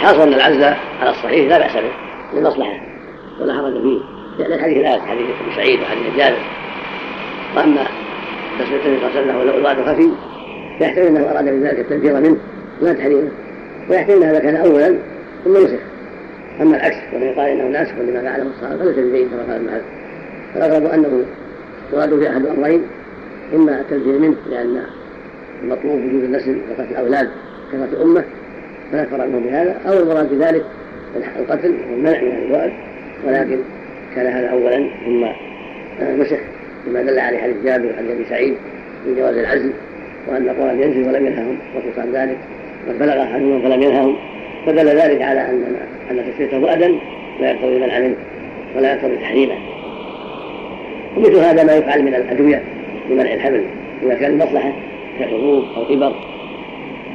الحاصل 0.00 0.22
أن 0.22 0.34
العزل 0.34 0.64
على 1.00 1.10
الصحيح 1.10 1.48
لا 1.48 1.58
بأس 1.58 1.72
به 1.72 1.90
للمصلحة 2.34 2.80
ولا 3.40 3.54
حرج 3.54 3.82
فيه. 3.82 4.00
لأن 4.38 4.52
الحديث 4.52 4.76
الآن 4.76 5.00
حديث 5.00 5.26
أبي 5.26 5.56
سعيد 5.56 5.80
وحديث 5.80 6.16
جابر. 6.16 6.38
وأما 7.56 7.86
تسمية 8.58 8.86
النبي 8.86 9.00
صلى 9.00 9.08
الله 9.08 9.10
عليه 9.10 9.20
وسلم 9.20 9.36
ولو 9.36 9.58
الوعد 9.58 9.76
خفي 9.76 10.10
فيحتمل 10.78 11.06
أنه 11.06 11.30
أراد 11.30 11.44
بذلك 11.44 11.78
التنفير 11.78 12.20
منه 12.20 12.36
لا 12.82 12.92
تحريمه 12.92 13.28
ويحتمل 13.90 14.24
هذا 14.24 14.38
كان 14.38 14.56
أولا 14.56 14.96
ثم 15.44 15.56
نسخ 15.56 15.78
أما 16.60 16.76
العكس 16.76 16.96
ومن 17.14 17.22
يقال 17.22 17.48
إنه 17.48 17.68
ناسخ 17.68 17.92
لما 17.92 18.22
فعله 18.22 18.46
الصحابة 18.56 18.76
فليس 18.76 18.98
بجيد 18.98 19.28
كما 19.28 19.42
قال 19.42 19.60
المحل 19.60 19.82
فالأغرب 20.54 20.84
أنه 20.84 21.24
يراد 21.92 22.18
في 22.18 22.30
أحد 22.30 22.42
الأمرين 22.46 22.82
إما 23.54 23.80
التنفير 23.80 24.18
منه 24.18 24.36
لأن 24.50 24.82
المطلوب 25.62 25.94
وجود 25.94 26.24
النسل 26.24 26.60
وقتل 26.70 26.90
الأولاد 26.90 27.30
كما 27.72 27.86
في 27.86 28.24
فنكفر 28.92 29.20
عنه 29.20 29.38
بهذا 29.38 29.76
أو 29.86 29.92
المراد 29.92 30.34
بذلك 30.34 30.64
القتل 31.38 31.74
والمنع 31.90 32.20
من 32.20 32.42
الوالد 32.46 32.72
ولكن 33.26 33.58
كان 34.14 34.26
هذا 34.26 34.46
أولا 34.46 34.86
ثم 35.04 35.26
نسخ 36.22 36.38
بما 36.86 37.02
دل 37.02 37.18
عليه 37.18 37.38
حديث 37.38 37.56
جابر 37.64 37.86
وحديث 37.90 38.10
أبي 38.10 38.24
سعيد 38.24 38.54
من 39.06 39.14
جواز 39.16 39.36
العزل 39.36 39.72
وأن 40.28 40.48
القرآن 40.48 40.82
ينزل 40.82 41.08
ولم 41.08 41.26
ينههم 41.26 41.56
عن 41.98 42.12
ذلك 42.12 42.38
قد 42.88 42.98
بلغ 42.98 43.22
أحدهم 43.22 43.62
فلم 43.62 43.82
ينههم. 43.82 44.16
فدل 44.66 44.86
ذلك 44.86 45.22
على 45.22 45.40
أن 45.40 45.76
أن 46.10 46.32
تسميته 46.32 46.58
وأدا 46.58 46.88
لا 47.40 47.50
يقتضي 47.50 47.78
منع 47.78 47.98
منه 47.98 48.16
ولا 48.76 48.94
يقتضي 48.94 49.16
تحريمه. 49.16 49.54
ومثل 51.16 51.36
هذا 51.36 51.64
ما 51.64 51.76
يفعل 51.76 52.02
من 52.02 52.14
الأدوية 52.14 52.62
لمنع 53.10 53.34
الحمل 53.34 53.64
إذا 54.02 54.14
كان 54.14 54.30
المصلحة 54.30 54.72
كحبوب 55.20 55.64
أو 55.76 55.94
إبر 55.94 56.14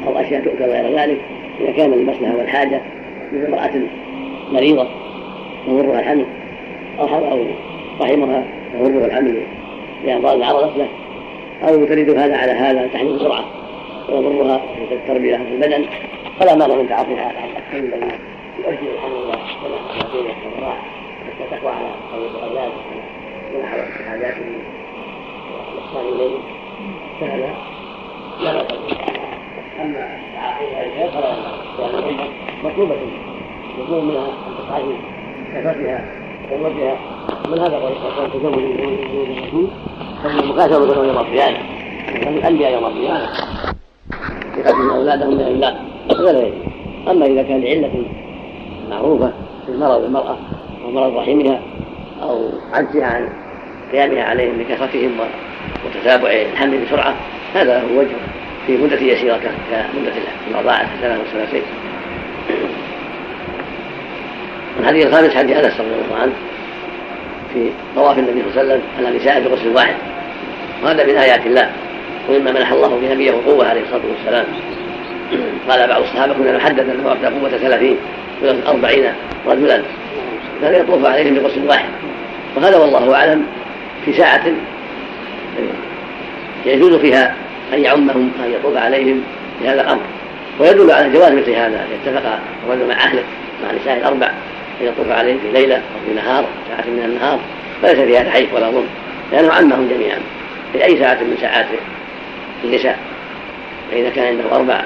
أو 0.08 0.20
أشياء 0.20 0.44
تؤكل 0.44 0.64
غير 0.64 1.00
ذلك. 1.00 1.18
إذا 1.60 1.72
كان 1.72 1.94
المصلحة 1.94 2.36
والحاجة 2.38 2.82
مثل 3.34 3.46
امرأة 3.46 3.72
مريضة 4.52 4.88
يضرها 5.68 6.00
الحمل 6.00 6.26
أو 7.00 7.08
أو 7.08 7.46
رحمها 8.02 8.44
يضرها 8.80 9.06
الحمل 9.06 9.42
لأمراض 10.06 10.42
عرضت 10.42 10.78
له 10.78 10.88
أو 11.64 11.86
تريد 11.86 12.10
هذا 12.10 12.38
على 12.38 12.52
هذا 12.52 12.88
تحمل 12.88 13.16
بسرعة 13.16 13.46
ويضرها 14.10 14.62
في 14.90 14.96
التربية 14.96 15.38
في 15.38 15.52
البدن 15.52 15.86
فلا 16.40 16.56
مانع 16.56 16.76
من 16.76 16.90
تعاطيها 16.90 17.22
على 17.22 17.38
الحمل 17.58 17.94
الذي 17.94 18.20
يؤدي 18.60 18.92
الحمل 18.96 19.14
إلى 19.66 19.78
سنة 20.12 20.52
والراحة 20.56 20.86
حتى 21.26 21.58
تقوى 21.58 21.72
على 21.72 21.88
قوة 22.14 22.46
الأولاد 22.46 22.72
من 23.54 23.66
حاجاتهم 24.10 24.62
والإحسان 25.52 26.14
إليهم 26.16 26.42
فهذا 27.20 27.56
لا 28.44 28.54
بأس 28.54 28.68
أما 29.82 30.08
فلا 31.14 31.36
مطلوبة 32.64 32.96
يطلب 33.80 34.04
منها 34.04 34.28
أن 34.78 34.84
في 34.84 34.96
كثرتها 35.54 36.06
وقوتها 36.52 36.98
من 37.48 37.60
هذا 37.60 37.78
قول 37.78 37.92
الصلاة 37.92 38.28
تزوج 38.28 38.64
من 38.64 38.98
الرسول 39.14 39.68
فإن 40.24 40.40
المكاتبة 40.40 41.04
يوم 41.08 41.18
القيامة 41.18 41.58
ومن 42.28 42.38
الأنبياء 42.38 42.74
يوم 42.74 42.86
القيامة 42.86 43.30
يقدم 44.58 44.90
أولادهم 44.90 45.34
من 45.34 45.42
الله 45.42 45.76
غير 46.12 46.54
أما 47.08 47.26
إذا 47.26 47.44
كان 47.44 47.62
لعلة 47.62 48.06
معروفة 48.90 49.32
في 49.66 49.72
مرض 49.72 50.04
المرأة 50.04 50.38
أو 50.86 50.92
مرض 50.92 51.18
رحمها 51.18 51.62
أو 52.24 52.50
عجزها 52.74 53.06
عن 53.06 53.30
قيامها 53.92 54.24
عليهم 54.24 54.62
لكثرتهم 54.62 55.12
وتتابع 55.86 56.30
الحمل 56.32 56.86
بسرعة 56.86 57.16
هذا 57.54 57.82
هو 57.82 58.00
وجه 58.00 58.16
في 58.68 58.78
مدة 58.78 59.02
يسيرة 59.02 59.38
كمدة 59.38 60.12
الرضاعة 60.52 60.90
سنة 61.02 61.20
وسنتين 61.20 61.62
الحديث 64.80 65.06
الخامس 65.06 65.36
حديث 65.36 65.58
أنس 65.58 65.74
رضي 65.80 65.90
الله 65.90 66.22
عنه 66.22 66.34
في 67.54 67.70
طواف 67.96 68.20
النبي 68.20 68.42
صلى 68.54 68.62
الله 68.62 68.74
عليه 68.74 68.74
وسلم 68.74 68.82
على 68.98 69.18
نساء 69.18 69.42
بغسل 69.42 69.76
واحد. 69.76 69.96
وهذا 70.84 71.06
من 71.06 71.16
آيات 71.18 71.46
الله 71.46 71.70
ومما 72.30 72.52
منح 72.52 72.72
الله 72.72 73.00
بنبيه 73.02 73.32
قوه 73.32 73.68
عليه 73.68 73.82
الصلاة 73.82 74.02
والسلام. 74.10 74.46
قال 75.70 75.88
بعض 75.88 76.02
الصحابة 76.02 76.34
كنا 76.34 76.58
نحدد 76.58 76.80
انه 76.80 77.10
اعطى 77.10 77.26
قوة 77.26 77.50
ثلاثين 77.50 77.98
أربعين 78.68 79.14
رجلا. 79.48 79.82
كان 80.62 80.74
يطوف 80.74 81.06
عليهم 81.06 81.34
بغسل 81.34 81.68
واحد؟ 81.68 81.90
وهذا 82.56 82.78
والله 82.78 83.16
أعلم 83.16 83.46
في 84.06 84.14
ساعة 84.14 84.44
يجوز 86.66 86.96
فيها 86.96 87.36
ان 87.74 87.84
يعمهم 87.84 88.32
أن 88.46 88.52
يطوف 88.52 88.78
عليهم 88.78 89.22
بهذا 89.62 89.82
الأمر. 89.82 90.02
ويدل 90.60 90.92
على 90.92 91.10
جواز 91.10 91.32
مثل 91.32 91.52
هذا 91.52 91.86
ان 91.86 91.88
يتفق 91.94 92.40
الرجل 92.68 92.88
مع 92.88 93.04
أهله 93.04 93.24
مع 93.64 93.72
نساء 93.82 93.98
الأربع 93.98 94.28
أن 94.82 94.88
يطوف 94.88 95.12
عليهم 95.12 95.40
في 95.40 95.52
ليلة 95.52 95.76
أو 95.76 96.08
في 96.08 96.14
نهار 96.16 96.46
ساعة 96.70 96.86
من 96.88 97.04
النهار. 97.06 97.40
فليس 97.82 98.00
فيها 98.00 98.24
تحيف 98.24 98.54
ولا 98.54 98.70
ظلم 98.70 98.88
لأنه 99.32 99.54
عمهم 99.54 99.88
جميعا 99.88 100.18
في 100.74 100.86
أي 100.86 101.00
ساعة 101.00 101.14
من 101.16 101.38
ساعات 101.42 101.66
النساء. 102.64 103.00
فإذا 103.92 104.10
كان 104.10 104.26
عنده 104.26 104.56
أربع 104.56 104.84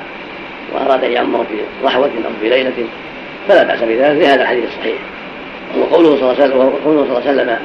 وأراد 0.74 1.04
أن 1.04 1.12
يعمهم 1.12 1.44
في 1.44 1.86
رحوه 1.86 2.06
أو 2.06 2.32
في 2.42 2.50
ليلة 2.50 2.86
فلا 3.48 3.64
بأس 3.64 3.80
بذلك 3.80 4.22
لهذا 4.22 4.42
الحديث 4.42 4.64
الصحيح. 4.66 4.98
وقوله 5.78 6.10
صلى 6.10 6.32
الله 6.32 6.80
عليه 7.12 7.20
وسلم 7.20 7.58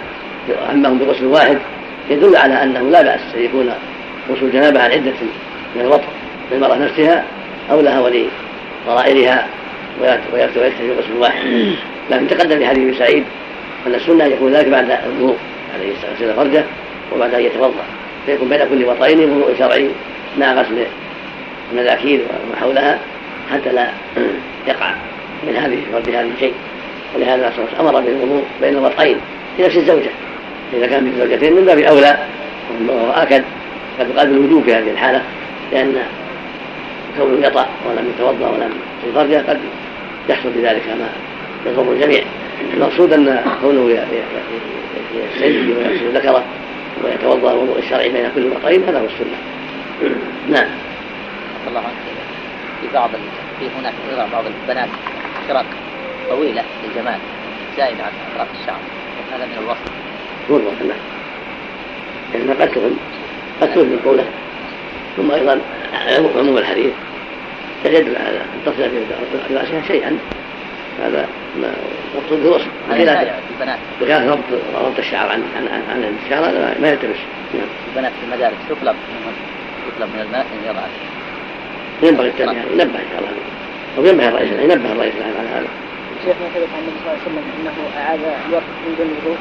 عمهم 0.70 0.98
بغسل 0.98 1.26
واحد 1.26 1.58
يدل 2.10 2.36
على 2.36 2.62
انه 2.62 2.80
لا 2.80 3.02
بأس 3.02 3.20
أن 3.36 3.42
يكون 3.42 3.72
غسل 4.30 4.44
الجنابه 4.44 4.80
عن 4.80 4.90
عدة 4.90 5.12
من 5.76 5.80
الوطن 5.80 6.08
للمراه 6.52 6.76
نفسها 6.76 7.24
أو 7.70 7.80
لها 7.80 8.00
ولي 8.00 8.26
ضرائرها 8.86 9.46
ويكتفي 10.34 10.92
غسل 10.98 11.18
واحد 11.18 11.72
لكن 12.10 12.28
تقدم 12.28 12.58
في 12.58 12.66
حديث 12.66 12.98
سعيد 12.98 13.24
أن 13.86 13.94
السنة 13.94 14.24
يكون 14.24 14.52
ذلك 14.52 14.68
بعد 14.68 14.90
الوضوء 14.90 15.36
عليه 15.74 15.88
يغسل 15.88 16.34
فرجه 16.34 16.64
وبعد 17.14 17.34
أن 17.34 17.40
يتوضأ. 17.40 17.84
فيكون 18.26 18.48
بين 18.48 18.64
كل 18.70 18.84
وطئين 18.84 19.30
وضوء 19.30 19.54
شرعي 19.58 19.88
مع 20.38 20.52
غسل 20.52 20.86
المذاكير 21.72 22.20
وما 22.20 22.60
حولها 22.60 22.98
حتى 23.52 23.72
لا 23.72 23.88
يقع 24.68 24.94
من 25.46 25.56
هذه 25.56 25.78
فرد 25.92 26.14
هذه 26.14 26.30
شيء 26.40 26.54
ولهذا 27.16 27.52
أمر 27.80 28.00
بالوضوء 28.00 28.44
بين 28.60 28.76
الوطئين 28.76 29.16
في 29.56 29.62
نفس 29.62 29.76
الزوجة. 29.76 30.10
إذا 30.72 30.86
كان 30.86 31.10
في 31.10 31.18
زوجتين 31.18 31.52
من 31.52 31.64
باب 31.64 31.78
أولى 31.78 32.18
واكد 32.88 33.44
قد 34.00 34.10
يقال 34.10 34.28
بالوجوب 34.28 34.64
في 34.64 34.74
هذه 34.74 34.90
الحالة 34.90 35.22
لأن 35.72 35.94
كونه 37.18 37.46
يطأ 37.46 37.68
ولم 37.86 38.12
يتوضأ 38.16 38.48
ولم 38.48 38.70
فرجه 39.14 39.44
قد 39.48 39.60
يحصل 40.28 40.50
بذلك 40.50 40.82
ما 40.88 41.08
يضر 41.66 41.92
الجميع. 41.92 42.22
المقصود 42.74 43.12
أن 43.12 43.44
كونه 43.60 44.06
يستنجي 45.14 45.72
ويغسل 45.72 46.16
ذكره 46.16 46.44
ويتوضأ 47.04 47.52
الوضوء 47.52 47.78
الشرعي 47.78 48.08
بين 48.08 48.30
كل 48.34 48.46
وطئين 48.46 48.84
هذا 48.84 49.00
هو 49.00 49.04
السنة. 49.04 49.38
نعم. 50.48 50.68
الله 51.68 51.80
عنك. 51.80 52.04
في 52.80 52.86
بعض 52.94 53.10
في 53.58 53.66
هناك 53.80 53.94
يرى 54.12 54.26
بعض 54.32 54.44
البنات 54.46 54.88
شرق 55.48 55.66
طويلة 56.30 56.62
للجمال 56.84 57.18
زائد 57.76 57.96
عن 58.00 58.12
أطراف 58.34 58.48
الشعر. 58.60 58.78
هذا 59.32 59.44
من 59.44 59.58
الوصف؟ 59.62 59.92
هو 60.50 60.56
الوصف 60.56 60.82
نعم. 60.82 62.60
قد 62.60 62.70
تهم. 62.70 62.96
تهم 63.60 63.86
من 63.86 64.00
قوله 64.04 64.24
ثم 65.16 65.30
أيضا 65.30 65.60
عموم 66.38 66.58
الحديث. 66.58 66.92
يدل 67.84 68.16
على 68.16 68.38
أن 68.38 68.60
تصل 68.66 68.90
في 69.48 69.54
رأسها 69.54 69.82
شيئا. 69.86 70.18
هذا 71.02 71.28
مقصود 72.16 72.46
الوصف 72.46 72.66
بخلاف 72.90 73.28
بخلاف 74.00 74.28
ربط 74.28 74.44
ربط 74.74 74.98
الشعر 74.98 75.28
عن 75.28 75.42
عن 75.56 75.68
عن 75.90 76.16
الشعر 76.24 76.44
هذا 76.44 76.76
ما 76.80 76.88
يلتبس 76.88 77.16
نعم. 77.54 77.66
البنات 77.88 78.12
في 78.12 78.24
المدارس 78.26 78.56
تطلب 78.68 78.96
يطلب 79.88 80.08
من 80.14 80.20
البنات 80.20 80.46
أن 80.46 80.70
يضع 80.70 80.82
ينبغي 82.02 82.28
التنبيه 82.28 82.60
ينبه 82.72 82.98
إن 82.98 83.08
شاء 83.10 83.18
الله. 83.18 83.32
أو 83.98 84.04
ينبه 84.04 84.28
الرئيس 84.28 84.52
ينبه 84.52 84.92
الرئيس 84.92 85.14
على 85.14 85.48
هذا. 85.48 85.68
شيخنا 86.24 86.48
ثبت 86.54 86.68
عن 86.74 86.80
النبي 86.82 86.98
صلى 87.04 87.12
الله 87.12 87.20
عليه 87.20 87.26
وسلم 87.26 87.44
إنه 87.60 87.76
أعاد 88.00 88.20
الوقت 88.48 88.70
من 88.86 88.94
دون 88.98 89.06
الوضوء 89.06 89.38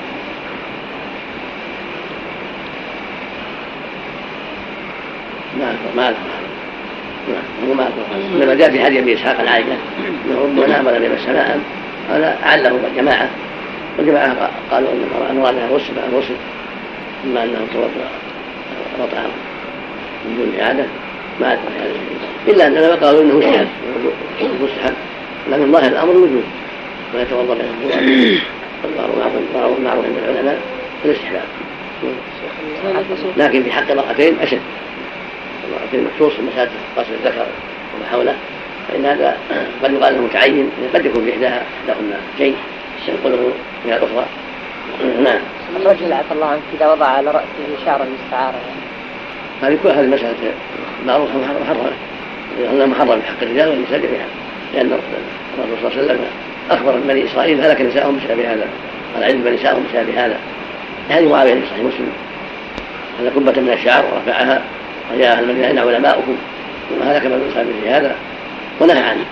ما 5.60 5.76
ما 5.96 6.14
نعم 7.28 7.70
هو 7.70 7.74
ما 7.74 7.90
إنما 8.36 8.54
جاء 8.54 8.72
في 8.72 8.84
حديث 8.84 9.02
أبي 9.02 9.14
إسحاق 9.14 9.40
عن 9.40 9.48
عائشه 9.48 9.78
إنه 10.26 10.42
ربما 10.44 10.68
نام 10.68 10.88
ولم 10.88 11.04
يمس 11.04 11.28
ماء 11.28 11.60
هذا 12.10 12.38
عله 12.44 12.80
جماعة 12.96 13.30
والجماعة 13.98 14.50
قالوا 14.72 14.90
إن 15.32 15.38
مرادها 15.38 15.68
غسل 15.68 15.94
غسل 16.14 16.36
إما 17.26 17.44
أنه 17.44 17.68
توضا 17.74 17.90
وطعام 19.00 19.30
من 20.26 20.38
دون 20.38 20.62
اعاده 20.62 20.86
ما 21.42 21.54
أدري 21.54 21.64
هذا 21.80 21.92
إلا 22.48 22.68
اننا 22.68 22.96
قالوا 22.96 23.22
إنه 23.22 23.38
مستحب. 23.38 23.68
مستحب. 24.62 24.94
لكن 25.52 25.72
ظاهر 25.72 25.92
الأمر 25.92 26.12
الوجوب 26.12 26.44
ويتوضأ 27.16 27.54
بين 27.54 27.66
الوضوء 29.56 29.82
معروف 29.86 30.06
عند 30.06 30.18
العلماء 30.24 30.62
الاستحباب. 31.06 31.44
لكن 33.38 33.64
في 33.64 33.72
حق 33.72 33.92
المرأتين 33.92 34.40
أشد. 34.42 34.60
المرأتين 35.74 36.08
مخصوص 36.14 36.34
مساله 36.40 36.72
غسل 36.98 37.14
الذكر 37.14 37.46
وما 37.96 38.06
حوله 38.12 38.36
فإن 38.90 39.06
هذا 39.06 39.38
قد 39.84 39.94
يقال 39.94 40.14
إنه 40.14 40.22
متعين 40.22 40.70
قد 40.94 41.06
يكون 41.06 41.26
في 41.26 41.34
إحداها 41.34 41.64
إحداهن 41.82 42.14
شيء 42.38 42.56
ينقله 43.08 43.52
من 43.86 43.94
الأخرى 43.94 44.26
نعم. 45.24 45.40
الرجل 45.76 46.14
عفى 46.14 46.32
الله 46.32 46.46
عنك 46.46 46.62
إذا 46.78 46.92
وضع 46.92 47.06
على 47.06 47.32
رأسه 47.32 47.86
شعرا 47.86 48.06
مستعارا 48.06 48.60
هذه 49.62 49.78
كل 49.84 49.90
هذه 49.90 50.08
مسألة 50.08 50.36
معروفة 51.08 51.34
محرمة 51.38 51.92
أنها 52.72 52.86
محرمة 52.86 53.16
في 53.16 53.28
حق 53.28 53.42
الرجال 53.42 53.70
والنساء 53.70 54.00
جميعا 54.00 54.28
لأن 54.74 54.86
الرسول 54.86 55.92
صلى 55.92 56.02
الله 56.02 56.12
عليه 56.12 56.14
وسلم 56.14 56.26
أخبر 56.72 56.96
بني 57.08 57.26
إسرائيل 57.26 57.62
هلك 57.62 57.82
نساءهم 57.82 58.18
بسبب 58.18 58.40
هذا. 58.40 58.66
قال 59.16 59.24
علم 59.24 59.48
نساءهم 59.48 59.84
بسبب 59.90 60.10
هذا. 60.10 60.38
هذه 61.10 61.30
معاوية 61.30 61.54
في 61.54 61.62
صحيح 61.66 61.80
مسلم. 61.80 62.12
هذا 63.20 63.30
قبة 63.30 63.62
من 63.62 63.70
الشعر 63.74 64.04
ورفعها. 64.06 64.62
وجاء 65.12 65.40
المدينة 65.40 65.68
أين 65.68 65.80
علماؤكم 65.80 66.36
ثم 66.90 67.04
هلك 67.04 67.26
من 67.26 67.50
إسرائيل 67.52 67.74
في 67.84 67.90
هذا 67.90 68.16
ونهى 68.80 69.00
عن 69.00 69.26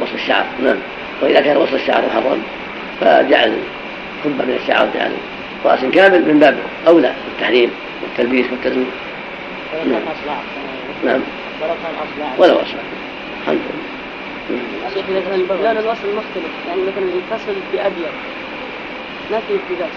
وصف 0.00 0.14
الشعر. 0.14 0.44
نعم. 0.64 0.76
وإذا 1.22 1.40
كان 1.40 1.56
وصف 1.56 1.74
الشعر 1.74 2.02
محرم 2.06 2.42
فجعل 3.00 3.58
قبة 4.24 4.44
من 4.44 4.58
الشعر 4.62 4.88
وجعل 4.94 5.12
رأس 5.64 5.80
كامل 5.84 6.34
من 6.34 6.38
باب 6.38 6.58
أولى 6.86 7.12
التحريم 7.32 7.70
والتلبيس 8.02 8.46
والتزوير. 8.52 8.86
نعم. 9.86 10.00
نعم. 11.04 11.20
ولو 12.38 12.54
أصلع 12.54 12.80
الحمد 13.42 13.58
لله. 13.58 13.96
شيخ 14.94 15.04
مثلا 15.10 15.36
لون 15.36 15.76
الوصل 15.76 16.08
مختلف 16.16 16.52
يعني 16.68 16.80
مثلا 16.82 17.04
يتصل 17.18 17.56
بأبيض 17.72 18.14
ما 19.30 19.40
في 19.48 19.54
التباس. 19.54 19.96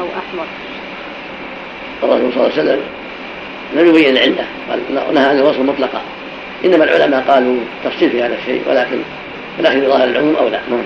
أو 0.00 0.06
أحمر. 0.06 0.46
الرسول 2.04 2.32
صلى 2.32 2.46
الله 2.46 2.52
عليه 2.58 2.62
وسلم 2.62 2.80
لم 3.74 3.88
يبين 3.88 4.16
العلة 4.16 4.44
قال 4.70 4.80
نهى 5.14 5.24
عن 5.24 5.38
الوصل 5.38 5.66
مطلقا. 5.66 6.02
إنما 6.64 6.84
العلماء 6.84 7.24
قالوا 7.28 7.56
تفصيل 7.84 8.10
في 8.10 8.22
هذا 8.22 8.34
الشيء 8.34 8.62
ولكن 8.68 8.98
ولكن 9.58 9.88
ظاهر 9.88 10.04
العموم 10.04 10.36
أو 10.36 10.48
لا 10.48 10.60
نعم. 10.70 10.84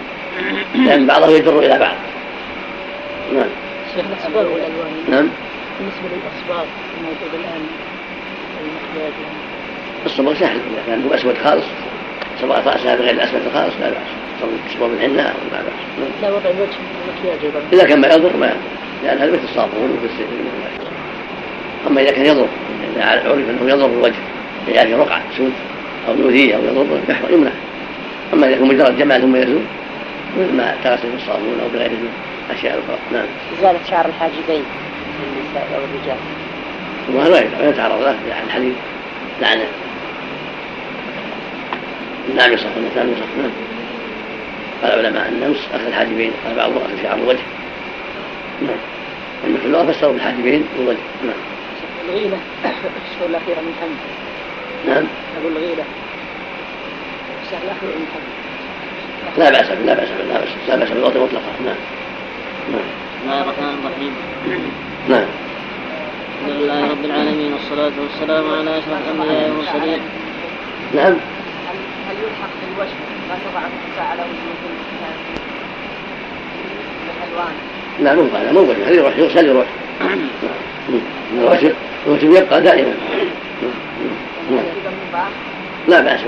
لأن 0.87 1.06
بعضه 1.06 1.29
يجر 1.29 1.59
إلى 1.59 1.79
بعض. 1.79 1.94
نعم. 3.35 3.49
شيخ 3.94 4.05
والألوان. 4.35 4.93
نعم. 5.11 5.29
بالنسبة 5.79 6.03
للأصباغ 6.03 6.65
الموجودة 6.99 7.38
الآن 7.49 7.67
المحياج 8.61 9.12
الصبغ 10.06 10.35
سهل. 10.35 10.56
إذا 10.56 10.82
كان 10.87 11.03
هو 11.09 11.14
أسود 11.14 11.35
خالص 11.44 11.64
صبغت 12.43 12.67
رأسها 12.67 12.97
بغير 12.97 13.11
الأسود 13.11 13.41
الخالص 13.47 13.75
لا 13.81 13.88
بأس. 13.88 14.43
تصبغ 14.71 14.88
بالحنة 14.88 15.23
لا 15.53 15.62
بأس. 15.62 16.09
لا 16.23 16.31
وضع 16.31 16.50
الوجه 16.50 16.79
المكياج 17.09 17.53
إذا 17.73 17.85
كان 17.85 18.00
ما 18.00 18.09
يضر 18.09 18.37
ما 18.37 18.56
لأن 19.05 19.19
هذا 19.19 19.32
مثل 19.32 19.44
الصابون 19.44 19.91
ومثل 19.91 20.88
أما 21.86 22.00
إذا 22.00 22.10
كان 22.10 22.26
يضر 22.26 22.46
إذا 22.94 23.04
عرف 23.04 23.26
أنه 23.26 23.70
يضر 23.70 23.86
الوجه 23.86 24.14
في 24.66 24.94
رقعة 24.94 25.22
سود 25.36 25.52
أو 26.08 26.14
يؤذيه 26.14 26.56
أو 26.56 26.60
يضر 26.64 26.98
يمنع. 27.30 27.50
أما 28.32 28.48
إذا 28.48 28.56
كان 28.56 28.69
مجرد 28.69 28.98
جمال 28.98 29.20
ثم 29.20 29.36
يزول 29.36 29.62
مثل 30.38 30.52
ما 30.52 30.75
تغسل 30.84 31.10
بالصابون 31.10 31.60
أو 31.62 31.69
بغيره 31.69 31.90
من 31.90 32.12
الأشياء 32.50 32.75
الأخرى 32.75 32.98
نعم. 33.12 33.26
إزالة 33.58 33.78
شعر 33.90 34.06
الحاجبين 34.06 34.62
للنساء 35.20 35.69
أو 35.75 35.80
الرجال. 35.84 36.16
لا 37.60 37.69
يتعرض 37.69 38.02
له 38.02 38.16
لعن 38.28 38.42
الحديث 38.46 38.75
لعنة. 39.40 39.69
النامصة 42.30 42.66
والمتنامصة 42.76 43.26
نعم 43.38 43.50
قال 44.82 45.00
العلماء 45.00 45.28
النمس 45.28 45.69
أخذ 45.75 45.86
الحاجبين 45.86 46.30
قال 46.46 46.56
بعضهم 46.56 46.76
أخذ 46.76 47.02
شعر 47.02 47.19
الوجه. 47.19 47.38
نعم. 48.62 48.78
اللغة 49.64 49.92
فسروا 49.92 50.12
بالحاجبين 50.12 50.64
والوجه 50.78 50.98
نعم. 51.25 51.57
الغيلة 52.08 52.38
الشهر 52.64 53.26
الأخيرة 53.26 53.60
من 53.60 53.75
حمد 53.81 53.99
نعم 54.87 55.05
أقول 55.40 55.52
الغيلة 55.56 55.84
الشهر 57.44 57.62
الأخير 57.64 57.90
من 57.99 58.06
حمد 58.14 58.38
لا 59.38 59.50
بأس 59.50 59.70
لا 59.70 59.94
بأس 59.94 60.08
لا 60.28 60.38
بأس 60.38 60.49
لا 60.69 60.76
بأس 60.76 60.90
بالوضع 60.90 61.20
مطلقا 61.20 61.52
نعم 61.64 61.76
نعم 62.72 62.88
بسم 63.14 63.25
الله 63.25 63.43
الرحمن 63.43 63.78
الرحيم 63.84 64.12
نعم 65.08 65.26
الحمد 66.40 66.62
لله 66.62 66.90
رب 66.90 67.05
العالمين 67.05 67.52
والصلاة 67.52 67.93
والسلام 68.02 68.50
على 68.50 68.78
أشرف 68.78 68.88
الأنبياء 68.88 69.50
والمرسلين 69.50 70.00
نعم 70.94 71.16
هل 72.08 72.16
يلحق 72.16 72.52
بالوجه 72.61 72.94
ما 73.28 73.37
تضع 73.44 73.61
على 74.04 74.22
وجوههن 74.22 74.75
الألوان 77.16 77.77
لا 78.00 78.15
مو 78.15 78.23
هذا 78.23 78.53
مو 78.53 78.73
هذا 78.73 78.91
يروح 78.91 79.17
يغسل 79.17 79.47
يروح 79.47 79.67
الوجه 82.06 82.39
يبقى 82.39 82.62
دائما. 82.62 82.95
لا 85.89 86.00
بأس 86.00 86.21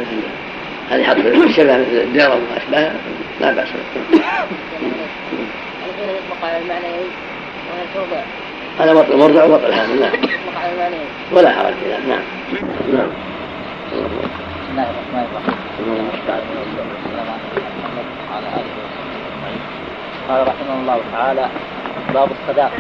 هذه 0.91 1.05
حط 1.05 1.17
الديره 1.17 2.35
وما 2.35 2.57
أشبهها 2.57 2.95
لا 3.41 3.53
بأس 3.53 3.69
هذا 8.79 8.93
وطء 8.93 9.15
المرضع 9.15 9.45
ووطء 9.45 9.67
الحامل 9.67 10.01
نعم. 10.01 10.11
ولا 11.33 11.51
حرج 11.51 11.75
فيها 11.85 11.99
نعم. 12.09 12.23
نعم 12.93 13.09
بسم 13.93 14.01
الله 14.71 14.83
الرحمن 14.91 15.25
الرحيم. 15.33 15.55
وعلى 18.31 18.49
اله 18.49 18.71
وصحبه 18.79 19.00
قال 20.31 20.47
رحمه 20.47 20.75
الله 20.81 20.99
تعالى 21.13 21.45
باب 22.15 22.29
الصداق. 22.37 22.73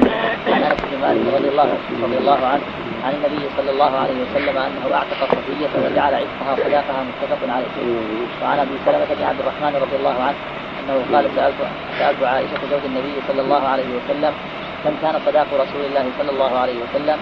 عن 0.55 0.62
انس 0.69 0.81
بن 0.91 0.99
مالك 1.02 1.25
رضي 1.37 1.49
الله 1.49 1.69
رضي 2.06 2.19
الله 2.23 2.41
عنه 2.52 2.64
عن 3.05 3.12
النبي 3.19 3.43
صلى 3.56 3.70
الله 3.75 3.93
عليه 4.02 4.19
وسلم 4.25 4.56
انه 4.67 4.85
اعتق 4.94 5.20
صفيه 5.35 5.73
وجعل 5.85 6.14
عتقها 6.14 6.52
صداقها 6.64 7.00
متفق 7.08 7.41
عليه. 7.55 7.75
وعن 8.43 8.58
ابي 8.58 8.76
سلمة 8.87 9.11
بن 9.19 9.25
عبد 9.31 9.41
الرحمن 9.41 9.73
رضي 9.85 9.97
الله 10.00 10.17
عنه 10.26 10.38
انه 10.81 10.97
قال 11.12 11.25
سالت 11.37 11.61
سألت 11.99 12.23
عائشة 12.23 12.61
زوج 12.70 12.85
النبي 12.91 13.14
صلى 13.29 13.41
الله 13.43 13.62
عليه 13.73 13.91
وسلم 13.99 14.32
كم 14.85 14.94
كان 15.03 15.14
صداق 15.26 15.49
رسول 15.64 15.82
الله 15.88 16.05
صلى 16.19 16.31
الله 16.31 16.53
عليه 16.58 16.79
وسلم؟ 16.85 17.19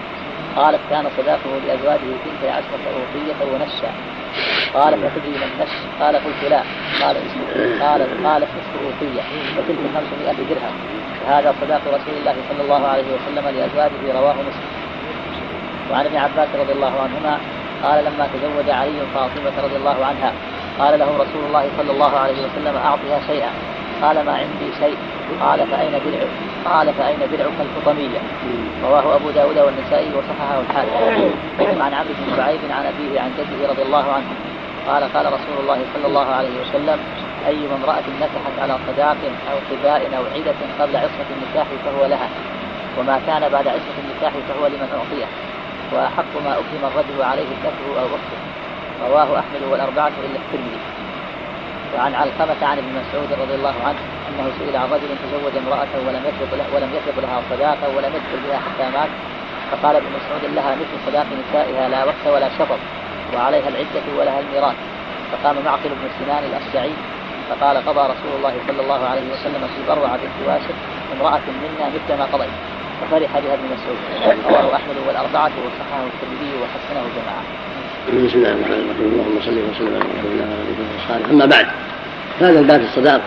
قالت 0.55 0.79
كان 0.89 1.05
صداقه 1.17 1.51
لأزواجه 1.67 2.09
ثنتي 2.25 2.49
عشره 2.49 2.85
اوقيه 2.95 3.53
ونشا 3.53 3.91
قال 4.73 4.93
فتدري 4.93 5.29
من 5.29 5.51
نش 5.61 5.73
قال 6.01 6.15
قلت 6.15 6.43
لا. 6.49 6.61
قال 7.01 7.15
قال 7.81 8.01
قال 8.25 8.41
نصف 8.41 8.75
اوقيه 8.83 9.23
وتلك 9.57 9.77
500 9.95 10.33
درهم. 10.49 10.75
وهذا 11.27 11.55
صداق 11.61 11.81
رسول 11.87 12.15
الله 12.19 12.35
صلى 12.49 12.61
الله 12.61 12.87
عليه 12.87 13.03
وسلم 13.03 13.45
لأزواجه 13.55 14.19
رواه 14.19 14.33
مسلم. 14.33 14.71
وعن 15.91 16.05
ابن 16.05 16.17
عباس 16.17 16.47
رضي 16.59 16.73
الله 16.73 16.93
عنهما 17.01 17.37
قال 17.83 18.05
لما 18.05 18.27
تزوج 18.33 18.69
علي 18.69 18.99
فاطمة 19.13 19.63
رضي 19.63 19.75
الله 19.75 20.05
عنها 20.05 20.33
قال 20.79 20.99
له 20.99 21.05
رسول 21.05 21.43
الله 21.47 21.69
صلى 21.77 21.91
الله 21.91 22.17
عليه 22.17 22.33
وسلم 22.33 22.75
أعطها 22.77 23.19
شيئا. 23.27 23.49
قال 24.01 24.25
ما 24.25 24.31
عندي 24.31 24.69
شيء. 24.79 24.97
قال 25.41 25.67
فأين 25.67 25.91
درعك 25.91 26.27
قال 26.65 26.93
فأين 26.93 27.19
درعك 27.31 27.57
الفطمية؟ 27.59 28.19
رواه 28.83 29.15
أبو 29.15 29.29
داود 29.29 29.57
والنسائي 29.57 30.09
وصححه 30.17 30.59
الحاكم. 30.59 31.81
عن 31.81 31.93
عبد 31.93 32.07
بن 32.07 32.37
شعيب 32.37 32.59
عن 32.69 32.85
أبيه 32.85 33.21
عن 33.21 33.31
جده 33.37 33.69
رضي 33.71 33.81
الله 33.81 34.05
عنه. 34.11 34.29
قال 34.87 35.03
قال 35.13 35.25
رسول 35.25 35.57
الله 35.59 35.79
صلى 35.93 36.07
الله 36.07 36.25
عليه 36.25 36.55
وسلم 36.61 36.99
أي 37.47 37.59
امرأة 37.79 38.03
نكحت 38.21 38.55
على 38.59 38.77
صداق 38.87 39.17
أو 39.51 39.57
قباء 39.71 40.01
أو 40.17 40.23
عدة 40.35 40.59
قبل 40.79 40.95
عصمة 40.97 41.29
النكاح 41.35 41.67
فهو 41.85 42.05
لها. 42.05 42.29
وما 42.99 43.21
كان 43.27 43.49
بعد 43.49 43.67
عصمة 43.67 43.97
النكاح 44.03 44.33
فهو 44.49 44.67
لمن 44.67 44.89
أعطيه 44.97 45.27
وأحق 45.93 46.33
ما 46.45 46.51
أكرم 46.53 46.83
الرجل 46.91 47.23
عليه 47.23 47.43
ابنته 47.55 48.01
أو 48.01 48.05
أخته 48.05 48.39
رواه 49.09 49.39
أحمد 49.39 49.63
والأربعة 49.71 50.11
إلا 50.25 50.39
الترمذي. 50.43 50.79
وعن 51.95 52.15
علقمة 52.15 52.61
عن 52.69 52.77
ابن 52.77 52.91
مسعود 53.01 53.29
رضي 53.41 53.55
الله 53.55 53.75
عنه 53.87 54.01
أنه 54.29 54.51
سئل 54.59 54.75
عن 54.77 54.89
رجل 54.95 55.09
تزوج 55.23 55.53
امرأة 55.57 55.93
ولم 56.07 56.23
يسبق 56.29 56.51
له 56.59 56.65
ولم 56.75 56.89
يسبق 56.97 57.17
لها 57.23 57.41
صداقة 57.49 57.87
ولم 57.95 58.11
يدخل 58.17 58.39
بها 58.47 58.59
حتى 58.65 58.85
مات. 58.97 59.09
فقال 59.71 59.95
ابن 59.95 60.05
مسعود 60.17 60.55
لها 60.55 60.75
مثل 60.75 60.95
صداق 61.07 61.25
نسائها 61.41 61.89
لا 61.89 62.03
وقت 62.05 62.25
ولا 62.33 62.49
شطط 62.59 62.79
وعليها 63.35 63.69
العدة 63.69 64.05
ولها 64.17 64.39
الميراث. 64.39 64.75
فقام 65.31 65.55
معقل 65.65 65.89
بن 65.89 66.09
سنان 66.19 66.43
الأشجعي 66.43 66.93
فقال 67.49 67.77
قضى 67.77 68.03
رسول 68.13 68.31
الله 68.37 68.53
صلى 68.67 68.81
الله 68.81 69.05
عليه 69.07 69.25
وسلم 69.33 69.67
في 69.75 69.79
بروعة 69.89 70.17
بنت 70.17 70.47
واشر 70.47 70.75
امرأة 71.15 71.45
منا 71.63 71.85
مثل 71.95 72.19
ما 72.19 72.25
قضيت. 72.33 72.55
ففرح 73.01 73.39
بها 73.39 73.53
ابن 73.53 73.65
مسعود. 73.73 73.99
رواه 74.49 74.75
أحمد 74.75 74.97
والأربعة 75.07 75.51
وصححه 75.65 76.03
الترمذي 76.11 76.51
وحسنه 76.61 77.03
جماعة. 77.17 77.68
بسم 78.07 78.37
الله 78.37 78.49
الرحمن 78.49 78.73
الرحيم. 78.73 79.11
اللهم 79.13 79.39
صل 79.41 79.51
وسلم 79.51 79.95
على 79.95 80.03
وعلى 80.25 80.43
آله 81.19 81.31
أما 81.31 81.45
بعد 81.45 81.67
هذا 82.41 82.59
الباب 82.59 82.81
الصداق. 82.81 83.21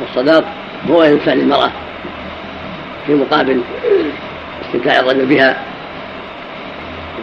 والصداق 0.00 0.44
هو 0.90 1.02
يدفع 1.02 1.32
للمراه 1.32 1.70
في 3.06 3.14
مقابل 3.14 3.60
استمتاع 4.66 4.98
الرجل 4.98 5.26
بها 5.26 5.56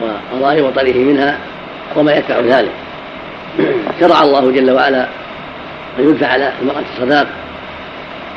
وقضاء 0.01 0.61
وطنه 0.61 0.97
منها 0.97 1.37
وما 1.95 2.13
يدفع 2.13 2.39
ذلك. 2.39 2.71
شرع 3.99 4.21
الله 4.21 4.51
جل 4.51 4.71
وعلا 4.71 5.07
أن 5.99 6.09
يدفع 6.09 6.27
على 6.27 6.53
المرأة 6.61 6.83
الصداق 6.93 7.27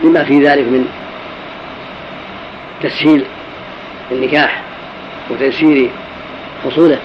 لما 0.05 0.25
في 0.25 0.47
ذلك 0.47 0.65
من 0.65 0.89
تسهيل 2.83 3.25
النكاح 4.13 4.63
وتيسير 5.31 5.91
حصوله. 6.65 6.99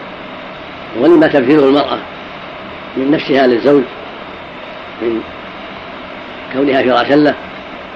ولما 1.00 1.28
تبذله 1.28 1.68
المرأة 1.68 1.98
من 2.98 3.12
نفسها 3.12 3.48
للزوج 3.48 3.84
من 5.02 5.22
كونها 6.54 6.82
فراشا 6.84 7.14
له 7.14 7.36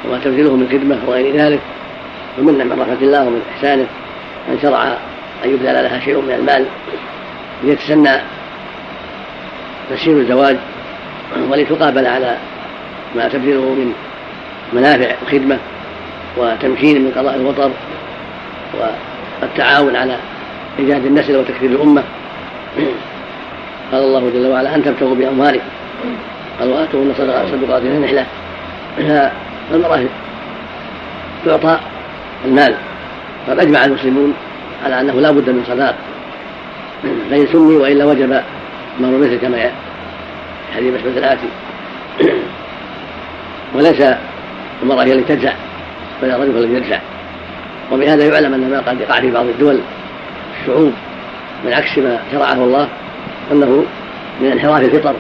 وما 0.06 0.20
تبذله 0.24 0.56
من 0.56 0.68
خدمة 0.72 0.98
وغير 1.08 1.36
ذلك 1.36 1.60
ومن 2.40 2.54
من 2.54 2.82
رحمة 2.82 2.98
الله 3.02 3.22
ومن 3.26 3.42
إحسانه 3.56 3.86
أن 4.50 4.58
شرع 4.62 4.84
أن 5.46 5.50
يبذل 5.50 5.74
لها 5.74 6.00
شيء 6.00 6.22
من 6.22 6.32
المال 6.32 6.66
ليتسنى 7.64 8.22
تسهيل 9.90 10.18
الزواج 10.18 10.58
ولتقابل 11.50 12.08
على 12.08 12.38
ما 13.16 13.28
تبذله 13.28 13.62
من 13.62 13.94
منافع 14.74 15.16
وخدمة 15.24 15.58
وتمكين 16.38 17.02
من 17.02 17.12
قضاء 17.12 17.36
الوطر 17.36 17.72
والتعاون 19.42 19.96
على 19.96 20.18
إيجاد 20.80 21.06
النسل 21.06 21.38
وتكثير 21.38 21.70
الأمة. 21.70 22.04
قال 23.92 24.04
الله 24.04 24.32
جل 24.34 24.48
وعلا 24.48 24.76
أن 24.76 24.84
تبتغوا 24.84 25.16
بأموالكم. 25.16 25.66
قال 26.60 26.70
وآتوهن 26.70 27.14
صدقات 27.52 27.84
نحلة 27.84 28.26
فالمرأة 29.70 30.06
تعطى 31.46 31.80
المال. 32.46 32.76
قد 33.50 33.60
أجمع 33.60 33.86
المسلمون 33.86 34.34
على 34.86 35.02
أنه 35.02 35.22
لا 35.22 35.32
بد 35.32 35.50
من 35.50 35.64
صداق 35.68 35.96
فإن 37.30 37.48
سمي 37.52 37.76
وإلا 37.76 38.06
وجب 38.06 38.42
مهر 39.00 39.18
مثل 39.18 39.38
كما 39.38 39.72
حديث 40.76 40.94
مسعود 40.94 41.18
الآتي. 41.18 41.48
وليس 43.76 44.04
المرأة 44.84 45.04
هي 45.04 45.14
التي 45.14 45.36
تدفع 45.36 45.54
بل 46.22 46.32
الرجل 46.32 46.58
الذي 46.58 46.74
يدفع 46.74 47.00
وبهذا 47.92 48.26
يعلم 48.26 48.54
أن 48.54 48.70
ما 48.70 48.80
قد 48.80 49.02
يقع 49.02 49.20
في 49.20 49.32
بعض 49.32 49.46
الدول 49.46 49.80
الشعوب 50.62 50.94
من 51.66 51.74
عكس 51.74 51.98
ما 51.98 52.20
شرعه 52.32 52.54
الله 52.54 52.90
أنه 53.52 53.86
من 54.42 54.52
انحراف 54.52 54.82
الفطر 54.82 55.16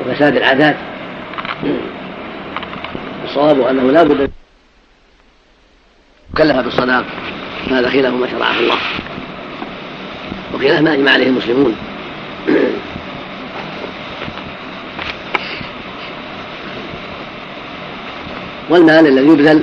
وفساد 0.00 0.36
العادات. 0.36 0.76
الصواب 3.24 3.60
أنه 3.60 3.92
لا 3.92 4.02
بد 4.02 4.30
كلف 6.38 6.56
بالصداق 6.56 7.04
هذا 7.70 7.90
خلاف 7.90 8.14
ما 8.14 8.26
شرعه 8.30 8.58
الله. 8.58 8.76
وخلاف 10.54 10.80
ما 10.80 10.94
أجمع 10.94 11.10
عليه 11.10 11.26
المسلمون. 11.26 11.76
والمال 18.70 19.06
الذي 19.06 19.26
يبذل 19.26 19.62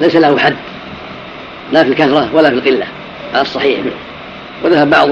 ليس 0.00 0.16
له 0.16 0.38
حد 0.38 0.56
لا 1.72 1.84
في 1.84 1.90
الكثرة 1.90 2.34
ولا 2.34 2.50
في 2.50 2.56
القلة. 2.56 2.86
على 3.36 3.46
الصحيح. 3.46 3.80
وذهب 4.64 4.90
بعض 4.90 5.08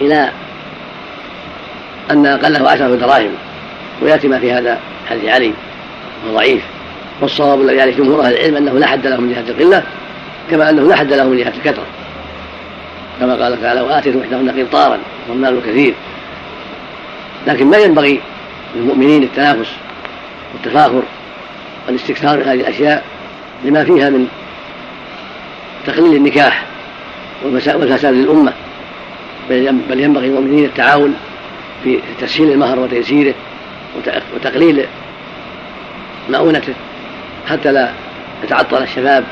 إلى 0.00 0.30
أن 2.10 2.26
أقله 2.26 2.70
عشرة 2.70 2.96
دراهم 2.96 3.30
ويأتي 4.02 4.28
ما 4.28 4.38
في 4.38 4.52
هذا 4.52 4.78
حديث 5.10 5.24
علي 5.24 5.52
وهو 6.24 6.36
ضعيف. 6.36 6.62
والصواب 7.20 7.60
الذي 7.60 7.80
عليه 7.80 7.96
جمهور 7.96 8.24
أهل 8.24 8.32
العلم 8.34 8.56
أنه 8.56 8.78
لا 8.78 8.86
حد 8.86 9.06
له 9.06 9.20
من 9.20 9.32
جهة 9.32 9.54
القلة 9.54 9.82
كما 10.50 10.70
أنه 10.70 10.88
لا 10.88 10.96
حد 10.96 11.12
له 11.12 11.24
من 11.24 11.36
جهة 11.36 11.52
الكثرة. 11.56 11.86
كما 13.20 13.44
قال 13.44 13.62
تعالى 13.62 13.80
وآتيتم 13.80 14.20
إحداهن 14.20 14.50
قنطارا 14.50 14.98
والمال 15.28 15.60
كثير 15.66 15.94
لكن 17.46 17.66
ما 17.66 17.76
ينبغي 17.76 18.20
للمؤمنين 18.76 19.22
التنافس 19.22 19.70
والتفاخر 20.54 21.02
والاستكثار 21.86 22.36
من 22.36 22.42
هذه 22.42 22.60
الأشياء 22.60 23.04
لما 23.64 23.84
فيها 23.84 24.10
من 24.10 24.28
تقليل 25.86 26.14
النكاح 26.14 26.64
والفساد 27.44 28.14
للأمة. 28.14 28.52
بل 29.50 30.00
ينبغي 30.00 30.28
للمؤمنين 30.28 30.64
التعاون 30.64 31.14
في 31.84 31.98
تسهيل 32.20 32.52
المهر 32.52 32.78
وتيسيره 32.78 33.34
وتقليل 34.34 34.84
مؤونته 36.30 36.74
حتى 37.48 37.72
لا 37.72 37.90
يتعطل 38.44 38.82
الشباب 38.82 39.24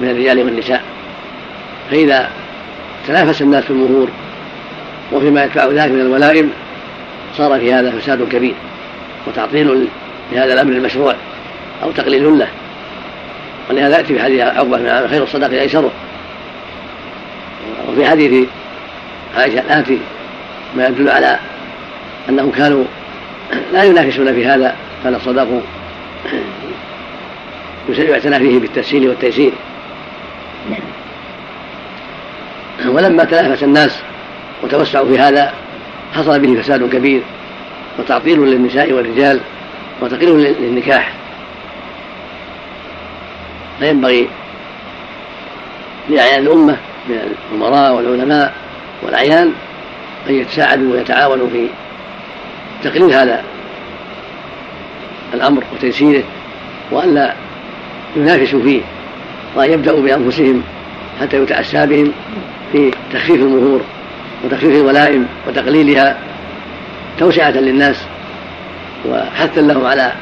من 0.00 0.10
الرجال 0.10 0.38
والنساء. 0.38 0.82
فإذا 1.90 2.30
تنافس 3.06 3.42
الناس 3.42 3.64
في 3.64 3.70
المهور 3.70 4.08
وفيما 5.12 5.44
يدفع 5.44 5.64
ذلك 5.64 5.92
من 5.92 6.00
الولائم 6.00 6.50
صار 7.36 7.60
في 7.60 7.72
هذا 7.72 7.90
فساد 7.90 8.28
كبير. 8.28 8.54
وتعطيل 9.26 9.86
لهذا 10.32 10.52
الأمر 10.52 10.72
المشروع 10.72 11.14
أو 11.82 11.90
تقليل 11.90 12.38
له. 12.38 12.48
ولهذا 13.70 13.96
يأتي 13.96 14.14
في 14.14 14.22
حديث 14.22 14.40
عقبة 14.40 15.08
خير 15.08 15.22
الصدقة 15.22 15.60
أيسره. 15.60 15.90
وفي 17.88 18.06
حديث 18.06 18.48
عائشة 19.36 19.60
الآتي 19.60 19.98
ما 20.76 20.86
يدل 20.86 21.08
على 21.08 21.38
أنهم 22.28 22.50
كانوا 22.50 22.84
لا 23.72 23.84
ينافسون 23.84 24.32
في 24.32 24.46
هذا 24.46 24.76
كان 25.04 25.14
الصداق 25.14 25.62
يعتنى 27.88 28.38
فيه 28.38 28.58
بالتسهيل 28.58 29.08
والتيسير. 29.08 29.52
ولما 32.86 33.24
تنافس 33.24 33.62
الناس 33.62 33.98
وتوسعوا 34.62 35.06
في 35.06 35.18
هذا 35.18 35.52
حصل 36.14 36.40
به 36.40 36.62
فساد 36.62 36.90
كبير 36.90 37.22
وتعطيل 37.98 38.38
للنساء 38.38 38.92
والرجال 38.92 39.40
وتقليل 40.00 40.56
للنكاح. 40.60 41.12
فينبغي 43.80 44.28
لأعيان 46.08 46.42
الأمة 46.42 46.76
من 47.08 47.34
الأمراء 47.52 47.92
والعلماء 47.92 48.52
والأعيان 49.02 49.52
أن 50.28 50.34
يتساعدوا 50.34 50.92
ويتعاونوا 50.92 51.48
في 51.52 51.66
تقليل 52.84 53.12
هذا 53.12 53.42
الأمر 55.34 55.64
وتيسيره 55.74 56.22
وألا 56.90 57.34
ينافسوا 58.16 58.62
فيه 58.62 58.82
وأن 59.56 59.70
يبدأوا 59.70 60.02
بأنفسهم 60.02 60.62
حتى 61.20 61.36
يتأسى 61.36 61.86
بهم 61.86 62.12
في 62.72 62.90
تخفيف 63.12 63.40
المهور 63.40 63.80
وتخفيف 64.44 64.74
الولائم 64.74 65.26
وتقليلها 65.48 66.18
توسعة 67.18 67.50
للناس 67.50 67.96
وحثا 69.08 69.60
لهم 69.60 69.86
على 69.86 70.12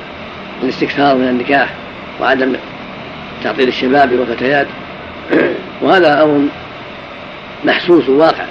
الاستكثار 0.62 1.16
من 1.16 1.28
النكاح 1.28 1.68
وعدم 2.20 2.56
تعطيل 3.44 3.68
الشباب 3.68 4.12
والفتيات. 4.12 4.66
وهذا 5.82 6.22
أمر 6.22 6.48
محسوس 7.64 8.08
واقع 8.08 8.44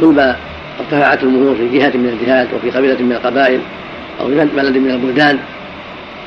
كل 0.00 0.06
ما 0.06 0.36
ارتفعت 0.80 1.22
المهور 1.22 1.54
في 1.54 1.78
جهة 1.78 1.96
من 1.96 2.18
الجهات 2.20 2.48
وفي 2.54 2.70
قبيلة 2.70 3.02
من 3.02 3.12
القبائل 3.12 3.60
أو 4.20 4.26
في 4.26 4.34
بلد 4.34 4.76
من 4.76 4.90
البلدان 4.90 5.38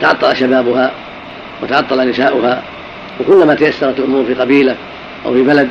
تعطل 0.01 0.37
شبابها 0.37 0.91
وتعطل 1.63 2.09
نساؤها 2.09 2.63
وكلما 3.19 3.55
تيسرت 3.55 3.99
الأمور 3.99 4.25
في 4.25 4.33
قبيلة 4.33 4.75
أو 5.25 5.33
في 5.33 5.43
بلد 5.43 5.69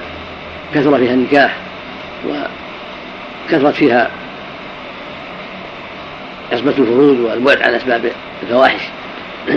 كثر 0.75 0.99
فيها 0.99 1.14
النكاح 1.14 1.56
وكثرت 3.49 3.75
فيها 3.75 4.11
عصمة 6.52 6.75
الفروج 6.78 7.20
والبعد 7.20 7.62
عن 7.62 7.75
أسباب 7.75 8.12
الفواحش. 8.42 8.80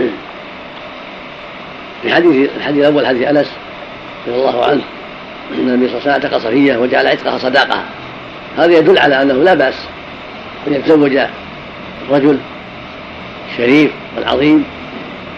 في 2.01 2.13
حديث 2.13 2.49
الحديث 2.57 2.79
الأول 2.79 3.07
حديث 3.07 3.27
أنس 3.27 3.51
رضي 4.27 4.37
الله 4.37 4.65
عنه 4.65 4.81
أن 5.53 5.69
النبي 5.69 5.87
صلى 5.87 5.97
الله 5.97 6.11
عليه 6.11 6.17
وسلم 6.17 6.31
أعتق 6.31 6.37
صفية 6.37 6.77
وجعل 6.77 7.07
عتقها 7.07 7.37
صداقها 7.37 7.83
هذا 8.57 8.77
يدل 8.77 8.97
على 8.97 9.21
أنه 9.21 9.33
لا 9.33 9.53
بأس 9.53 9.75
أن 10.67 10.73
يتزوج 10.73 11.19
الرجل 12.09 12.37
الشريف 13.51 13.91
والعظيم 14.17 14.63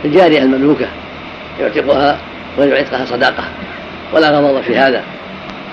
الجارية 0.06 0.42
المملوكة 0.42 0.88
يعتقها 1.60 2.18
ويعتقها 2.58 3.06
صداقة. 3.06 3.44
ولا 4.14 4.30
غضب 4.30 4.62
في 4.62 4.78
هذا 4.78 5.04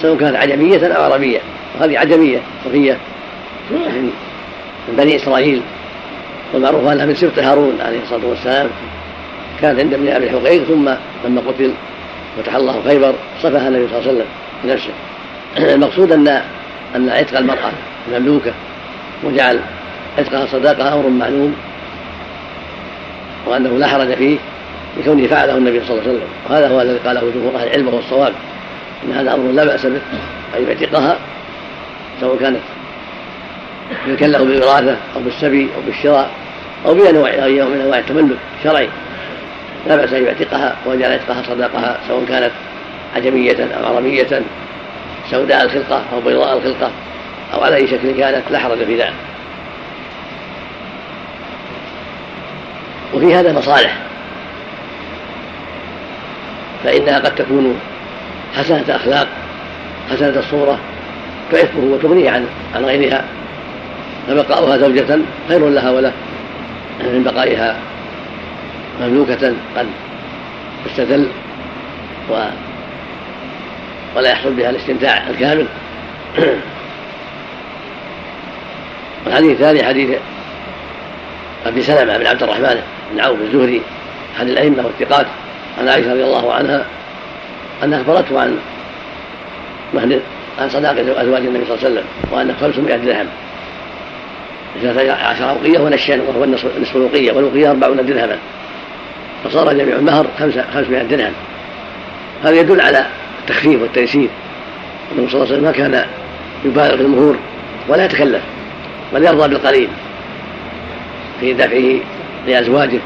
سواء 0.03 0.17
كانت 0.17 0.37
عجمية 0.37 0.87
أو 0.87 1.03
عربية. 1.03 1.41
وهذه 1.79 1.99
عجمية 1.99 2.39
صفية 2.65 2.97
من 3.71 4.11
بني 4.89 5.17
إسرائيل 5.17 5.63
والمعروف 6.53 6.87
أنها 6.87 7.07
من 7.07 7.15
سبط 7.15 7.39
هارون 7.39 7.79
عليه 7.81 8.03
الصلاة 8.03 8.27
والسلام 8.27 8.69
كانت 9.61 9.81
عند 9.81 9.95
ابن 9.95 10.09
أبي 10.09 10.31
حقيق 10.31 10.65
ثم 10.65 10.91
لما 11.25 11.41
قتل 11.41 11.73
فتح 12.39 12.55
الله 12.55 12.83
خيبر 12.89 13.15
صفها 13.43 13.69
النبي 13.69 13.89
صلى 13.89 13.99
الله 13.99 14.09
عليه 14.09 14.13
وسلم 14.13 14.27
بنفسه. 14.65 14.93
المقصود 15.75 16.13
أن 16.13 16.43
أن 16.97 17.11
عتق 17.11 17.39
المرأة 17.39 17.71
المملوكة 18.09 18.53
وجعل 19.25 19.61
عتقها 20.19 20.47
صداقة 20.47 20.95
أمر 20.95 21.09
معلوم 21.09 21.55
وأنه 23.47 23.79
لا 23.79 23.87
حرج 23.87 24.15
فيه 24.15 24.39
لكونه 24.99 25.27
فعله 25.27 25.57
النبي 25.57 25.81
صلى 25.81 25.91
الله 25.91 26.03
عليه 26.03 26.13
وسلم. 26.13 26.29
وهذا 26.51 26.69
هو 26.69 26.81
الذي 26.81 26.99
قاله 26.99 27.21
جمهور 27.35 27.57
أهل 27.57 27.67
العلم 27.67 27.89
وهو 27.89 27.99
الصواب 27.99 28.33
أن 29.05 29.13
هذا 29.13 29.35
أمر 29.35 29.53
لا 29.53 29.65
بأس 29.65 29.87
به. 29.87 30.01
أن 30.57 30.67
يعتقها 30.69 31.17
سواء 32.21 32.37
كانت 32.37 32.61
ملكا 34.07 34.25
له 34.25 34.45
بالوراثة 34.45 34.97
أو 35.17 35.21
بالسبي 35.21 35.69
أو 35.77 35.81
بالشراء 35.87 36.31
أو 36.87 36.95
بأي 36.95 37.13
نوع 37.13 37.69
من 37.69 37.81
أنواع 37.81 37.99
التملك 37.99 38.37
الشرعي. 38.59 38.89
لا 39.87 39.97
بأس 39.97 40.13
أن 40.13 40.25
يعتقها 40.25 40.77
ويجعل 40.87 41.13
عتقها 41.13 41.43
صداقها 41.43 41.99
سواء 42.09 42.25
كانت 42.25 42.51
عجمية 43.17 43.69
أو 43.77 43.95
عربية 43.95 44.43
سوداء 45.31 45.65
الخلقة 45.65 46.03
أو 46.13 46.21
بيضاء 46.21 46.57
الخلقة 46.59 46.91
أو 47.55 47.65
على 47.65 47.77
أي 47.77 47.87
شكل 47.87 48.11
كانت 48.19 48.43
لا 48.51 48.59
حرج 48.59 48.85
في 48.85 48.97
ذلك. 48.97 49.13
وفي 53.15 53.35
هذا 53.35 53.53
مصالح. 53.53 53.97
فإنها 56.85 57.19
قد 57.19 57.35
تكون 57.35 57.81
حسنة 58.57 58.85
أخلاق 58.89 59.27
حسنة 60.11 60.39
الصورة 60.39 60.79
تعفه 61.53 61.79
وتغنيه 61.79 62.31
عن 62.31 62.47
عن 62.75 62.85
غيرها 62.85 63.25
فبقاؤها 64.29 64.79
زوجة 64.79 65.19
خير 65.49 65.69
لها 65.69 65.91
وله 65.91 66.13
من 67.01 67.23
بقائها 67.25 67.77
مملوكة 69.01 69.55
قد 69.77 69.87
تستدل 70.85 71.29
و 72.31 72.45
ولا 74.17 74.31
يحصل 74.31 74.53
بها 74.53 74.71
الاستمتاع 74.71 75.31
الكامل. 75.31 75.67
والحديث 79.27 79.51
الثاني 79.51 79.85
حديث 79.85 80.19
أبي 81.67 81.83
سلمة 81.83 82.19
بن 82.19 82.27
عبد 82.27 82.43
الرحمن 82.43 82.83
بن 83.13 83.21
عوف 83.21 83.39
الزهري 83.41 83.83
احد 84.37 84.49
الأئمة 84.49 84.85
والثقات 84.85 85.27
عن 85.79 85.89
عائشة 85.89 86.13
رضي 86.13 86.25
الله 86.25 86.53
عنها 86.53 86.85
أنها 87.85 88.01
أخبرته 88.01 88.41
عن 88.41 88.59
مهر 89.95 90.19
عن 90.59 90.69
صداقة 90.69 91.23
أزواج 91.23 91.43
النبي 91.47 91.65
صلى 91.65 91.75
الله 91.75 91.85
عليه 91.85 91.95
وسلم 91.95 92.05
وانه 92.31 92.55
500 92.61 92.97
درهم. 92.97 93.27
عشر 95.23 95.51
أوقية 95.51 95.79
ونشأ 95.79 96.23
وهو 96.23 96.45
نصف 96.81 96.97
الوقية 96.97 97.33
والوقية 97.33 97.71
أربعون 97.71 97.97
درهما. 97.97 98.39
فصار 99.45 99.73
جميع 99.73 99.97
المهر 99.97 100.27
خمسمائة 100.75 101.03
درهم. 101.03 101.33
هذا 102.45 102.61
يدل 102.61 102.81
على 102.81 103.07
التخفيف 103.41 103.83
والتيسير. 103.83 104.29
النبي 105.13 105.31
صلى 105.31 105.43
الله 105.43 105.55
عليه 105.55 105.55
وسلم 105.55 105.65
ما 105.65 105.73
كان 105.73 106.07
يبالغ 106.65 106.97
في 106.97 107.03
المهور 107.03 107.37
ولا 107.89 108.05
يتكلف 108.05 108.43
بل 109.15 109.25
يرضى 109.25 109.49
بالقليل 109.49 109.89
في 111.41 111.53
دفعه 111.53 112.01
لأزواجه. 112.47 113.01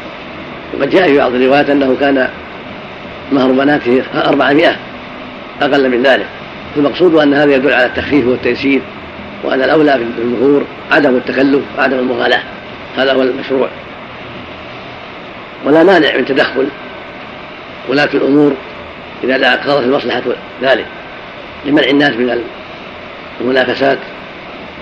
وقد 0.78 0.90
جاء 0.90 1.08
في 1.08 1.18
بعض 1.18 1.34
الروايات 1.34 1.70
أنه 1.70 1.96
كان 2.00 2.28
مهر 3.32 3.52
بناته 3.52 4.02
أربعمائة 4.14 4.76
أقل 5.62 5.88
من 5.88 6.02
ذلك. 6.02 6.26
المقصود 6.76 7.14
أن 7.14 7.34
هذا 7.34 7.54
يدل 7.54 7.72
على 7.72 7.86
التخفيف 7.86 8.26
والتيسير 8.26 8.80
وأن 9.44 9.62
الأولى 9.62 9.92
في 9.92 10.22
المهور 10.22 10.64
عدم 10.92 11.16
التكلف 11.16 11.60
وعدم 11.78 11.98
المغالاة. 11.98 12.42
هذا 12.96 13.12
هو 13.12 13.22
المشروع. 13.22 13.68
ولا 15.64 15.82
مانع 15.82 16.16
من 16.16 16.24
تدخل 16.24 16.68
ولاة 17.88 18.08
الأمور 18.14 18.54
إذا 19.24 19.54
اقتضت 19.54 19.84
المصلحة 19.84 20.22
ذلك 20.62 20.86
لمنع 21.66 21.88
الناس 21.88 22.10
من 22.10 22.42
المنافسات 23.40 23.98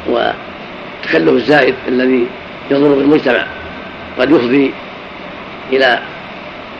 والتكلف 0.06 1.28
الزائد 1.28 1.74
الذي 1.88 2.26
يضر 2.70 2.88
بالمجتمع 2.94 3.46
قد 4.18 4.30
يفضي 4.30 4.72
إلى 5.72 5.98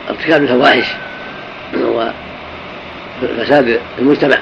ارتكاب 0.09 0.43
الفواحش 0.43 0.85
وفساد 3.21 3.79
المجتمع. 3.99 4.37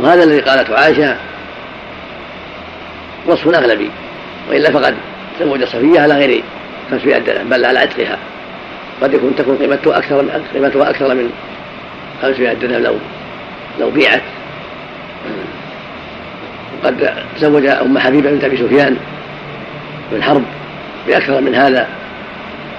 وهذا 0.00 0.24
الذي 0.24 0.40
قالته 0.40 0.78
عائشة 0.78 1.16
وصف 3.26 3.48
أغلبي 3.48 3.90
وإلا 4.50 4.70
فقد 4.70 4.94
تزوج 5.40 5.64
صفية 5.64 6.00
على 6.00 6.14
غير 6.14 6.42
500 6.90 7.18
درهم 7.18 7.48
بل 7.48 7.64
على 7.64 7.78
عتقها. 7.78 8.18
قد 9.02 9.14
يكون 9.14 9.36
تكون 9.36 9.56
قيمته 9.56 9.98
أكثر 9.98 10.22
من 10.22 10.44
قيمتها 10.54 10.90
أكثر 10.90 11.14
من 11.14 11.30
500 12.22 12.52
درهم 12.52 12.82
لو 12.82 12.94
لو 13.80 13.90
بيعت. 13.90 14.22
وقد 16.82 17.14
تزوج 17.36 17.66
أم 17.66 17.98
حبيبة 17.98 18.30
بنت 18.30 18.44
أبي 18.44 18.56
سفيان 18.56 18.96
بن 20.12 20.22
حرب 20.22 20.42
بأكثر 21.06 21.40
من 21.40 21.54
هذا 21.54 21.88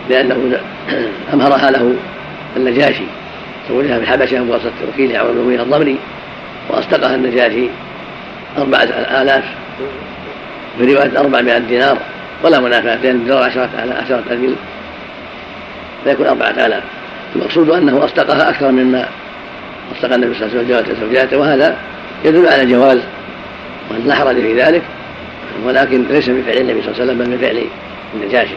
لأنه 0.09 0.59
أمهرها 1.33 1.71
له 1.71 1.95
النجاشي 2.57 3.03
تزوجها 3.67 3.97
في 3.97 4.03
الحبشة 4.03 4.43
بواسطة 4.43 4.71
وكيله 4.93 5.19
عمر 5.19 5.31
بن 5.31 5.59
الضمري 5.59 5.97
وأصدقها 6.69 7.15
النجاشي 7.15 7.69
أربعة 8.57 8.83
آلاف 9.21 9.43
في 10.77 10.93
رواية 10.93 11.19
أربعمائة 11.19 11.57
دينار 11.57 11.97
ولا 12.43 12.59
منافاة 12.59 12.95
لأن 12.95 13.15
الدينار 13.15 13.43
عشرة 13.43 13.69
عشرة 14.01 14.23
أجل 14.29 14.55
فيكون 16.03 16.27
أربعة 16.27 16.49
آلاف. 16.49 16.83
المقصود 17.35 17.69
أنه 17.69 18.05
أصدقها 18.05 18.49
أكثر 18.49 18.71
مما 18.71 19.07
أصدق 19.95 20.13
النبي 20.13 20.33
صلى 20.33 20.47
الله 20.47 20.57
عليه 20.57 20.75
وسلم 20.75 21.07
زوجاته 21.07 21.37
وهذا 21.37 21.77
يدل 22.25 22.47
على 22.47 22.65
جواز 22.65 22.99
وأن 23.91 24.03
لا 24.05 24.15
حرج 24.15 24.35
في 24.35 24.61
ذلك 24.61 24.81
ولكن 25.65 26.05
ليس 26.09 26.29
بفعل 26.29 26.57
النبي 26.57 26.81
صلى 26.81 26.91
الله 26.91 27.01
عليه 27.01 27.13
وسلم 27.13 27.17
بل 27.17 27.37
بفعل 27.37 27.63
النجاشي. 28.13 28.55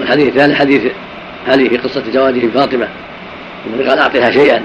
والحديث 0.00 0.28
الثاني 0.28 0.54
حديث 0.54 0.82
علي 1.48 1.68
في 1.68 1.76
قصة 1.76 2.02
زواجه 2.12 2.46
فاطمة 2.54 2.88
قال 3.88 3.98
أعطيها 3.98 4.30
شيئا. 4.30 4.62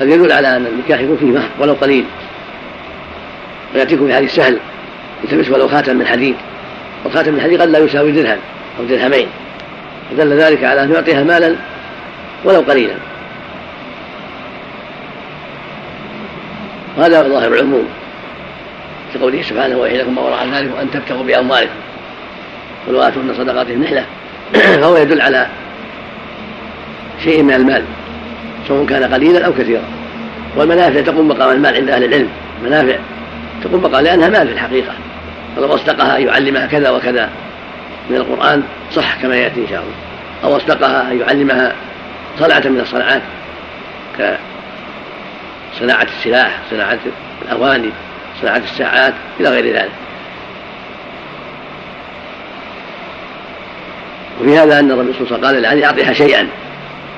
هذا 0.00 0.14
يدل 0.14 0.32
على 0.32 0.56
أن 0.56 0.66
النكاح 0.66 1.00
يكون 1.00 1.16
فيه 1.16 1.26
مهر 1.26 1.48
ولو 1.58 1.72
قليل؟ 1.72 2.04
ويأتيكم 3.74 4.06
في 4.06 4.28
سهل 4.28 4.58
يلتمس 5.24 5.50
ولو 5.50 5.68
خاتم 5.68 5.96
من 5.96 6.06
حديد. 6.06 6.34
والخاتم 7.04 7.34
من 7.34 7.40
حديد 7.40 7.60
قد 7.60 7.68
لا 7.68 7.78
يساوي 7.78 8.12
درهم 8.12 8.38
أو 8.78 8.84
درهمين. 8.84 9.26
فدل 10.10 10.32
ذلك 10.32 10.64
على 10.64 10.82
أن 10.82 10.92
يعطيها 10.92 11.24
مالا 11.24 11.54
ولو 12.44 12.60
قليلا. 12.60 12.94
وهذا 16.96 17.22
ظاهر 17.22 17.54
العموم 17.54 17.88
في 19.12 19.18
قوله 19.18 19.42
سبحانه 19.42 19.76
وإليكم 19.76 20.14
ما 20.14 20.22
وراء 20.22 20.48
ذلك 20.48 20.70
وأن 20.76 20.90
تبتغوا 20.90 21.22
بأموالكم 21.22 21.74
ولو 22.88 23.02
آتوهن 23.02 23.34
صدقاتهم 23.38 23.82
نحلة 23.82 24.04
فهو 24.80 24.96
يدل 24.96 25.20
على 25.20 25.46
شيء 27.24 27.42
من 27.42 27.54
المال. 27.54 27.84
سواء 28.68 28.86
كان 28.86 29.14
قليلا 29.14 29.46
أو 29.46 29.52
كثيرا. 29.52 29.84
والمنافع 30.56 31.00
تقوم 31.00 31.28
مقام 31.28 31.50
المال 31.50 31.74
عند 31.74 31.90
أهل 31.90 32.04
العلم. 32.04 32.28
منافع 32.64 32.96
تقوم 33.64 33.82
مقام 33.82 34.04
لأنها 34.04 34.28
مال 34.28 34.46
في 34.46 34.52
الحقيقة. 34.52 34.92
فلو 35.56 35.74
أصدقها 35.74 36.16
أن 36.16 36.26
يعلمها 36.26 36.66
كذا 36.66 36.90
وكذا 36.90 37.30
من 38.10 38.16
القرآن 38.16 38.62
صح 38.92 39.22
كما 39.22 39.36
يأتي 39.36 39.60
إن 39.60 39.68
شاء 39.68 39.80
الله. 39.80 39.94
أو 40.44 40.56
أصدقها 40.56 41.12
أن 41.12 41.20
يعلمها 41.20 41.72
صنعة 42.38 42.62
من 42.64 42.80
الصناعات 42.80 43.22
كصناعة 45.74 46.06
السلاح 46.18 46.58
صناعة 46.70 46.98
الأواني 47.42 47.90
صناعة 48.42 48.62
الساعات 48.72 49.14
إلى 49.40 49.48
غير 49.48 49.76
ذلك. 49.76 49.92
وفي 54.40 54.58
هذا 54.58 54.78
أن 54.78 54.90
الرسول 54.90 55.26
صلى 55.28 55.36
الله 55.36 55.48
عليه 55.48 55.58
وسلم 55.58 55.62
قال 55.62 55.62
لعلي 55.62 55.86
أعطيها 55.86 56.12
شيئا. 56.12 56.48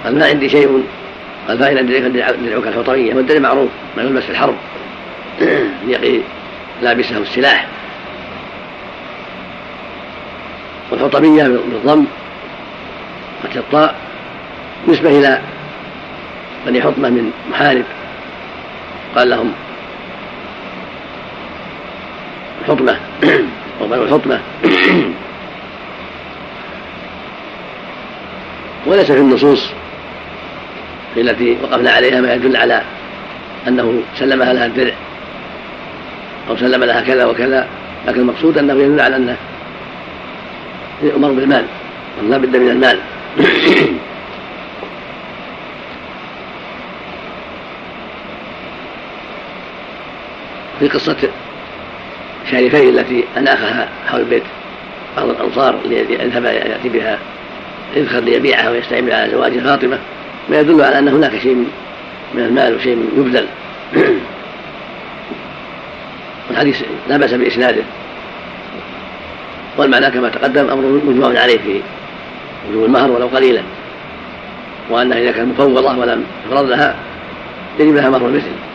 قال 0.04 0.18
ما 0.18 0.26
عندي 0.26 0.48
شيء 0.48 0.82
قال 1.48 1.58
فإن 1.58 2.12
درعك 2.12 2.66
الحطمية 2.66 3.14
والدرع 3.14 3.38
معروف 3.38 3.68
ما 3.96 4.02
يلبس 4.02 4.22
في 4.26 4.30
الحرب 4.30 4.54
يقي 5.86 6.20
لابسه 6.82 7.18
السلاح. 7.18 7.66
والحطمية 10.90 11.42
بالضم 11.42 12.04
فتح 13.42 13.56
الطاء 13.56 13.94
نسبة 14.88 15.18
إلى 15.18 15.40
بني 16.66 16.82
حطمة 16.82 17.08
من 17.08 17.32
محارب. 17.50 17.84
قال 19.16 19.30
لهم 19.30 19.52
حطمة. 22.68 22.96
وبنو 23.80 24.02
الحطمة 24.02 24.40
وليس 28.86 29.12
في 29.12 29.18
النصوص 29.18 29.70
التي 31.20 31.56
وقفنا 31.62 31.90
عليها 31.90 32.20
ما 32.20 32.34
يدل 32.34 32.56
على 32.56 32.82
أنه 33.68 34.02
سلمها 34.18 34.52
لها 34.52 34.66
الدرع 34.66 34.94
أو 36.50 36.56
سلم 36.56 36.84
لها 36.84 37.00
كذا 37.00 37.24
وكذا 37.24 37.68
لكن 38.06 38.20
المقصود 38.20 38.58
أنه 38.58 38.74
يدل 38.74 39.00
على 39.00 39.16
أنه 39.16 39.36
يؤمر 41.02 41.32
بالمال 41.32 41.64
لا 42.22 42.38
بد 42.38 42.56
من 42.56 42.70
المال. 42.70 42.98
في 50.78 50.88
قصة 50.88 51.16
شارفين 52.50 52.88
التي 52.88 53.24
أناخها 53.36 53.88
حول 54.06 54.20
البيت 54.20 54.42
بعض 55.16 55.28
الأنصار 55.28 55.78
ليذهب 55.84 56.44
يأتي 56.44 56.88
بها 56.88 57.18
يدخل 57.96 58.24
ليبيعها 58.24 58.70
ويستعين 58.70 59.12
على 59.12 59.30
زواج 59.30 59.58
فاطمة. 59.58 59.98
ما 60.50 60.60
يدل 60.60 60.82
على 60.82 60.98
أن 60.98 61.08
هناك 61.08 61.38
شيء 61.38 61.54
من 62.34 62.42
المال 62.42 62.76
وشيء 62.76 63.08
يبذل. 63.16 63.46
والحديث 66.48 66.82
لا 67.08 67.16
بأس 67.16 67.34
بإسناده. 67.34 67.82
والمعنى 69.78 70.10
كما 70.10 70.28
تقدم 70.28 70.70
أمر 70.70 71.00
مجمع 71.04 71.40
عليه 71.40 71.58
في 71.58 71.80
وجوب 72.70 72.84
المهر 72.84 73.10
ولو 73.10 73.26
قليلا. 73.26 73.62
وأنها 74.90 75.18
إذا 75.18 75.32
كانت 75.32 75.60
مفوضة 75.60 75.98
ولم 75.98 76.24
يفرض 76.46 76.64
لها 76.64 76.94
يجب 77.78 77.94
لها 77.94 78.10
مهر 78.10 78.28
مثل 78.28 78.67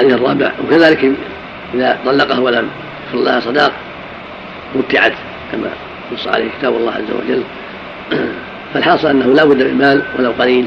والحديث 0.00 0.20
الرابع 0.20 0.52
وكذلك 0.64 1.12
إذا 1.74 1.98
طلقها 2.04 2.38
ولم 2.38 2.68
يفرض 3.08 3.22
لها 3.22 3.40
صداق 3.40 3.72
متعت 4.74 5.12
كما 5.52 5.70
نص 6.12 6.26
عليه 6.28 6.48
كتاب 6.58 6.76
الله 6.76 6.92
عز 6.92 7.10
وجل. 7.10 7.42
فالحاصل 8.74 9.08
أنه 9.08 9.26
لا 9.26 9.44
بد 9.44 9.62
من 9.62 9.78
مال 9.78 10.02
ولو 10.18 10.32
قليل 10.38 10.66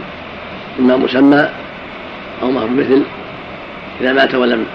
اما 0.80 0.98
مسمى 0.98 1.50
أو 2.41 2.52
مهر 2.52 2.67
مثل 2.67 3.02
إذا 4.02 4.13
مات 4.13 4.36
ولم 4.36 4.65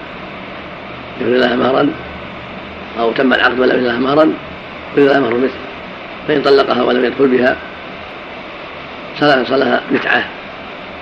يفرض 1.21 1.33
لها 1.33 1.55
مهرا 1.55 1.89
أو 2.99 3.11
تم 3.11 3.33
العقد 3.33 3.59
ولم 3.59 3.69
يفرض 3.69 3.83
لها 3.83 3.99
مهرا 3.99 4.33
فرض 4.95 5.05
لها 5.05 5.19
مهر 5.19 5.33
مثل 5.33 5.59
فإن 6.27 6.41
طلقها 6.41 6.83
ولم 6.83 7.05
يدخل 7.05 7.27
بها 7.27 7.55
صلها 9.19 9.81
متعة 9.91 10.23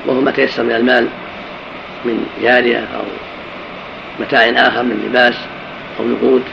وهو 0.05 0.21
ما 0.21 0.31
تيسر 0.31 0.63
من 0.63 0.71
المال 0.71 1.07
من 2.05 2.25
جارية 2.41 2.77
أو 2.77 3.26
متاع 4.19 4.49
آخر 4.67 4.83
من 4.83 5.03
لباس 5.09 5.35
أو 5.99 6.07
نقود 6.07 6.43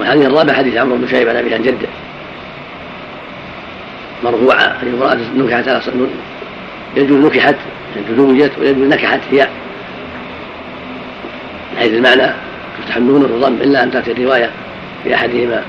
والحديث 0.00 0.26
الرابع 0.26 0.52
حديث 0.52 0.76
عمرو 0.76 0.96
بن 0.96 1.08
شعيب 1.08 1.28
عن 1.28 1.36
ابي 1.36 1.54
عن 1.54 1.62
جده. 1.62 1.88
مرفوعة 4.24 4.76
أن 4.82 4.94
امرأة 4.94 5.18
نكحت 5.36 5.68
على 5.68 5.82
يجوز 6.96 7.24
نكحت 7.24 7.56
تزوجت 8.08 8.52
ويجوز 8.60 8.88
نكحت 8.88 9.20
هي 9.30 9.48
من 11.72 11.78
حيث 11.78 11.92
المعنى 11.92 12.32
تفتح 12.78 12.96
النون 12.96 13.22
والضم 13.22 13.54
إلا 13.54 13.82
أن 13.82 13.90
تأتي 13.90 14.12
الرواية 14.12 14.50
في 15.04 15.14
أحدهما. 15.14 15.62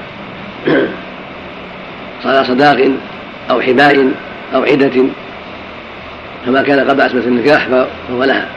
صار 2.24 2.44
صداق 2.44 2.92
أو 3.50 3.62
حباء 3.62 4.12
أو 4.56 4.64
عدة. 4.64 5.04
فما 6.46 6.62
كان 6.62 6.90
قبل 6.90 7.02
عصمة 7.02 7.22
النكاح 7.22 7.68
فهو 7.68 8.24
لها. 8.24 8.48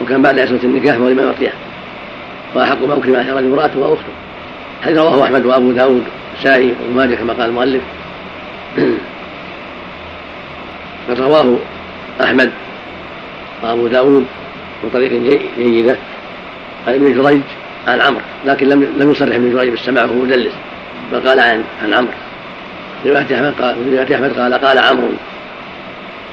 وكان 0.00 0.22
بعد 0.22 0.38
عصمة 0.38 0.60
النكاح 0.64 0.96
فهو 0.96 1.08
لمن 1.08 1.24
يعطيها 1.24 1.52
وأحق 2.54 2.84
ما 2.84 2.96
أكرم 2.96 3.16
على 3.16 3.38
امرأة 3.38 3.70
وأخته 3.76 4.12
حديث 4.82 4.98
رواه 4.98 5.24
أحمد 5.24 5.46
وأبو 5.46 5.72
داود 5.72 6.04
النسائي 6.34 6.74
وابن 6.80 6.96
ماجه 6.96 7.14
كما 7.14 7.32
قال 7.32 7.48
المؤلف. 7.48 7.82
قد 11.08 11.20
رواه 11.20 11.56
أحمد 12.22 12.50
وأبو 13.62 13.86
داود 13.86 14.26
من 14.84 14.90
طريق 14.92 15.12
جيدة. 15.58 15.96
عن 16.86 16.94
ابن 16.94 17.22
جريج 17.22 17.42
عن 17.88 18.00
عمرو 18.00 18.20
لكن 18.46 18.68
لم 18.68 18.82
لم 18.98 19.10
يصرح 19.10 19.34
ابن 19.34 19.52
جريج 19.52 19.70
بالسماع 19.70 20.04
وهو 20.04 20.14
مدلس 20.14 20.52
بل 21.12 21.28
قال 21.28 21.40
عن 21.40 21.64
عن 21.82 21.94
عمرو. 21.94 22.12
في 23.02 23.10
رواية 23.10 23.34
أحمد 23.34 23.54
قال 23.60 24.12
أحمد 24.12 24.32
قال 24.38 24.54
قال 24.54 24.78
عمرو 24.78 25.08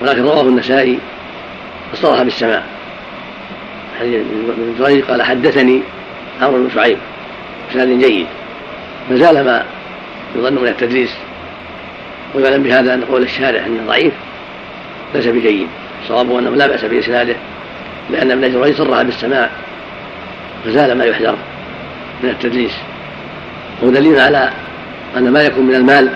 ولكن 0.02 0.22
رواه 0.22 0.42
النسائي 0.42 1.00
فصرح 1.94 2.22
بالسماع. 2.22 2.64
ابن 4.02 4.76
جريج 4.80 5.04
قال 5.04 5.22
حدثني 5.22 5.82
عمرو 6.42 6.64
بن 6.64 6.70
شعيب 6.76 6.98
بسند 7.70 8.04
جيد. 8.04 8.28
ما 9.12 9.18
زال 9.18 9.46
ما 9.46 9.64
يظن 10.36 10.54
من 10.54 10.68
التدريس 10.68 11.10
ويعلم 12.36 12.64
بهذا 12.64 12.94
أن 12.94 13.04
قول 13.04 13.22
الشارع 13.22 13.66
أنه 13.66 13.84
ضعيف 13.88 14.14
ليس 15.16 15.28
بجيد. 15.28 15.68
صوابه 16.08 16.40
أنه 16.40 16.50
لا 16.50 16.68
بأس 16.68 16.86
بإسناده 16.86 17.36
لأن 18.10 18.32
ابن 18.32 18.54
جريج 18.54 18.76
صرح 18.76 19.02
بالسماع. 19.02 19.50
فزال 20.66 20.98
ما 20.98 21.06
يحذر 21.06 21.36
من 22.24 22.30
التدليس. 22.30 22.74
وهو 23.82 23.92
دليل 23.92 24.20
على 24.20 24.50
أن 25.18 25.32
ما 25.32 25.42
يكون 25.44 25.66
من 25.66 25.76
المال 25.76 26.10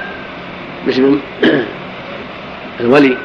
باسم 0.85 1.19
الولي. 2.79 3.17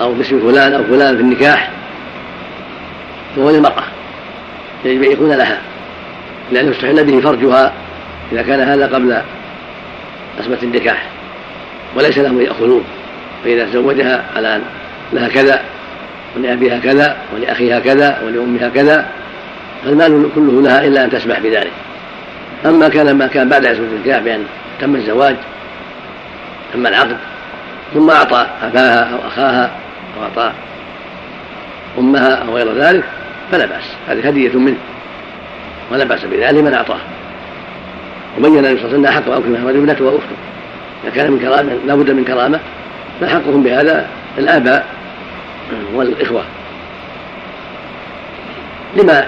أو 0.00 0.12
باسم 0.14 0.40
فلان 0.40 0.72
أو 0.72 0.84
فلان 0.84 1.16
في 1.16 1.22
النكاح 1.22 1.70
فهو 3.36 3.50
للمرأة 3.50 3.82
يجب 4.84 5.02
أن 5.02 5.12
يكون 5.12 5.32
لها 5.32 5.58
لأنه 6.52 6.70
استحل 6.70 7.04
به 7.04 7.20
فرجها 7.20 7.72
إذا 8.32 8.42
كان 8.42 8.60
هذا 8.60 8.86
قبل 8.86 9.20
أسمة 10.40 10.58
النكاح 10.62 11.06
وليس 11.96 12.18
لهم 12.18 12.40
يأخذون 12.40 12.84
فإذا 13.44 13.64
تزوجها 13.64 14.24
على 14.36 14.56
أن 14.56 14.62
لها 15.12 15.28
كذا 15.28 15.60
ولأبيها 16.36 16.78
كذا 16.78 17.16
ولأخيها 17.34 17.80
كذا 17.80 18.22
ولأمها 18.26 18.68
كذا 18.68 19.06
فالمال 19.84 20.28
كله 20.34 20.62
لها 20.62 20.84
إلا 20.84 21.04
أن 21.04 21.10
تسمح 21.10 21.38
بذلك. 21.38 21.72
أما 22.66 22.88
كان 22.88 23.18
ما 23.18 23.26
كان 23.26 23.48
بعد 23.48 23.66
عصمة 23.66 23.86
النكاح 23.86 24.18
بأن 24.18 24.44
تم 24.80 24.96
الزواج 24.96 25.36
تم 26.74 26.86
العقد 26.86 27.16
ثم 27.94 28.10
أعطى 28.10 28.46
أباها 28.62 29.12
أو 29.12 29.28
أخاها 29.28 29.70
أو 30.16 30.22
أعطى 30.22 30.52
أمها 31.98 32.34
أو 32.34 32.56
غير 32.56 32.72
ذلك 32.72 33.04
فلا 33.52 33.66
بأس. 33.66 33.84
هذه 34.08 34.28
هدية 34.28 34.58
منه. 34.58 34.76
ولا 35.92 36.04
بأس 36.04 36.24
بذلك 36.24 36.64
من 36.64 36.74
أعطاه. 36.74 37.00
وبين 38.38 38.58
النبي 38.58 38.80
صلى 38.80 38.96
الله 38.96 39.08
عليه 39.08 39.18
وسلم 39.18 39.32
حق 39.32 39.36
أكرمها 39.36 39.70
ابنته 39.70 40.04
وأخته 40.04 40.36
إذا 41.04 41.12
كان 41.12 41.30
من 41.30 41.38
كرامة 41.38 41.72
لا 41.86 41.94
بد 41.94 42.10
من 42.10 42.24
كرامة 42.24 42.60
فحقهم 43.20 43.62
بهذا 43.62 44.06
الآباء 44.38 44.86
والإخوة. 45.94 46.44
لما 48.96 49.26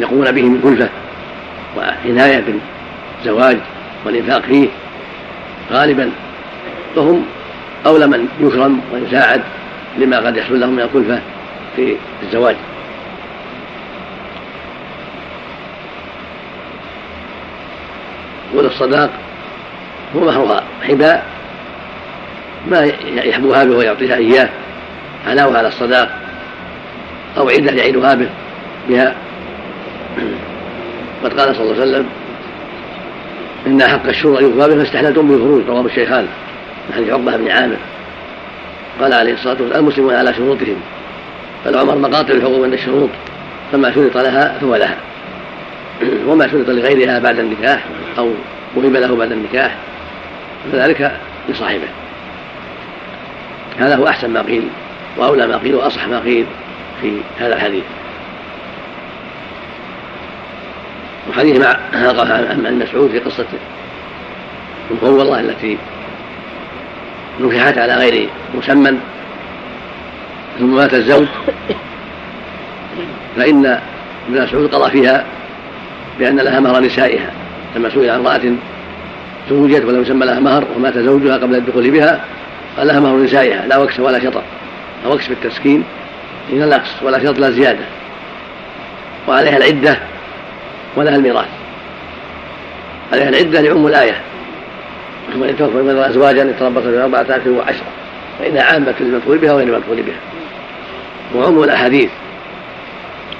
يقومون 0.00 0.32
به 0.32 0.42
من 0.42 0.60
كلفة 0.62 0.88
وعناية 1.76 2.44
بالزواج 3.22 3.56
والإنفاق 4.04 4.42
فيه 4.42 4.68
غالبا 5.72 6.10
فهم 6.96 7.24
أولى 7.86 8.06
من 8.06 8.28
يكرم 8.40 8.80
ويساعد 8.92 9.42
لما 9.98 10.16
قد 10.16 10.36
يحصل 10.36 10.60
لهم 10.60 10.72
من 10.72 10.82
الكلفة 10.82 11.20
في 11.76 11.96
الزواج. 12.22 12.56
وللصداق 18.54 19.10
هو 20.16 20.20
مهرها 20.20 20.64
حباء 20.82 21.26
ما 22.70 22.84
يحبوها 23.04 23.64
به 23.64 23.76
ويعطيها 23.76 24.16
إياه 24.16 24.48
علاوة 25.26 25.58
على 25.58 25.68
الصداق 25.68 26.18
أو 27.38 27.48
عدة 27.48 27.72
يعيدها 27.72 28.14
به 28.14 28.28
بها. 28.88 29.14
قد 31.24 31.40
قال 31.40 31.56
صلى 31.56 31.64
الله 31.64 31.80
عليه 31.80 31.90
وسلم 31.90 32.06
إن 33.66 33.82
حق 33.82 34.06
الشرع 34.08 34.40
يقضى 34.40 34.74
به 34.74 34.82
فاستحللتم 34.82 35.28
بالفروج 35.28 35.62
رواه 35.68 35.80
الشيخان. 35.80 36.26
من 36.88 36.94
حديث 36.94 37.10
عقبة 37.10 37.36
بن 37.36 37.48
عامر 37.48 37.76
قال 39.00 39.12
عليه 39.12 39.32
الصلاة 39.32 39.56
والسلام 39.60 39.84
المسلمون 39.84 40.14
على 40.14 40.34
شروطهم 40.34 40.76
فالعمر 41.64 41.98
مقاطع 41.98 42.34
الحقوق 42.34 42.66
من 42.66 42.72
الشروط 42.72 43.10
فما 43.72 43.92
شرط 43.94 44.16
لها 44.16 44.58
فهو 44.60 44.76
لها 44.76 44.96
وما 46.26 46.48
شرط 46.48 46.68
لغيرها 46.68 47.18
بعد 47.18 47.38
النكاح 47.38 47.84
أو 48.18 48.30
وهب 48.74 48.96
له 48.96 49.16
بعد 49.16 49.32
النكاح 49.32 49.76
فذلك 50.72 51.20
لصاحبه 51.48 51.88
هذا 53.78 53.96
هو 53.96 54.08
أحسن 54.08 54.30
ما 54.30 54.42
قيل 54.42 54.68
وأولى 55.16 55.46
ما 55.46 55.56
قيل 55.56 55.74
وأصح 55.74 56.08
ما 56.08 56.18
قيل 56.20 56.46
في 57.00 57.20
هذا 57.38 57.54
الحديث 57.54 57.84
وحديث 61.30 61.60
مع 61.60 61.76
عن 61.94 62.78
مسعود 62.82 63.10
في 63.10 63.18
قصة 63.18 63.46
المفوضة 64.90 65.40
التي 65.40 65.78
نكحت 67.40 67.78
على 67.78 67.94
غير 67.94 68.28
مسمى. 68.54 68.92
ثم 70.58 70.76
مات 70.76 70.94
الزوج. 70.94 71.26
فإن 73.36 73.66
ابن 74.28 74.42
مسعود 74.42 74.74
قضى 74.74 74.90
فيها 74.90 75.24
بأن 76.18 76.36
لها 76.36 76.60
مهر 76.60 76.80
نسائها. 76.80 77.30
لما 77.76 77.90
سئل 77.90 78.10
عن 78.10 78.18
امرأة 78.18 78.40
زوجت 79.50 79.84
ولم 79.84 80.02
يسمى 80.02 80.26
لها 80.26 80.40
مهر 80.40 80.64
ومات 80.76 80.98
زوجها 80.98 81.36
قبل 81.36 81.54
الدخول 81.54 81.90
بها 81.90 82.24
قال 82.76 82.86
لها 82.86 83.00
مهر 83.00 83.16
نسائها 83.16 83.66
لا 83.66 83.78
وكس 83.78 84.00
ولا 84.00 84.24
شطر. 84.24 84.42
وكس 85.06 85.28
بالتسكين 85.28 85.84
إلى 86.50 86.66
نقص 86.66 87.02
ولا 87.02 87.18
شطر 87.18 87.40
لا 87.40 87.50
زيادة. 87.50 87.84
وعليها 89.28 89.56
العدة 89.56 89.98
ولها 90.96 91.16
الميراث. 91.16 91.48
عليها 93.12 93.28
العدة 93.28 93.60
لعم 93.60 93.86
الآية. 93.86 94.20
توفوا 95.58 95.82
من 95.82 95.98
أزواجا 95.98 96.42
يتربصن 96.42 96.90
بأربعة 96.90 97.22
أشهر 97.22 97.48
وعشرة. 97.48 97.86
فإنها 98.38 98.62
عامة 98.62 98.94
للمدخول 99.00 99.38
بها 99.38 99.52
وغير 99.52 99.68
المدخول 99.68 99.96
بها. 99.96 100.20
وعموم 101.34 101.64
الأحاديث. 101.64 102.10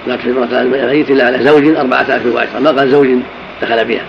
لا 0.07 0.17
تحل 0.17 0.31
امرأة 0.31 0.63
الميت 0.63 1.11
إلا 1.11 1.27
على 1.27 1.39
زوج 1.45 1.77
أربعة 1.77 2.03
أشهر 2.03 2.29
وعشرة. 2.35 2.59
ما 2.61 2.71
قال 2.71 2.91
زوج 2.91 3.09
دخل 3.63 3.85
بها. 3.85 4.03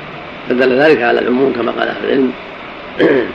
فدل 0.50 0.80
ذلك 0.80 1.02
على 1.02 1.20
العموم 1.20 1.54
كما 1.54 1.72
قال 1.72 1.88
أهل 1.88 2.04
العلم. 2.04 2.32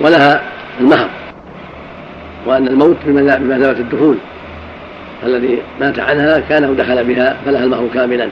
ولها 0.00 0.42
المهر. 0.80 1.08
وأن 2.46 2.68
الموت 2.68 2.96
بمثابة 3.06 3.78
الدخول. 3.78 4.16
الذي 5.22 5.58
مات 5.80 5.98
عنها 5.98 6.40
كانه 6.48 6.74
دخل 6.78 7.04
بها 7.04 7.36
فلها 7.46 7.64
المهر 7.64 7.88
كاملا. 7.94 8.28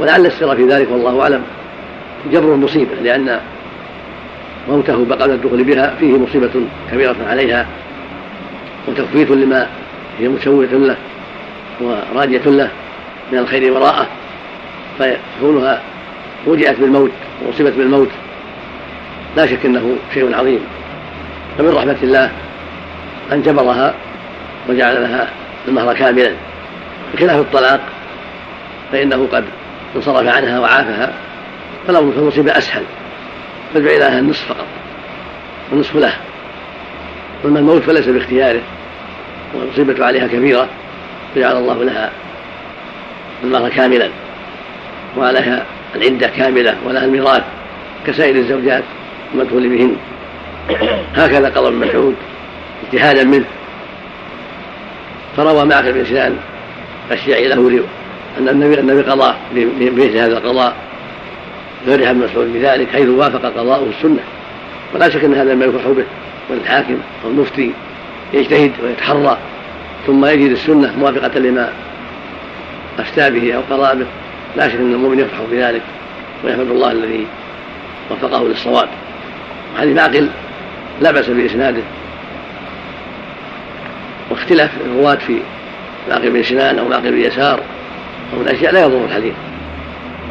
ولعل 0.00 0.26
السر 0.26 0.56
في 0.56 0.66
ذلك 0.66 0.88
والله 0.90 1.22
أعلم. 1.22 1.42
جبر 2.32 2.54
المصيبة 2.54 2.94
لأن 3.02 3.40
موته 4.68 5.04
بقى 5.04 5.24
الدخول 5.24 5.64
بها 5.64 5.94
فيه 6.00 6.18
مصيبة 6.18 6.50
كبيرة 6.92 7.16
عليها 7.30 7.66
وتخفيف 8.88 9.30
لما 9.30 9.66
هي 10.18 10.28
مشوهة 10.28 10.66
له 10.66 10.96
وراجية 11.80 12.42
له 12.46 12.70
من 13.32 13.38
الخير 13.38 13.72
وراءه 13.72 14.06
فكونها 14.98 15.80
وجئت 16.46 16.80
بالموت 16.80 17.10
وأصيبت 17.46 17.72
بالموت 17.72 18.08
لا 19.36 19.46
شك 19.46 19.66
أنه 19.66 19.96
شيء 20.14 20.34
عظيم. 20.34 20.60
فمن 21.58 21.68
رحمة 21.68 21.96
الله 22.02 22.30
أن 23.32 23.42
جبرها 23.42 23.94
وجعل 24.68 25.02
لها 25.02 25.28
المهر 25.68 25.94
كاملا. 25.94 26.32
بخلاف 27.14 27.40
الطلاق 27.40 27.80
فإنه 28.92 29.28
قد 29.32 29.44
انصرف 29.96 30.26
عنها 30.36 30.60
وعافها 30.60 31.12
فالأمر 31.86 32.12
في 32.12 32.18
المصيبة 32.18 32.58
أسهل. 32.58 32.82
فجعل 33.74 34.00
لها 34.00 34.18
النصف 34.18 34.48
فقط 34.48 34.66
والنصف 35.70 35.96
له. 35.96 36.12
أما 37.44 37.58
الموت 37.58 37.82
فليس 37.82 38.06
باختياره 38.08 38.60
والمصيبة 39.54 40.04
عليها 40.04 40.26
كبيرة 40.26 40.68
فجعل 41.34 41.56
الله 41.56 41.84
لها 41.84 42.10
المهر 43.44 43.68
كاملا 43.68 44.10
وعليها 45.18 45.64
العدة 45.96 46.26
كاملة 46.26 46.76
ولها 46.86 47.04
الميراث 47.04 47.42
كسائر 48.06 48.36
الزوجات 48.36 48.84
المدخول 49.34 49.68
بهن. 49.68 49.96
هكذا 51.16 51.48
قضى 51.48 51.68
ابن 51.68 51.76
مسعود 51.76 52.14
اجتهادا 52.84 53.24
منه. 53.24 53.44
فروى 55.36 55.64
معك 55.64 55.84
سنان 55.84 56.36
الشيعي 57.12 57.48
له 57.48 57.84
ان 58.38 58.48
النبي 58.48 58.80
النبي 58.80 59.02
قضى 59.02 59.34
بمثل 59.54 60.16
هذا 60.16 60.38
القضاء. 60.38 60.89
فرح 61.86 62.08
ابن 62.08 62.20
مسعود 62.20 62.52
بذلك 62.52 62.90
حيث 62.90 63.08
وافق 63.08 63.44
قضاؤه 63.44 63.86
السنة. 63.98 64.20
ولا 64.94 65.08
شك 65.08 65.24
إن 65.24 65.34
هذا 65.34 65.54
ما 65.54 65.64
يفرح 65.64 65.86
به 65.86 66.04
والحاكم 66.50 66.98
أو 67.24 67.30
المفتي 67.30 67.72
يجتهد 68.34 68.72
ويتحرى 68.82 69.38
ثم 70.06 70.24
يجد 70.24 70.50
السنة 70.50 70.98
موافقة 70.98 71.38
لما 71.38 71.72
أفتى 72.98 73.30
به 73.30 73.54
أو 73.54 73.60
قضى 73.70 73.98
به. 73.98 74.06
لا 74.56 74.68
شك 74.68 74.74
إن 74.74 74.92
المؤمن 74.92 75.18
يفرح 75.18 75.40
بذلك 75.52 75.82
ويحمد 76.44 76.70
الله 76.70 76.92
الذي 76.92 77.26
وفقه 78.10 78.48
للصواب. 78.48 78.88
حديث 79.78 79.96
معقل 79.96 80.28
لا 81.00 81.10
بأس 81.10 81.30
بإسناده. 81.30 81.82
واختلاف 84.30 84.70
الرواة 84.86 85.14
في 85.14 85.36
معقل 86.08 86.30
بن 86.30 86.42
سنان 86.42 86.78
أو 86.78 86.88
معقل 86.88 87.10
بن 87.10 87.20
يسار 87.20 87.60
أو 88.32 88.38
من 88.38 88.48
أشياء 88.48 88.72
لا 88.72 88.82
يضر 88.84 89.04
الحديث. 89.04 89.34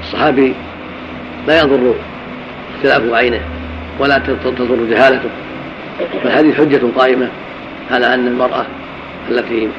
الصحابي 0.03 0.53
لا 1.47 1.61
يضر 1.61 1.93
اختلاف 2.75 3.13
عينه 3.13 3.39
ولا 3.99 4.17
تضر 4.57 4.85
جهالته. 4.89 5.29
فالحديث 6.23 6.55
حجة 6.55 6.81
قائمة 6.97 7.27
على 7.91 8.13
أن 8.13 8.27
المرأة 8.27 8.65
التي 9.29 9.69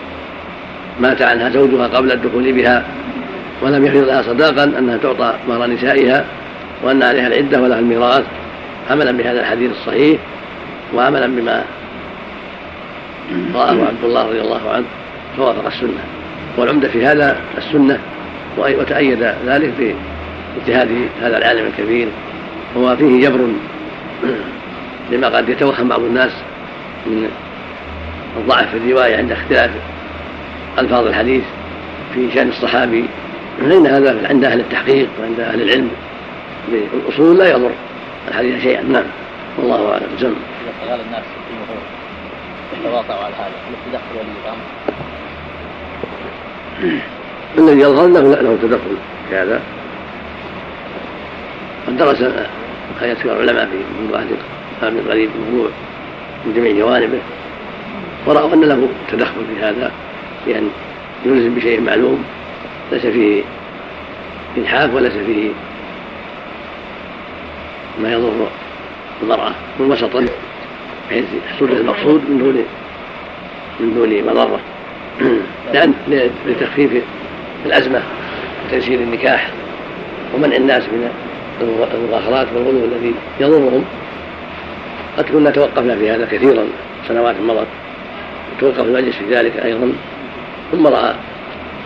مات 1.00 1.22
عنها 1.22 1.50
زوجها 1.50 1.86
قبل 1.86 2.12
الدخول 2.12 2.52
بها 2.52 2.84
ولم 3.62 3.86
يحرض 3.86 4.04
لها 4.04 4.22
صداقا 4.22 4.64
أنها 4.64 4.96
تعطى 4.96 5.34
مهر 5.48 5.66
نسائها 5.66 6.24
وأن 6.82 7.02
عليها 7.02 7.26
العدة 7.26 7.60
ولها 7.60 7.78
الميراث 7.78 8.24
عملا 8.90 9.12
بهذا 9.12 9.40
الحديث 9.40 9.70
الصحيح 9.70 10.20
وعملا 10.94 11.26
بما 11.26 11.64
رآه 13.54 13.70
عبد 13.70 14.04
الله 14.04 14.26
رضي 14.26 14.40
الله 14.40 14.70
عنه 14.70 14.84
فوافق 15.36 15.66
السنة. 15.66 16.00
والعمدة 16.56 16.88
في 16.88 17.06
هذا 17.06 17.36
السنة 17.58 17.98
وتأيد 18.58 19.32
ذلك 19.46 19.96
باجتهاد 20.56 21.08
هذا 21.22 21.38
العالم 21.38 21.66
الكبير. 21.66 22.08
وهو 22.74 22.96
فيه 22.96 23.28
جبر. 23.28 23.48
لما 25.10 25.28
قد 25.28 25.48
يتوهم 25.48 25.88
بعض 25.88 26.00
الناس 26.00 26.32
من 27.06 27.30
الضعف 28.36 28.70
في 28.70 28.76
الرواية 28.76 29.16
عند 29.16 29.32
اختلاف 29.32 29.70
ألفاظ 30.78 31.06
الحديث 31.06 31.42
في 32.14 32.30
شأن 32.34 32.48
الصحابي 32.48 33.04
فإن 33.60 33.86
هذا 33.86 34.28
عند 34.28 34.44
أهل 34.44 34.60
التحقيق 34.60 35.08
وعند 35.20 35.40
أهل 35.40 35.62
العلم 35.62 35.90
بالأصول 36.68 37.38
لا 37.38 37.50
يضر 37.50 37.70
الحديث 38.28 38.62
شيئا. 38.62 38.82
نعم. 38.82 39.04
والله 39.58 39.92
أعلم. 39.92 40.06
زم 40.20 40.34
إذا 40.62 40.90
قال 40.90 41.00
الناس 41.00 41.22
في 41.22 41.52
المهور 41.52 41.82
يتواقع 42.80 43.24
على 43.24 43.34
هذا 43.34 43.52
هل 43.68 43.74
تدخل 43.92 44.14
ولي 44.18 44.28
الأمر؟ 44.44 44.64
الذي 47.58 47.80
يظهر 47.80 48.06
له 48.08 48.20
له 48.20 48.58
تدخل 48.62 48.96
في 49.28 49.36
هذا. 49.36 49.60
قد 51.90 51.96
درس 51.96 52.20
ما 52.22 53.08
العلماء 53.24 53.66
في 53.66 53.76
منذ 54.02 54.16
عهد 54.82 54.96
القريب 54.96 55.30
الموضوع 55.34 55.70
من 56.46 56.54
جميع 56.54 56.72
جوانبه 56.72 57.18
ورأوا 58.26 58.54
أن 58.54 58.60
له 58.60 58.88
تدخل 59.12 59.44
في 59.54 59.64
هذا 59.64 59.92
بأن 60.46 60.70
يلزم 61.26 61.54
بشيء 61.54 61.80
معلوم 61.80 62.24
ليس 62.92 63.06
فيه 63.06 63.42
إلحاف 64.56 64.94
وليس 64.94 65.12
فيه 65.12 65.50
ما 68.02 68.12
يضر 68.12 68.48
المرأة 69.22 69.52
وسطا 69.80 70.26
بحيث 71.10 71.24
يحصل 71.46 71.72
المقصود 71.72 72.30
من 72.30 72.38
دون 72.38 72.64
من 73.80 73.94
دون 73.94 74.32
مضرة. 74.32 74.60
لأن 75.74 75.94
لتخفيف 76.46 76.90
الأزمة 77.66 78.02
وتيسير 78.66 79.00
النكاح 79.00 79.50
ومنع 80.34 80.56
الناس 80.56 80.82
من 80.82 81.10
المغاخرات 81.62 82.46
والغلو 82.54 82.84
الذي 82.84 83.14
يضرهم. 83.40 83.84
قد 85.18 85.24
كنا 85.24 85.50
توقفنا 85.50 85.96
في 85.96 86.10
هذا 86.10 86.26
كثيرا 86.30 86.64
سنوات 87.08 87.34
مضت 87.40 87.66
توقف 88.60 88.80
المجلس 88.80 89.16
في 89.16 89.34
ذلك 89.34 89.56
أيضا. 89.64 89.92
ثم 90.72 90.86
رأى 90.86 91.14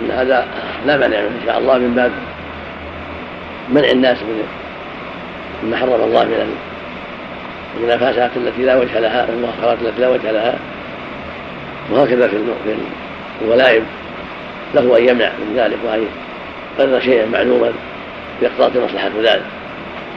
أن 0.03 0.11
هذا 0.11 0.47
لا 0.87 0.97
مانع 0.97 1.19
إن 1.19 1.41
شاء 1.47 1.59
الله 1.59 1.79
من 1.79 1.95
باب 1.95 2.13
منع 3.69 3.91
الناس 3.91 4.23
من 4.23 4.43
مما 5.63 5.77
حرم 5.77 6.03
الله 6.03 6.25
من 6.25 6.57
المنافسات 7.77 8.31
التي 8.37 8.63
لا 8.63 8.77
وجه 8.77 9.01
لها 9.01 9.27
والمؤخرات 9.31 9.79
التي 9.83 10.01
لا 10.01 10.09
وجه 10.09 10.31
لها. 10.31 10.55
وهكذا 11.91 12.29
في 12.29 12.37
الولائم. 13.43 13.85
له 14.75 14.99
أن 14.99 15.09
يمنع 15.09 15.29
من 15.29 15.55
ذلك 15.57 15.79
وأن 15.85 16.07
يقرر 16.79 17.01
شيئا 17.01 17.27
معلوما 17.27 17.73
يقتضي 18.43 18.81
مصلحة 18.81 19.11
ذلك. 19.23 19.43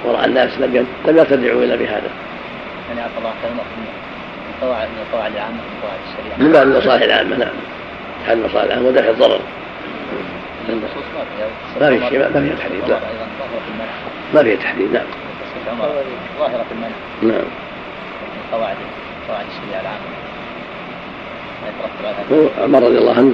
وراى 0.07 0.25
الناس 0.25 0.57
لم 0.57 0.87
لم 1.05 1.17
يرتدعوا 1.17 1.63
إلا 1.63 1.75
بهذا. 1.75 2.09
يعني 2.89 3.01
عفى 3.01 3.17
الله 3.17 3.33
كلمه 3.43 3.63
من 3.77 3.87
القواعد 4.55 4.87
من 4.87 5.03
القواعد 5.07 5.31
العامة 5.31 5.53
من 5.53 5.81
قواعد 5.81 5.99
الشريعة. 6.07 6.37
من 6.47 6.51
باب 6.51 6.67
المصالح 6.67 7.03
العامة 7.03 7.37
نعم. 7.37 7.55
حل 8.27 8.33
المصالح 8.33 8.63
العامة 8.63 8.87
ودفع 8.87 9.09
الضرر. 9.09 9.39
ما 11.81 11.89
في. 11.89 12.09
شيء 12.09 12.19
ما 12.19 12.41
فيها 12.41 12.55
تحديد 12.55 12.89
لا. 12.89 12.99
ما 14.33 14.43
فيها 14.43 14.55
تحديد 14.55 14.93
نعم. 14.93 15.05
ظاهرة 16.39 16.65
المنع. 16.71 16.95
نعم. 17.21 17.47
قواعد 18.51 18.75
قواعد 19.27 19.45
الشريعة 19.45 19.81
العامة. 19.81 20.17
عمر 22.61 22.83
رضي 22.83 22.97
الله 22.97 23.13
عنه 23.17 23.33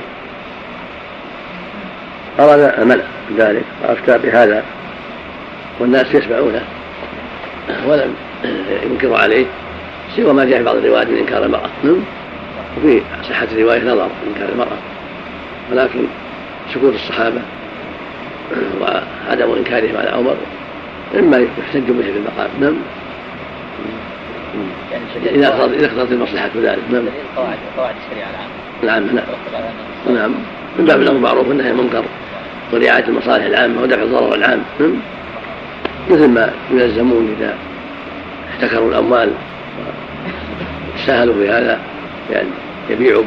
أراد 2.39 2.79
المنع 2.79 3.03
ذلك 3.37 3.63
وأفتى 3.83 4.17
بهذا. 4.17 4.63
والناس 5.79 6.15
يسمعونه 6.15 6.61
ولم 7.87 8.13
ينكروا 8.83 9.17
عليه 9.17 9.45
سوى 10.15 10.33
ما 10.33 10.45
جاء 10.45 10.57
في 10.57 10.63
بعض 10.63 10.75
الروايات 10.75 11.07
من 11.07 11.17
إنكار 11.17 11.45
المرأة. 11.45 11.69
نعم. 11.83 11.97
وفي 12.77 13.01
صحة 13.29 13.47
الرواية 13.51 13.83
نظر 13.83 14.07
في 14.07 14.29
إنكار 14.29 14.49
المرأة. 14.53 14.77
ولكن 15.71 15.99
سكوت 16.73 16.93
الصحابة 16.93 17.41
وعدم 18.81 19.53
إنكارهم 19.57 19.97
على 19.97 20.09
عمر 20.09 20.35
إما 21.19 21.37
يحتج 21.37 21.91
به 21.91 22.03
في 22.03 22.17
المقام. 22.17 22.49
نعم. 22.61 22.75
يعني 24.91 25.35
إذا 25.35 25.47
اقتضت 25.47 25.73
إذا 25.73 25.85
اقتضت 25.85 26.11
المصلحة 26.11 26.49
ذلك. 26.55 26.79
نعم. 26.91 27.03
قواعد 27.35 27.57
قواعد 27.77 27.95
الشريعة 28.05 28.29
العامة. 28.83 29.05
نعم 29.13 29.19
نعم. 30.15 30.31
من 30.79 30.85
باب 30.85 31.01
الأمر 31.01 31.19
معروف 31.19 31.47
والنهي 31.47 31.71
المنكر 31.71 32.03
ورعاية 32.73 33.07
المصالح 33.07 33.45
العامة 33.45 33.81
ودفع 33.81 34.01
الضرر 34.01 34.35
العام. 34.35 34.61
نعم. 34.79 34.93
مثل 36.09 36.27
ما 36.27 36.53
يلزمون 36.71 37.35
إذا 37.37 37.55
احتكروا 38.49 38.89
الأموال 38.89 39.31
سهلوا 41.05 41.35
في 41.35 41.49
هذا 41.49 41.79
يعني 42.31 42.47
يبيعوا 42.89 43.23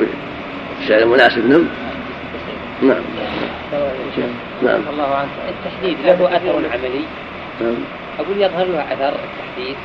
بالسعر 0.80 1.02
المناسب 1.02 1.48
نعم 1.48 1.64
نعم. 2.82 3.02
نعم. 4.62 4.80
الله 4.90 5.14
عنك. 5.14 5.28
التحديد 5.48 5.96
له 6.04 6.36
أثر 6.36 6.62
عملي. 6.72 7.04
نعم. 7.60 7.74
أقول 8.18 8.36
يظهر 8.36 8.66
له 8.66 8.80
أثر 8.80 9.08
التحديد 9.08 9.76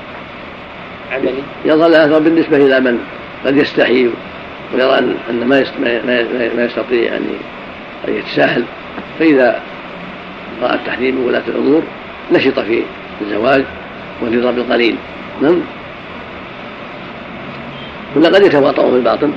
عملي. 1.12 1.44
يظهر 1.66 1.90
له 1.90 2.06
أثر 2.06 2.20
بالنسبة 2.20 2.58
إلى 2.58 2.80
من 2.80 3.00
قد 3.46 3.58
يستحي 3.58 4.10
ويرى 4.74 4.98
أن 5.30 5.48
ما 5.48 5.64
ما 6.56 6.66
يستطيع 6.66 7.16
أن 7.18 7.38
يتساهل. 8.08 8.64
فإذا 9.20 9.62
رأى 10.62 10.76
التحديد 10.76 11.16
من 11.16 11.26
ولاة 11.26 11.44
الأمور 11.48 11.84
نشط 12.32 12.60
في 12.60 12.84
الزواج 13.22 13.64
والرضا 14.22 14.52
بالقليل 14.52 14.96
نعم؟ 15.42 15.62
ولا 18.16 18.30
قد 18.30 18.42
يتواطؤون 18.46 18.92
في 18.92 18.98
الباطن. 18.98 19.34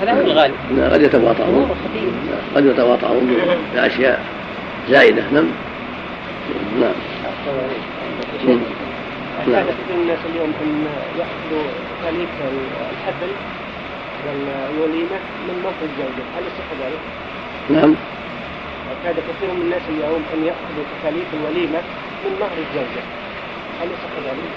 هذا 0.00 0.12
هو 0.12 0.20
الغالب. 0.20 0.54
قد 0.92 1.02
يتواطؤون 1.02 1.70
قد 2.54 2.66
يتواطؤون 2.66 3.36
بأشياء 3.74 4.24
زائدة. 4.90 5.22
نعم؟ 5.32 5.46
نعم. 6.80 6.92
نعم. 9.46 9.64
الناس 9.90 10.18
اليوم 10.32 10.52
ان 10.62 10.86
يأخذوا 11.18 11.64
تكاليف 12.02 12.30
الحفل 12.92 13.32
والوليمه 14.26 15.18
من 15.48 15.54
موقع 15.62 15.82
الزوجه، 15.82 16.24
هل 16.36 16.42
يصح 16.42 16.68
ذلك؟ 16.82 17.00
نعم. 17.70 17.94
اعتاد 18.90 19.16
كثير 19.28 19.54
من 19.54 19.62
الناس 19.62 19.82
اليوم 19.88 20.22
أن 20.34 20.44
يأخذوا 20.44 20.84
تكاليف 20.92 21.26
الوليمة 21.34 21.80
من 22.24 22.32
مهر 22.40 22.56
الزوجه. 22.64 23.02
هل 23.80 23.88
يصح 23.94 24.12
ذلك؟ 24.26 24.50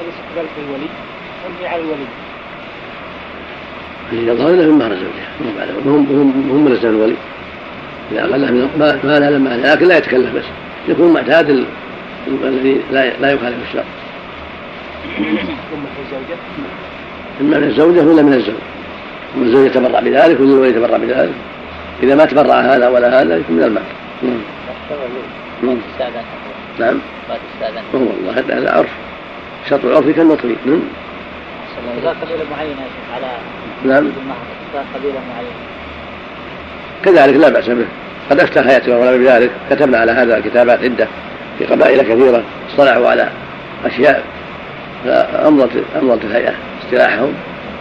هل 0.00 0.06
يصح 0.08 0.26
ذلك 0.36 0.50
للولي؟ 0.58 0.88
ام 1.46 1.52
هي 1.60 1.66
على 1.66 1.82
الولي؟ 1.82 2.06
اللي 4.12 4.32
يظهر 4.32 4.50
له 4.50 4.72
من 4.72 4.78
مهر 4.78 4.92
الزوجه 4.92 5.24
هم 5.86 6.06
هم 6.10 6.50
هم 6.50 6.64
ملزم 6.64 6.88
الولي 6.88 7.16
إذا 8.12 8.20
اخذ 8.20 8.52
من 8.52 8.70
ما 9.04 9.18
لا 9.18 9.30
لما 9.30 9.48
لكن 9.48 9.86
لا 9.86 9.98
يتكلف 9.98 10.34
بس 10.36 10.44
يكون 10.88 11.12
معتاد 11.12 11.64
الذي 12.44 12.80
لا 12.92 13.10
لا 13.20 13.32
يخالف 13.32 13.56
الشرع. 13.68 13.84
إما 17.40 17.58
من 17.58 17.64
الزوجة 17.64 18.00
ولا 18.00 18.22
من 18.22 18.32
الزوج 18.32 18.54
والزوج 19.38 19.66
يتبرع 19.66 20.00
بذلك 20.00 20.40
والولي 20.40 20.68
يتبرع 20.68 20.96
بذلك 20.96 21.32
إذا 22.02 22.14
ما 22.14 22.24
تبرع 22.24 22.60
هذا 22.60 22.88
ولا 22.88 23.22
هذا 23.22 23.36
يكون 23.36 23.56
من 23.56 23.62
المال. 23.62 23.82
نعم 25.62 25.76
نعم. 26.78 26.98
هو 27.94 27.98
والله 28.00 28.32
هذا 28.58 28.72
عرف. 28.76 28.88
شرط 29.70 29.84
العرف 29.84 30.08
كالمطلي 30.08 30.56
نعم 30.66 30.80
إذا 32.02 32.16
قبيلة 32.22 32.44
معينة 32.50 32.80
على 33.14 33.26
نعم. 33.84 34.12
قبيلة 34.94 35.20
معينة. 35.34 35.50
كذلك 37.04 37.36
لا 37.36 37.48
بأس 37.48 37.68
به. 37.68 37.86
قد 38.30 38.40
أفتى 38.40 38.62
حياته 38.62 38.98
ولا 38.98 39.16
بذلك. 39.16 39.50
كتبنا 39.70 39.98
على 39.98 40.12
هذا 40.12 40.40
كتابات 40.40 40.82
عدة 40.82 41.08
في 41.58 41.66
قبائل 41.66 42.02
كثيرة. 42.02 42.42
اصطلحوا 42.70 43.08
على 43.08 43.28
أشياء 43.84 44.24
فأمضت 45.04 45.70
أمضت 46.02 46.24
الهيئة 46.24 46.54
اصطلاحهم 46.84 47.32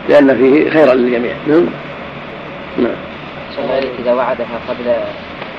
لأن 0.10 0.38
فيه 0.38 0.69
خيرا 0.69 0.93
للجميع. 0.93 1.34
نعم 1.47 1.65
نعم. 2.77 3.09
إذا 3.99 4.13
وعدها 4.13 4.59
قبل 4.69 4.95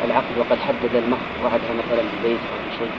العقد 0.05 0.39
وقد 0.39 0.59
حدد 0.59 0.95
المهر 0.95 1.29
وعدها 1.45 1.73
مثلا 1.79 2.03
ببيت 2.03 2.39
أو 2.39 2.59
بشيء. 2.71 2.91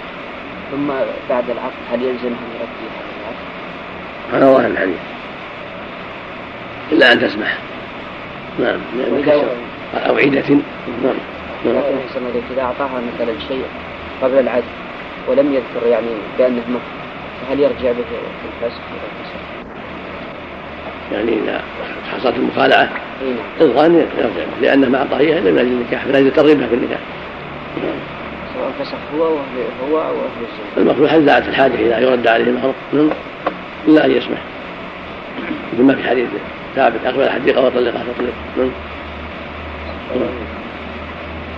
ثم 0.71 0.87
بعد 1.29 1.49
العقد 1.49 1.81
هل 1.91 2.01
يلزمها 2.01 2.39
أن 2.39 2.51
يؤدي 2.59 2.87
هذا 2.97 3.11
العقد؟ 3.21 3.45
على 4.33 4.45
ظاهر 4.45 4.71
الحديث. 4.71 4.99
إلا 6.91 7.11
أن 7.11 7.19
تسمح. 7.19 7.57
نعم. 8.59 8.79
أو 9.93 10.15
عيدة. 10.15 10.49
نعم. 11.03 11.15
نعم. 11.65 11.75
إذا 12.51 12.61
أعطاها 12.61 13.01
مثلا 13.15 13.33
شيء 13.47 13.65
قبل 14.21 14.39
العقد 14.39 14.63
ولم 15.27 15.53
يذكر 15.53 15.87
يعني 15.87 16.07
بأنه 16.37 16.63
مهر 16.69 16.81
فهل 17.41 17.59
يرجع 17.59 17.91
به 17.91 18.03
في 18.09 18.65
الفسخ 18.65 18.81
يعني 21.13 21.31
إذا 21.31 21.61
حصلت 22.11 22.35
المخالعة. 22.35 22.89
الغان 23.61 23.95
يرجع 23.95 24.29
لأنه 24.61 25.07
إياها 25.19 25.39
إلا 25.39 25.51
من 25.51 25.57
أجل 25.57 25.67
النكاح 25.67 26.07
من 26.07 26.15
أجل 26.15 26.31
ترغيبها 26.31 26.67
في 26.67 26.75
النكاح. 26.75 26.99
سواء 28.53 28.71
فسخ 28.79 28.97
هو 29.17 29.23
هو 29.23 29.97
أو 29.97 30.01
أهل 30.01 30.41
الزوج 30.41 30.77
المقصود 30.77 31.07
هل 31.09 31.25
دعت 31.25 31.47
الحاجة 31.47 31.75
إذا 31.75 31.99
يرد 31.99 32.27
عليه 32.27 32.43
المهر 32.43 32.73
إلا 33.87 34.05
أن 34.05 34.11
يسمح. 34.11 34.37
مثل 35.73 35.83
ما 35.83 35.95
في 35.95 36.03
حديث 36.03 36.27
ثابت 36.75 37.05
أقبل 37.05 37.21
الحديقة 37.21 37.65
وطلقها 37.65 38.03
فطلق 38.03 38.71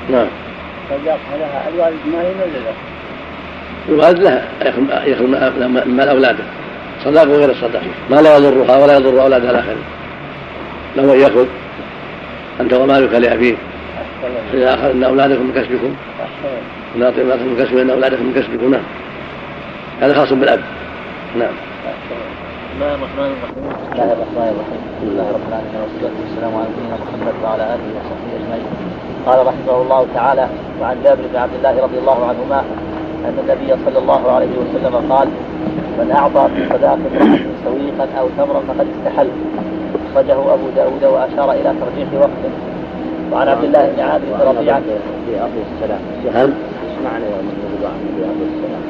نعم. 0.09 0.27
لها 1.39 1.69
الوالد 1.69 1.99
ما 2.11 2.17
ولا 2.19 2.57
لا؟ 2.57 2.73
الوالد 3.89 4.19
له 4.19 4.47
ياخذ 5.05 5.27
مال 5.87 6.09
أولاده. 6.09 6.43
صداق 7.05 7.27
وغير 7.27 7.51
الصداق 7.51 7.81
ما 8.09 8.15
لا 8.15 8.37
يضرها 8.37 8.77
ولا 8.77 8.93
يضر 8.97 9.21
اولادها 9.21 9.51
الآخرين. 9.51 9.83
له 10.95 11.13
أن 11.13 11.19
يأخذ. 11.19 11.45
أنت 12.61 12.73
ومالك 12.73 13.13
لأبيك. 13.13 13.57
إذا 14.53 14.73
اخذنا 14.73 15.07
أولادكم 15.07 15.43
من 15.43 15.53
كسبكم. 15.55 15.95
ونعطي 16.95 17.21
اولادكم 17.21 17.45
من 17.45 17.55
كسبكم 17.59 17.77
إن 17.77 17.89
أولادكم 17.89 18.23
من 18.23 18.33
كسبكم. 18.33 18.71
نعم. 18.71 18.83
هذا 20.01 20.13
خاص 20.13 20.33
بالأب. 20.33 20.61
نعم. 21.39 21.53
بسم 22.73 22.81
الله 22.81 22.95
الرحمن 22.95 23.29
الرحيم. 23.33 23.63
بسم 23.81 23.93
الله 23.93 24.11
الرحمن 24.13 24.47
الرحيم. 24.53 24.81
الحمد 24.93 25.11
لله 25.11 25.27
رب 25.35 25.45
العالمين 25.49 25.79
والصلاة 25.83 26.15
والسلام 26.21 26.51
على 26.55 26.65
نبينا 26.71 26.95
محمد 27.03 27.35
وعلى 27.43 27.63
آله 27.73 27.87
وصحبه 27.97 28.31
أجمعين. 28.39 28.67
قال 29.25 29.47
رحمه 29.47 29.81
الله 29.81 30.07
تعالى 30.15 30.47
وعن 30.81 30.95
جابر 31.03 31.23
بن 31.33 31.39
عبد 31.39 31.55
الله 31.57 31.83
رضي 31.83 31.97
الله 31.97 32.19
عنهما 32.29 32.59
أن 33.25 33.35
النبي 33.43 33.69
صلى 33.85 33.99
الله 33.99 34.31
عليه 34.31 34.53
وسلم 34.61 35.11
قال 35.13 35.27
من 35.99 36.11
أعطى 36.11 36.49
في 36.55 36.61
صداق 36.73 36.93
امرأة 36.93 37.39
سويقا 37.65 38.07
أو 38.19 38.27
تمرا 38.37 38.61
فقد 38.67 38.87
استحل. 38.97 39.27
أخرجه 40.11 40.33
أبو 40.33 40.67
داود 40.75 41.03
وأشار 41.03 41.51
إلى 41.51 41.73
ترجيح 41.81 42.07
وقته. 42.13 42.51
وعن 43.31 43.47
عبد 43.47 43.63
الله 43.63 43.91
بن 43.95 44.03
عامر 44.03 44.25
بن 44.39 44.57
ربيعة. 44.57 44.81
في 45.25 45.41
أرض 45.41 45.51
السلام. 45.75 45.99
نعم. 46.33 46.49
من 46.49 47.55
في 48.17 48.23
أرض 48.25 48.41
السلام. 48.51 48.81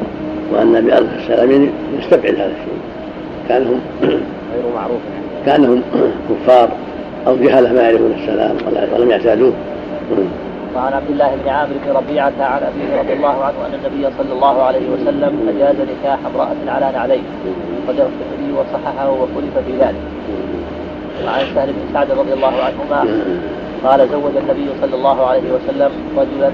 وأن 0.54 0.86
بأرض 0.86 1.10
السلام 1.20 1.70
يستبعد 2.00 2.36
هذا 2.36 2.52
الشيء. 2.52 2.80
كأنهم 3.50 3.80
غير 4.02 4.64
معروف 4.76 5.02
كأنهم 5.46 5.82
كفار 6.30 6.70
أو 7.28 7.36
جهلة 7.36 7.74
ما 7.74 7.82
يعرفون 7.82 8.12
السلام 8.12 8.56
ولم 8.96 9.12
يعتادوه. 9.12 9.54
وعن 10.76 10.94
عبد 10.94 11.10
الله 11.10 11.36
بن 11.44 11.50
عامر 11.50 11.74
بن 11.86 11.92
ربيعة 11.92 12.34
عن 12.40 12.62
أبيه 12.64 13.02
رضي 13.02 13.14
الله 13.14 13.44
عنه 13.46 13.58
أن 13.66 13.74
النبي 13.74 14.16
صلى 14.18 14.34
الله 14.34 14.64
عليه 14.64 14.90
وسلم 14.90 15.54
أجاز 15.56 15.76
نكاح 15.76 16.20
امرأة 16.34 16.62
على 16.68 16.92
نعلين 16.94 17.24
قدر 17.88 18.06
الترمذي 18.12 18.52
وصححه 18.58 19.10
وخلف 19.10 19.58
في 19.66 19.72
ذلك. 19.80 20.04
وعن 21.26 21.46
سهل 21.56 21.74
بن 21.74 21.94
سعد 21.94 22.12
رضي 22.12 22.34
الله 22.34 22.54
عنهما 22.68 23.00
قال 23.86 24.10
زوج 24.10 24.36
النبي 24.38 24.68
صلى 24.82 24.96
الله 24.96 25.26
عليه 25.26 25.52
وسلم 25.52 25.92
رجلا 26.18 26.52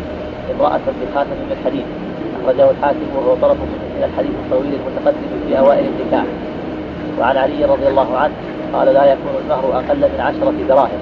امرأة 0.56 0.86
بخاتم 1.02 1.38
من 1.50 1.58
حديد 1.66 1.86
أخرجه 2.44 2.72
الحاكم 2.72 3.08
وهو 3.16 3.36
طرف 3.42 3.58
من 3.96 4.04
الحديث 4.04 4.32
الطويل 4.46 4.74
المتقدم 4.74 5.48
في 5.48 5.60
أوائل 5.60 5.86
النكاح. 5.86 6.26
وعن 7.20 7.38
علي 7.38 7.66
رضي 7.66 7.88
الله 7.88 8.18
عنه 8.18 8.34
قال 8.74 8.88
لا 8.94 9.06
يكون 9.06 9.34
المهر 9.44 9.80
أقل 9.80 9.98
من 9.98 10.20
عشرة 10.20 10.54
دراهم. 10.70 11.00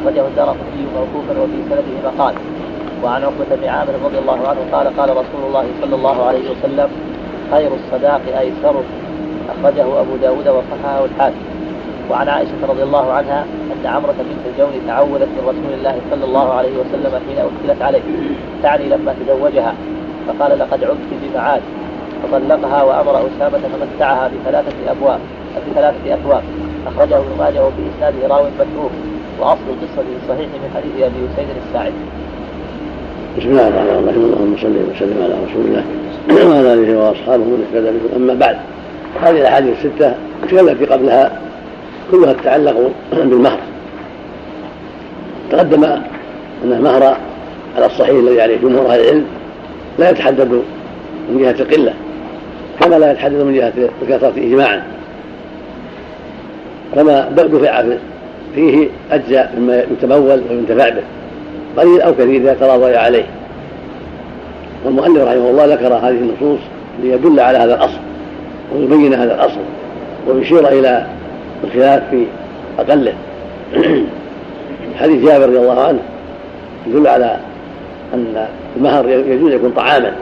أخرجه 0.00 0.26
الدار 0.26 0.56
موقوفا 0.94 1.42
وفي 1.42 1.58
سنده 1.70 2.10
مقال. 2.10 2.34
وعن 3.04 3.22
عقبة 3.22 3.56
بن 3.62 3.68
عامر 3.68 3.92
رضي 4.04 4.18
الله 4.18 4.48
عنه 4.48 4.60
قال 4.72 4.96
قال 4.98 5.10
رسول 5.10 5.42
الله 5.46 5.66
صلى 5.82 5.94
الله 5.94 6.26
عليه 6.26 6.50
وسلم 6.50 6.88
خير 7.50 7.70
الصداق 7.74 8.20
أيسره 8.38 8.84
أخرجه 9.48 10.00
أبو 10.00 10.16
داود 10.22 10.48
وصححه 10.48 11.04
الحاكم. 11.04 11.44
وعن 12.10 12.28
عائشة 12.28 12.66
رضي 12.68 12.82
الله 12.82 13.12
عنها 13.12 13.46
أن 13.72 13.86
عمرة 13.86 14.12
بنت 14.12 14.46
الجون 14.46 14.86
تعودت 14.86 15.28
من 15.36 15.42
رسول 15.42 15.72
الله 15.78 16.00
صلى 16.10 16.24
الله 16.24 16.52
عليه 16.52 16.74
وسلم 16.78 17.20
حين 17.28 17.38
أدخلت 17.38 17.82
عليه 17.82 18.02
تعني 18.62 18.88
لما 18.88 19.14
تزوجها 19.20 19.74
فقال 20.28 20.58
لقد 20.58 20.84
عدت 20.84 21.10
بمعاد 21.22 21.62
فطلقها 22.22 22.82
وأمر 22.82 23.28
أسامة 23.28 23.58
فمتعها 23.58 24.28
بثلاثة 24.28 24.90
أبواب 24.90 25.20
بثلاثة 25.70 26.14
أثواب 26.14 26.42
أخرجه 26.86 27.16
ابن 27.16 27.38
ماجه 27.38 27.66
وفي 27.66 27.82
إسناده 27.96 28.26
راو 28.28 28.44
متروك 28.44 28.92
وأصل 29.40 29.60
القصة 29.68 30.04
صحيح 30.28 30.48
من 30.48 30.70
حديث 30.74 30.92
أبي 30.96 31.16
أسيد 31.34 31.48
الساعدي. 31.66 32.04
بسم 33.38 33.48
الله 33.48 33.68
الرحمن 33.68 33.98
الرحيم 33.98 34.24
اللهم 34.24 34.56
صل 34.56 34.68
وسلم 34.68 35.22
على 35.22 35.34
رسول 35.44 35.64
الله 35.66 35.84
وعلى 36.50 36.74
آله 36.74 36.98
وأصحابه 36.98 37.44
من 37.44 37.66
اهتدى 37.66 37.90
بكم 37.90 38.16
أما 38.16 38.34
بعد 38.34 38.56
هذه 39.22 39.40
الأحاديث 39.40 39.72
الستة 39.84 40.14
التي 40.60 40.84
قبلها 40.84 41.40
كلها 42.10 42.32
تتعلق 42.32 42.90
بالمهر. 43.12 43.58
تقدم 45.50 45.84
أن 45.84 46.02
المهر 46.72 47.16
على 47.76 47.86
الصحيح 47.86 48.16
الذي 48.16 48.40
عليه 48.40 48.56
جمهور 48.56 48.86
أهل 48.86 49.00
العلم 49.00 49.24
لا 49.98 50.10
يتحدد 50.10 50.62
من 51.30 51.38
جهة 51.38 51.62
القلة 51.62 51.94
كما 52.80 52.98
لا 52.98 53.12
يتحدد 53.12 53.42
من 53.42 53.54
جهة 53.54 53.72
الكثرة 54.02 54.32
اجماعا. 54.36 54.82
كما 56.94 57.28
دفع 57.36 57.84
فيه 58.54 58.88
أجزاء 59.12 59.54
مما 59.58 59.82
يتمول 59.92 60.42
وينتفع 60.50 60.88
به. 60.88 61.02
قليل 61.76 62.00
أو 62.00 62.14
كثير 62.14 62.40
إذا 62.40 62.54
تراضي 62.54 62.96
عليه. 62.96 63.26
والمؤلف 64.84 65.22
رحمه 65.22 65.50
الله 65.50 65.64
ذكر 65.64 65.94
هذه 65.94 66.10
النصوص 66.10 66.60
ليدل 67.02 67.40
على 67.40 67.58
هذا 67.58 67.74
الأصل 67.74 67.98
ويبين 68.74 69.14
هذا 69.14 69.34
الأصل 69.34 69.60
ويشير 70.28 70.68
إلى 70.68 71.06
الخلاف 71.64 72.02
في 72.10 72.26
أقله. 72.78 73.12
حديث 75.00 75.24
جابر 75.24 75.46
رضي 75.46 75.58
الله 75.58 75.80
عنه 75.80 75.98
يدل 76.86 77.06
على 77.06 77.36
أن 78.14 78.46
المهر 78.76 79.08
يجوز 79.08 79.52
يكون 79.52 79.70
طعاما 79.70 80.12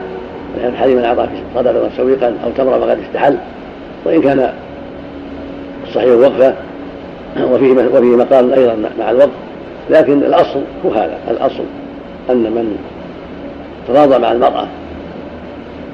يعني 0.61 0.77
حديث 0.77 0.95
من 0.95 1.03
أعطى 1.03 1.27
صدقة 1.55 1.89
سويقا 1.97 2.27
أو 2.27 2.49
تمرا 2.57 2.79
فقد 2.79 2.99
استحل 2.99 3.37
وإن 4.05 4.21
كان 4.21 4.53
الصحيح 5.87 6.09
وقفة 6.09 6.53
وفيه 7.51 7.71
وفيه 7.71 8.15
مقال 8.15 8.53
أيضا 8.53 8.75
مع 8.99 9.11
الوقف. 9.11 9.29
لكن 9.89 10.23
الأصل 10.23 10.61
هو 10.85 10.91
هذا 10.91 11.17
الأصل 11.29 11.63
أن 12.29 12.37
من 12.37 12.77
تراضى 13.87 14.17
مع 14.17 14.31
المرأة 14.31 14.67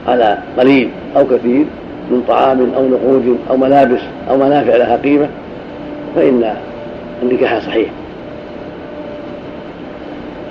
على 0.08 0.38
قليل 0.58 0.90
أو 1.18 1.26
كثير 1.26 1.66
من 2.12 2.24
طعام 2.28 2.72
أو 2.76 2.88
نقود 2.88 3.38
أو 3.50 3.58
ملابس 3.58 4.02
أو 4.30 4.38
منافع 4.38 4.76
لها 4.76 4.98
قيمة 4.98 5.28
فإن 6.16 6.56
النكاح 7.24 7.60
صحيح. 7.60 7.90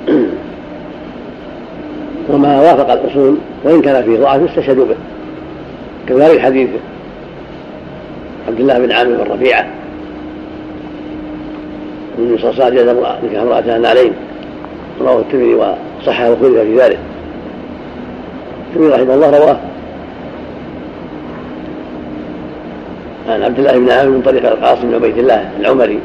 وما 2.30 2.60
وافق 2.60 2.92
الأصول 2.92 3.36
وإن 3.64 3.82
كان 3.82 4.04
فيه 4.04 4.18
ضعف 4.18 4.42
استشهدوا 4.42 4.86
به 4.86 4.96
كذلك 6.08 6.40
حديث 6.40 6.68
عبد 8.48 8.60
الله 8.60 8.78
بن 8.78 8.92
عامر 8.92 9.10
بن 9.10 9.30
ربيعة 9.32 9.66
النبي 12.20 12.42
صلى 12.42 12.50
الله 12.50 12.64
عليه 12.64 12.82
وسلم 12.82 12.98
نكاح 13.24 13.42
امرأته 13.42 13.76
النعلين 13.76 14.12
رواه 15.00 15.18
الترمذي 15.18 15.54
وصححه 15.54 16.30
وخلف 16.30 16.58
في 16.58 16.76
ذلك. 16.76 16.98
الترمذي 18.68 18.92
رحمه 18.94 19.14
الله 19.14 19.38
رواه 19.38 19.56
عن 23.28 23.42
عبد 23.42 23.58
الله 23.58 23.78
بن 23.78 23.90
عامر 23.90 24.10
من 24.10 24.22
طريق 24.22 24.46
القاسم 24.46 24.88
بن 24.88 24.94
عبيد 24.94 25.18
الله 25.18 25.50
العمري 25.60 25.98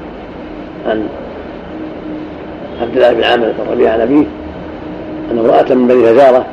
عن 0.89 1.07
عبد 2.82 2.95
الله 2.95 3.13
بن 3.13 3.24
عامر 3.24 3.45
بن 3.45 3.72
ربيعه 3.72 3.93
عن 3.93 4.01
أبيه 4.01 4.26
ان 5.32 5.39
امراه 5.39 5.74
من 5.74 5.88
بني 5.88 6.03
فزاره 6.03 6.45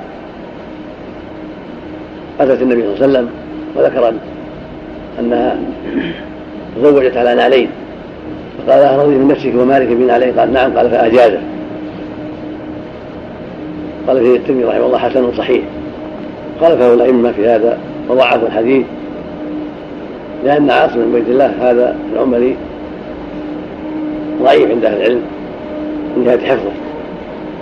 أتت 2.41 2.63
النبي 2.63 2.83
صلى 2.83 2.93
الله 2.93 3.03
عليه 3.03 3.07
وسلم 3.07 3.29
وذكر 3.77 4.15
أنها 5.21 5.57
تزوجت 6.77 7.17
على 7.17 7.35
نعلين. 7.35 7.69
لها 8.67 9.03
رضي 9.03 9.15
من 9.15 9.29
نفسك 9.29 9.53
ومالك 9.57 9.89
بنعلين 9.89 10.39
قال 10.39 10.53
نعم. 10.53 10.77
قال 10.77 10.91
فأجازه. 10.91 11.41
قال 14.07 14.21
فيه 14.21 14.37
الترمذي 14.37 14.65
رحمه 14.65 14.87
الله 14.87 14.99
حسن 14.99 15.33
صحيح. 15.33 15.63
قال 16.61 16.79
فهو 16.79 16.95
الأئمة 16.95 17.33
في 17.33 17.49
هذا 17.49 17.79
وضعفوا 18.09 18.49
الحديث. 18.49 18.87
لأن 20.45 20.71
عاصم 20.71 20.95
بن 20.95 21.13
بيت 21.13 21.29
الله 21.29 21.53
هذا 21.61 21.97
العمري 22.13 22.57
ضعيف 24.43 24.71
عند 24.71 24.85
أهل 24.85 24.97
العلم 24.97 25.21
من 26.17 26.25
جهة 26.25 26.47
حفظه 26.47 26.73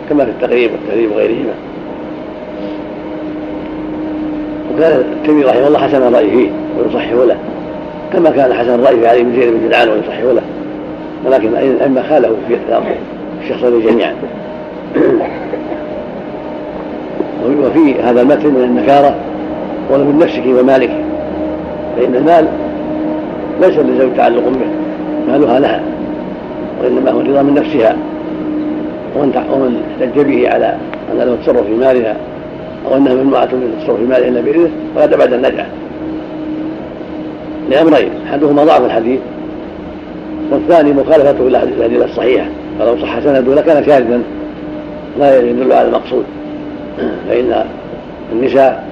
كما 0.08 0.24
في 0.24 0.30
التقريب 0.30 0.70
والتهذيب 0.72 1.12
وغيرهما. 1.12 1.54
وكان 4.74 5.00
الترمذي 5.00 5.44
رحمه 5.44 5.66
الله 5.66 5.78
حسن 5.78 6.02
الرأي 6.02 6.30
فيه 6.30 6.50
ويصحح 6.78 7.10
له 7.10 7.36
كما 8.12 8.30
كان 8.30 8.54
حسن 8.54 8.74
الرأي 8.74 9.00
في 9.00 9.06
علي 9.08 9.22
بن 9.22 9.40
زيد 9.40 9.52
بن 9.52 9.66
جدعان 9.66 9.88
ويصحح 9.88 10.20
له. 10.20 10.42
ولكن 11.26 11.48
الأئمة 11.48 12.02
خالفوا 12.02 12.36
في 12.48 12.56
الشخصين 13.42 13.80
جميعا. 13.86 14.14
وفي 17.64 18.02
هذا 18.02 18.22
المتن 18.22 18.48
من 18.48 18.64
النكارة 18.64 19.14
ولمن 19.90 20.18
نفسك 20.18 20.42
ومالك. 20.46 20.90
فإن 21.96 22.14
المال 22.14 22.46
ليس 23.60 23.78
للزوج 23.78 24.16
تعلق 24.16 24.42
به 24.48 24.66
مالها 25.32 25.60
لها 25.60 25.82
وإنما 26.82 27.10
هو 27.10 27.20
رضا 27.20 27.42
من 27.42 27.54
نفسها. 27.54 27.96
ومن 29.16 29.44
ومن 29.52 29.82
احتج 29.90 30.20
به 30.20 30.48
على 30.48 30.76
أن 31.12 31.18
له 31.18 31.36
تصرف 31.42 31.66
في 31.66 31.74
مالها 31.74 32.16
أو 32.86 32.96
أنها 32.96 33.14
ممنوعة 33.14 33.44
من 33.44 33.74
التصرف 33.78 33.96
في 33.96 34.04
مالها 34.04 34.28
إلا 34.28 34.40
بإذنه 34.40 34.70
فهذا 34.96 35.16
بعد 35.16 35.32
النجعة 35.32 35.66
لأمرين 37.70 38.10
أحدهما 38.26 38.64
ضعف 38.64 38.84
الحديث 38.84 39.20
والثاني 40.50 40.92
مخالفته 40.92 41.48
للأدلة 41.48 42.04
الصحيحة. 42.04 42.46
فلو 42.78 42.96
صح 42.98 43.20
سنده 43.20 43.54
لكان 43.54 43.84
شاذا 43.84 44.20
لا 45.18 45.40
يدل 45.40 45.72
على 45.72 45.88
المقصود. 45.88 46.24
فإن 47.28 47.64
النساء 48.32 48.84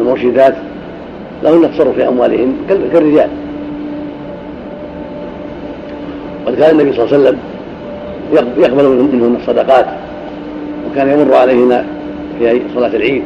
المرشدات 0.00 0.54
لهن 1.42 1.64
التصرف 1.64 1.94
في 1.94 2.08
أموالهن 2.08 2.52
كالرجال. 2.68 3.28
وقد 6.46 6.54
كان 6.54 6.70
النبي 6.70 6.92
صلى 6.92 7.04
الله 7.04 7.16
عليه 7.16 7.22
وسلم 7.22 7.38
يقبل 8.58 8.88
منهن 9.12 9.36
الصدقات. 9.40 9.86
وكان 10.90 11.08
يمر 11.08 11.34
عليهن 11.34 11.84
في 12.38 12.60
صلاة 12.74 12.96
العيد. 12.96 13.22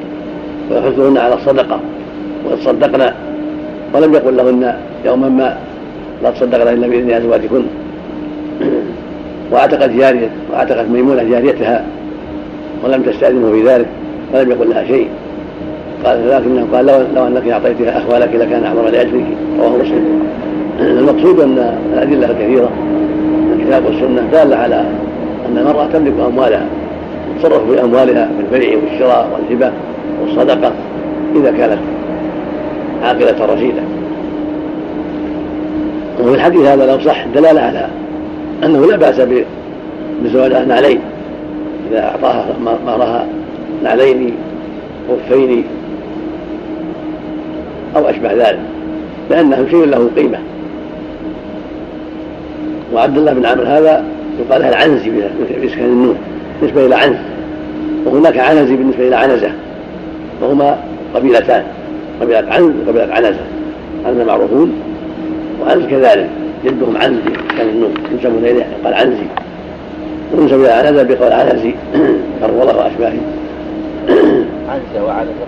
ويحثهن 0.70 1.18
على 1.18 1.34
الصدقة. 1.34 1.80
ويتصدقن 2.50 3.12
ولم 3.94 4.14
يقل 4.14 4.36
لهن 4.36 4.74
يوما 5.04 5.28
ما 5.28 5.56
لا 6.22 6.30
تصدقن 6.30 6.68
إلا 6.68 6.86
بإذن 6.86 7.10
أزواجكن. 7.10 7.62
وأعتقت 9.52 9.90
جارية 9.90 10.30
وأعتقت 10.52 10.86
ميمونة 10.88 11.22
جاريتها 11.22 11.84
ولم 12.84 13.02
تستأذنه 13.02 13.52
في 13.52 13.62
ذلك 13.62 13.86
ولم 14.34 14.50
يقل 14.50 14.70
لها 14.70 14.84
شيء. 14.84 15.08
قال 16.04 16.30
لكنه 16.30 16.66
قال 16.72 16.86
لو, 16.86 16.94
لو 17.14 17.26
أنك 17.26 17.48
اعطيتها 17.48 17.98
أخوالك 17.98 18.34
لكان 18.34 18.64
اعظم 18.64 18.82
لأجلك 18.82 19.24
رواه 19.58 19.76
مسلم. 19.76 20.26
المقصود 20.80 21.40
أن 21.40 21.78
الأدلة 21.92 22.30
الكثيرة 22.30 22.70
الكتاب 23.56 23.84
والسنة 23.84 24.22
دالة 24.32 24.56
على 24.56 24.84
أن 25.48 25.58
المرأة 25.58 25.86
تملك 25.86 26.12
أموالها 26.26 26.66
تتصرف 27.36 27.70
في 27.70 27.82
اموالها 27.82 28.28
في 28.36 28.56
البيع 28.56 28.78
والشراء 28.78 29.28
والهبة 29.32 29.72
والصدقة 30.22 30.72
إذا 31.36 31.50
كانت 31.50 31.78
عاقلة 33.02 33.54
رشيدة. 33.54 33.82
وفي 36.20 36.34
الحديث 36.34 36.60
هذا 36.60 36.86
لو 36.86 37.00
صح 37.00 37.26
دلاله 37.26 37.60
على 37.60 37.88
أنه 38.64 38.86
لا 38.86 38.96
بأس 38.96 39.20
بزواجها 40.24 40.64
نعلين 40.64 41.00
إذا 41.90 42.04
أعطاها 42.04 42.46
مهرها 42.86 43.26
نعلين 43.84 44.32
خفين 45.10 45.64
أو 47.96 48.10
أشبه 48.10 48.32
ذلك 48.32 48.58
لأنه 49.30 49.66
شيء 49.70 49.84
له 49.84 50.10
قيمة. 50.16 50.38
وعبد 52.94 53.18
الله 53.18 53.32
بن 53.32 53.46
عامر 53.46 53.62
هذا 53.62 54.04
يقال 54.40 54.62
له 54.62 54.68
العنزي 54.68 55.10
بإسكان 55.60 55.84
النون 55.84 56.16
بالنسبة 56.60 56.86
إلى 56.86 56.94
عنز. 56.94 57.16
وهناك 58.04 58.38
عنزي 58.38 58.76
بالنسبة 58.76 59.08
إلى 59.08 59.16
عنزة. 59.16 59.50
وهما 60.42 60.78
قبيلتان 61.14 61.64
قبيلة 62.20 62.44
عنز 62.48 62.72
وقبيلة 62.86 63.14
عنزة. 63.14 63.44
هذا 64.06 64.24
معروفون. 64.24 64.72
وعنز 65.60 65.84
كذلك. 65.84 66.28
جدهم 66.64 66.96
عنز 66.96 67.16
بإسكان 67.18 67.68
النون 67.68 67.94
ينسبون 68.12 68.44
إليه 68.44 68.66
يقال 68.80 68.94
عنزي 68.94 69.26
وينسب 70.34 70.60
إلى 70.60 70.70
عنزة 70.70 71.02
بقول 71.02 71.32
عنزي 71.32 71.74
كرولة 72.40 72.76
وأشباهه 72.78 73.20
عنزة 74.68 75.04
وعنزة 75.06 75.46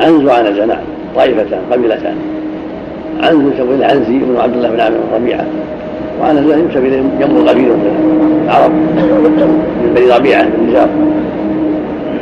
عنز 0.00 0.24
وعنزة 0.24 0.64
نعم. 0.64 0.84
طائفتان 1.16 1.60
قبيلتان. 1.72 2.16
عنز 3.22 3.34
ينسب 3.34 3.70
إلى 3.70 3.84
عنزي 3.84 4.18
بن 4.18 4.36
عبد 4.40 4.56
الله 4.56 4.70
بن 4.70 4.80
عامر 4.80 4.96
بن 4.96 5.14
ربيعة. 5.14 5.46
وعنز 6.20 6.38
ينسب 6.38 6.84
اليه 6.84 7.02
جنب 7.20 7.36
القبيله 7.36 7.74
من 7.74 8.44
العرب. 8.44 8.70
من 8.72 9.92
بني 9.96 10.16
ربيعة 10.16 10.48
بن 10.48 10.70
نزار 10.70 10.88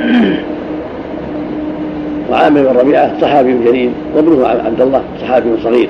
وعامر 2.30 2.62
بن 2.62 2.78
ربيعة 2.78 3.20
صحابي 3.20 3.54
جليل. 3.64 3.90
وابنه 4.16 4.46
عبد 4.46 4.80
الله 4.80 5.02
صحابي 5.20 5.48
صغير. 5.62 5.88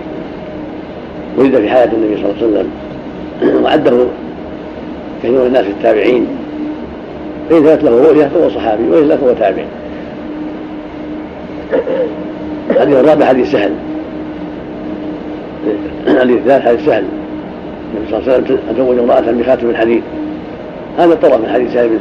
ولد 1.39 1.57
في 1.57 1.69
حياه 1.69 1.89
النبي 1.93 2.17
صلى 2.17 2.31
الله 2.31 2.35
عليه 2.37 2.47
وسلم. 2.47 2.71
وعده 3.65 4.07
كثير 5.23 5.41
من 5.41 5.47
الناس 5.47 5.67
التابعين. 5.67 6.27
فإن 7.51 7.65
كانت 7.65 7.85
له 7.85 7.91
رؤية 7.91 8.25
فهو 8.25 8.49
صحابي 8.49 8.83
وإلا 8.91 9.17
فهو 9.17 9.33
تابع. 9.33 9.65
الحديث 12.71 12.97
الرابع 12.97 13.27
حديث 13.27 13.53
سهل. 13.53 13.73
الحديث 16.09 16.37
الثالث 16.37 16.67
حديث 16.67 16.87
سهل. 16.87 17.05
النبي 17.95 18.11
صلى 18.11 18.19
الله 18.19 18.33
عليه 18.33 18.45
وسلم 18.45 18.59
تزوج 18.75 18.99
امرأة 18.99 19.33
بخاتم 19.33 19.71
الحديث. 19.71 20.03
هذا 20.99 21.15
طرف 21.15 21.41
من 21.41 21.49
حديث 21.53 21.73
سهل 21.73 21.99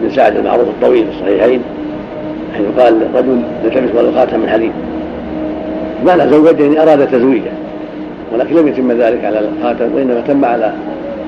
بن 0.00 0.10
سعد 0.10 0.36
المعروف 0.36 0.68
الطويل 0.68 1.04
في 1.06 1.10
الصحيحين 1.10 1.60
حيث 2.54 2.66
قال 2.78 3.06
رجل 3.14 3.42
يلتمس 3.64 3.94
ولو 3.94 4.12
خاتم 4.12 4.40
من 4.40 4.48
حديد 4.48 4.72
معنى 6.06 6.30
زوجني 6.30 6.82
أراد 6.82 7.10
تزويجه؟ 7.10 7.50
ولكن 8.32 8.56
لم 8.56 8.68
يتم 8.68 8.92
ذلك 8.92 9.24
على 9.24 9.38
الخاتم 9.38 9.94
وإنما 9.94 10.20
تم 10.20 10.44
على 10.44 10.72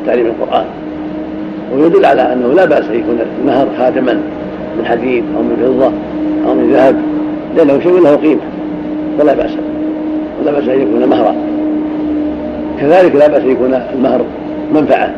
تعليم 0.07 0.27
القرآن. 0.27 0.65
ويدل 1.75 2.05
على 2.05 2.33
أنه 2.33 2.55
لا 2.55 2.65
بأس 2.65 2.85
أن 2.85 2.95
يكون 2.99 3.19
المهر 3.41 3.69
خاتما 3.79 4.13
من 4.79 4.85
حديد 4.85 5.25
أو 5.37 5.43
من 5.43 5.57
فضة 5.57 5.93
أو 6.49 6.55
من 6.55 6.73
ذهب 6.73 6.97
لأنه 7.57 7.81
شيء 7.81 8.01
له 8.01 8.17
قيمة 8.17 8.41
فلا 9.19 9.35
بأس 9.35 9.51
ولا 10.41 10.53
بأس 10.53 10.69
أن 10.69 10.81
يكون 10.81 11.07
مهرا. 11.07 11.35
كذلك 12.81 13.15
لا 13.17 13.29
بأس 13.29 13.43
أن 13.43 13.51
يكون 13.51 13.75
المهر 13.95 14.21
منفعة 14.75 15.15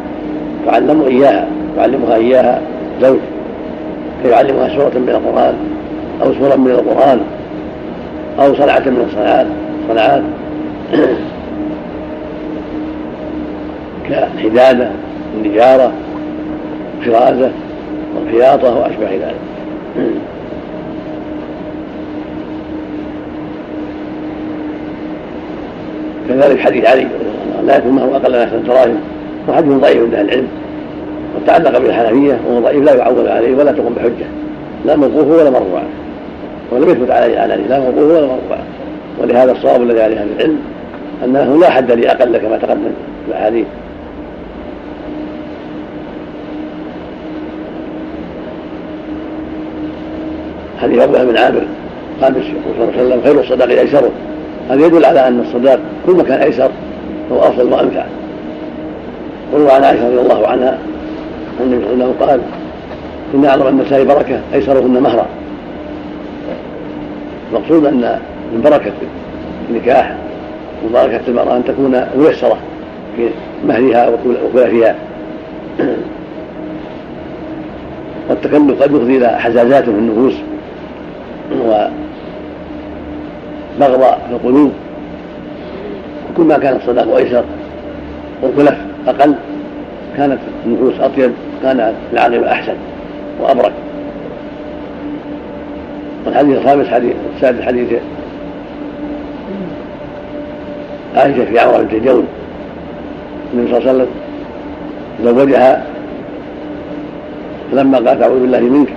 تعلم 0.67 1.03
إياها 1.03 1.47
يعلمها 1.77 2.15
إياها 2.15 2.61
زوج 3.03 3.19
فيعلمها 4.23 4.69
سورة 4.69 4.93
من 4.99 5.09
القرآن 5.09 5.55
أو 6.23 6.35
سورة 6.35 6.57
من 6.57 6.71
القرآن 6.71 7.21
أو 8.39 8.55
صنعه 8.55 8.79
من 8.79 9.07
الصنعات 9.09 9.47
صنعات 9.89 10.23
كالحداده 14.09 14.91
والنجاره 15.35 15.93
والفرازه 16.99 17.51
والخياطه 18.15 18.79
واشبه 18.79 19.11
ذلك. 19.11 19.35
كذلك 26.29 26.61
حديث 26.61 26.87
علي 26.87 27.07
لا 27.67 27.77
يكون 27.77 27.93
معه 27.93 28.17
أقل 28.17 28.33
من 28.33 28.39
عشرة 28.39 28.59
دراهم 28.59 29.01
وحديث 29.49 29.73
ضعيف 29.73 30.03
عند 30.03 30.15
أهل 30.15 30.25
العلم 30.25 30.49
وتعلق 31.37 31.79
بالحنفية 31.79 32.39
وهو 32.47 32.61
ضعيف 32.61 32.85
لا 32.85 32.95
يعول 32.95 33.29
عليه 33.29 33.57
ولا 33.57 33.73
تقوم 33.73 33.95
بحجة 33.95 34.27
لا 34.87 34.97
موقوف 34.97 35.27
ولا 35.27 35.51
مرفوع 35.51 35.83
ولم 36.73 36.91
يثبت 36.91 37.11
عليه 37.11 37.39
على 37.39 37.57
لا 37.69 37.81
موقوف 37.81 38.11
ولا 38.11 38.27
مرفوع 38.27 38.59
ولهذا 39.23 39.53
الصواب 39.53 39.83
الذي 39.83 40.03
عليه 40.03 40.17
أهل 40.17 40.29
العلم 40.37 40.59
أنه 41.25 41.59
لا 41.61 41.71
حد 41.71 41.93
لأقل 41.93 42.39
كما 42.39 42.57
تقدم 42.57 42.91
في 43.27 43.31
الأحاديث. 43.31 43.67
حديث 50.83 50.99
عقبه 50.99 51.25
بن 51.25 51.37
عامر. 51.37 51.63
قال 52.23 52.35
صلى 52.35 52.85
الله 52.85 52.93
عليه 52.93 53.07
وسلم 53.07 53.23
خير 53.25 53.41
الصداق 53.41 53.69
ايسره 53.69 54.11
هذا 54.71 54.87
يدل 54.87 55.05
على 55.05 55.29
أن 55.29 55.41
الصداق 55.41 55.81
كل 56.07 56.13
ما 56.13 56.23
كان 56.23 56.41
أيسر 56.41 56.71
هو 57.33 57.39
افضل 57.39 57.73
وانفع 57.73 58.05
وروى 59.53 59.71
عن 59.71 59.85
عائشة 59.85 60.07
رضي 60.09 60.21
الله 60.21 60.49
عنها 60.49 60.79
أن 61.61 61.73
النبي 61.73 61.85
صلى 61.85 61.95
الله 61.95 62.05
عليه 62.05 62.15
وسلم 62.15 62.29
قال 62.29 62.41
إن 63.35 63.45
أعظم 63.45 63.69
النساء 63.69 64.05
بركة 64.05 64.41
أيسرهن 64.55 65.03
مهرا 65.03 65.27
المقصود 67.53 67.87
أن 67.87 68.19
من 68.55 68.61
بركه 68.65 68.93
النكاح 69.71 70.17
وبركه 70.85 71.21
المرأة 71.29 71.57
أن 71.57 71.65
تكون 71.65 72.05
ميسرة 72.17 72.57
في 73.17 73.29
مهرها 73.67 74.09
وكلفها 74.09 74.95
والتكلف 78.29 78.83
قد 78.83 78.91
يفضي 78.95 79.17
إلى 79.17 79.29
حزازات 79.29 79.85
في 79.85 79.91
النفوس. 79.91 80.35
وبغضاء 81.53 81.93
في 84.29 84.35
القلوب. 84.35 84.73
كل 86.37 86.43
ما 86.43 86.59
كان 86.59 86.77
الصداق 86.77 87.17
أيسر 87.17 87.45
والخلف 88.43 88.79
أقل 89.09 89.35
كانت 90.17 90.39
النفوس 90.67 91.01
أطيب 91.01 91.33
كان 91.63 91.95
العاقبه 92.13 92.53
أحسن 92.53 92.75
وأبرك. 93.41 93.73
والحديث 96.27 96.59
الخامس 96.59 96.89
حديث 96.89 97.13
السادس 97.37 97.63
حديث 97.63 97.89
عائشة 101.17 101.45
في 101.45 101.59
عمرة 101.59 101.83
بنت 101.83 101.95
جون. 102.05 102.27
النبي 103.55 103.69
صلى 103.71 103.79
الله 103.79 103.91
عليه 103.91 104.03
وسلم 104.03 104.09
زوجها 105.25 105.85
فلما 107.73 107.99
قالت 107.99 108.23
أعوذ 108.23 108.41
بالله 108.41 108.61
منك 108.61 108.89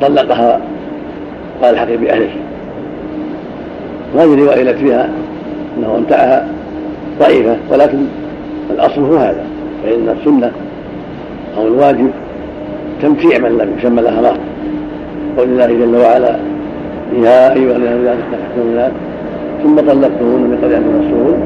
طلقها 0.00 0.60
قال 1.62 1.74
الحقي 1.74 1.96
باهلك 1.96 2.30
وهذه 4.14 4.34
الروايه 4.34 4.62
التي 4.62 4.84
فيها 4.84 5.08
أنه 5.78 5.96
أمتعها 5.96 6.48
ضعيفة 7.20 7.56
ولكن 7.70 7.98
الأصل 8.70 9.00
هو 9.00 9.16
هذا 9.16 9.44
فإن 9.84 10.16
السنة 10.20 10.50
أو 11.58 11.66
الواجب 11.66 12.10
تمتيع 13.02 13.38
من 13.38 13.58
لم 13.58 13.72
يسمى 13.78 14.02
لها 14.02 14.20
مهر 14.20 14.38
قول 15.38 15.48
الله 15.48 15.66
جل 15.66 15.96
وعلا 15.96 16.36
يا 17.22 17.52
أيها 17.52 17.76
الذين 17.76 18.08
آمنوا 18.08 18.72
اذا 18.72 18.92
ثم 19.62 19.76
طلقتموهن 19.76 20.40
من 20.40 20.58
قبل 20.62 20.72
أن 20.72 20.82
تمسوهن. 20.82 21.40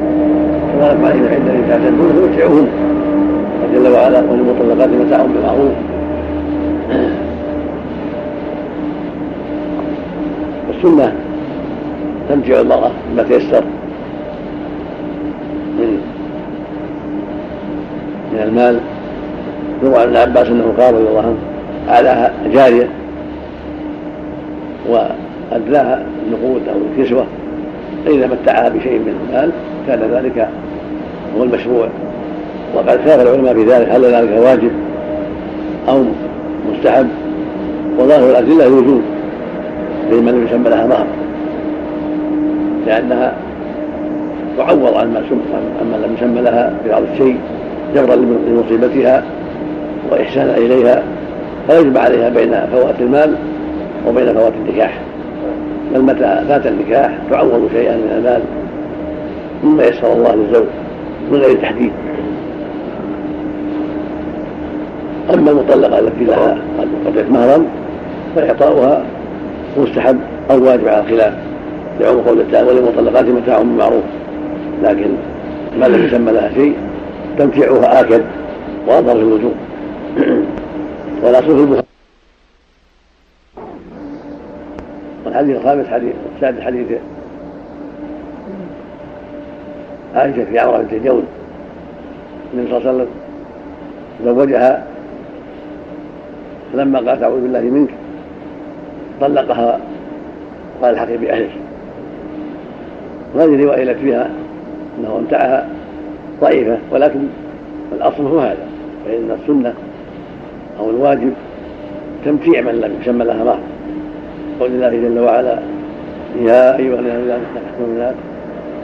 فما 0.73 0.93
لكم 0.93 1.05
عليهن 1.05 1.27
عده 1.31 1.67
تعتدون 1.69 2.09
فمتعوهن 2.15 2.67
جل 3.73 3.87
وعلا 3.87 4.19
وللمطلقات 4.19 4.89
متاع 4.89 5.21
بالمعروف. 5.21 5.73
السنة. 10.83 11.13
تمتع 12.29 12.59
المرأة 12.59 12.91
بما 13.11 13.23
تيسر. 13.23 13.63
من 15.79 16.01
من 18.33 18.39
المال. 18.43 18.79
يروى 19.83 19.97
عن 19.97 20.07
ابن 20.07 20.15
عباس 20.15 20.47
أنه 20.47 20.73
قال 20.79 20.93
رضي 20.93 21.07
الله 21.07 21.19
عنه 21.19 21.37
أعلاها 21.89 22.33
جارية. 22.53 22.87
وأدلاها 24.89 26.05
النقود 26.27 26.61
أو 26.67 26.77
الكسوه 26.91 27.25
فإذا 28.05 28.27
متعها 28.27 28.69
بشيء 28.69 28.99
من 28.99 29.15
المال 29.29 29.51
كان 29.87 29.99
ذلك 30.11 30.49
هو 31.37 31.43
المشروع. 31.43 31.87
وقد 32.75 32.99
خاف 33.05 33.21
العلماء 33.21 33.53
في 33.53 33.63
ذلك 33.63 33.89
هل 33.89 34.05
ذلك 34.05 34.29
واجب 34.37 34.71
أو 35.89 36.03
مستحب؟ 36.71 37.07
وظاهر 37.99 38.29
الادله 38.29 38.67
الوجوب 38.67 39.01
لمن 40.11 40.31
لم 40.31 40.45
يسمى 40.45 40.69
لها 40.69 40.87
مهر. 40.87 41.05
لأنها 42.87 43.33
تعوض 44.57 44.93
عن 44.93 45.13
ما 45.13 45.23
عما 45.81 46.05
لم 46.05 46.15
يسمى 46.17 46.41
لها 46.41 46.73
ببعض 46.85 47.03
الشيء 47.13 47.37
جبرا 47.95 48.15
لمصيبتها 48.15 49.23
وإحسانا 50.11 50.57
إليها 50.57 51.03
فيجب 51.67 51.97
عليها 51.97 52.29
بين 52.29 52.51
فوات 52.71 52.95
المال 52.99 53.35
وبين 54.07 54.33
فوات 54.33 54.53
النكاح. 54.65 54.99
بل 55.93 56.01
متى 56.01 56.43
فات 56.47 56.67
النكاح 56.67 57.11
تعوض 57.31 57.69
شيئا 57.73 57.95
من 57.95 58.11
المال 58.17 58.41
مما 59.63 59.83
يسر 59.83 60.13
الله 60.13 60.35
للزوج 60.35 60.67
من 61.31 61.39
غير 61.39 61.61
تحديد. 61.61 61.91
أما 65.33 65.51
المطلقة 65.51 65.99
التي 65.99 66.23
لها 66.23 66.57
قد 67.05 67.31
مهرا 67.31 67.65
فإعطاؤها 68.35 69.03
مستحب 69.77 70.19
أو 70.51 70.63
واجب 70.63 70.87
على 70.87 70.99
الخلاف 70.99 71.33
لعموم 71.99 72.21
قول 72.21 72.51
تعالى 72.51 72.69
وللمطلقات 72.69 73.25
متاع 73.25 73.57
بالمعروف 73.57 74.03
لكن 74.83 75.09
ما 75.79 75.85
لم 75.85 76.05
يسمى 76.05 76.31
لها 76.31 76.53
شيء 76.53 76.77
تمتيعها 77.37 78.01
آكد 78.01 78.21
وأظهر 78.87 79.15
في 79.15 79.21
الوجوب 79.21 79.53
والاصل 81.23 81.45
في 81.45 81.61
البخاري. 81.63 81.85
والحديث 85.25 85.57
الخامس 85.57 85.87
حديث 85.87 86.13
السادس 86.35 86.61
حديث 86.61 86.87
عائشة 90.15 90.45
في 90.45 90.59
عمرة 90.59 90.77
بنت 90.77 90.93
جون 90.93 91.23
النبي 92.53 92.69
صلى 92.69 92.77
الله 92.77 92.89
عليه 92.89 92.97
وسلم 92.97 93.07
زوجها 94.25 94.87
فلما 96.73 96.99
قالت 96.99 97.23
أعوذ 97.23 97.41
بالله 97.41 97.61
منك 97.61 97.89
طلقها 99.21 99.79
قال 100.81 100.93
الحقي 100.93 101.17
بأهلك 101.17 101.51
وهذه 103.35 103.55
الرواية 103.55 103.83
التي 103.83 104.01
فيها 104.01 104.29
أنه 104.99 105.17
أمتعها 105.17 105.69
ضعيفة 106.41 106.77
ولكن 106.91 107.19
الأصل 107.91 108.25
هو 108.25 108.39
هذا 108.39 108.67
فإن 109.05 109.37
السنة 109.41 109.73
أو 110.79 110.89
الواجب 110.89 111.33
تمتيع 112.25 112.61
من 112.61 112.75
لم 112.75 112.91
يسمى 113.01 113.25
لها 113.25 113.43
مهر 113.43 113.59
قول 114.59 114.71
الله 114.71 114.89
جل 114.89 115.19
وعلا 115.19 115.59
يا 116.41 116.77
أيها 116.77 116.99
الذين 116.99 117.31
آمنوا 117.79 118.11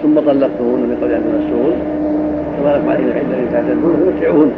ثم 0.04 0.20
طلقتموهن 0.20 0.80
من 0.80 0.98
قبل 1.02 1.12
أن 1.14 1.24
تمسوهن 1.24 1.80
فما 2.58 2.78
لكم 2.78 2.90
عليهن 2.90 3.12
عدة 3.12 3.52
تعتدون 3.52 3.96
فمتعوهن. 3.96 4.52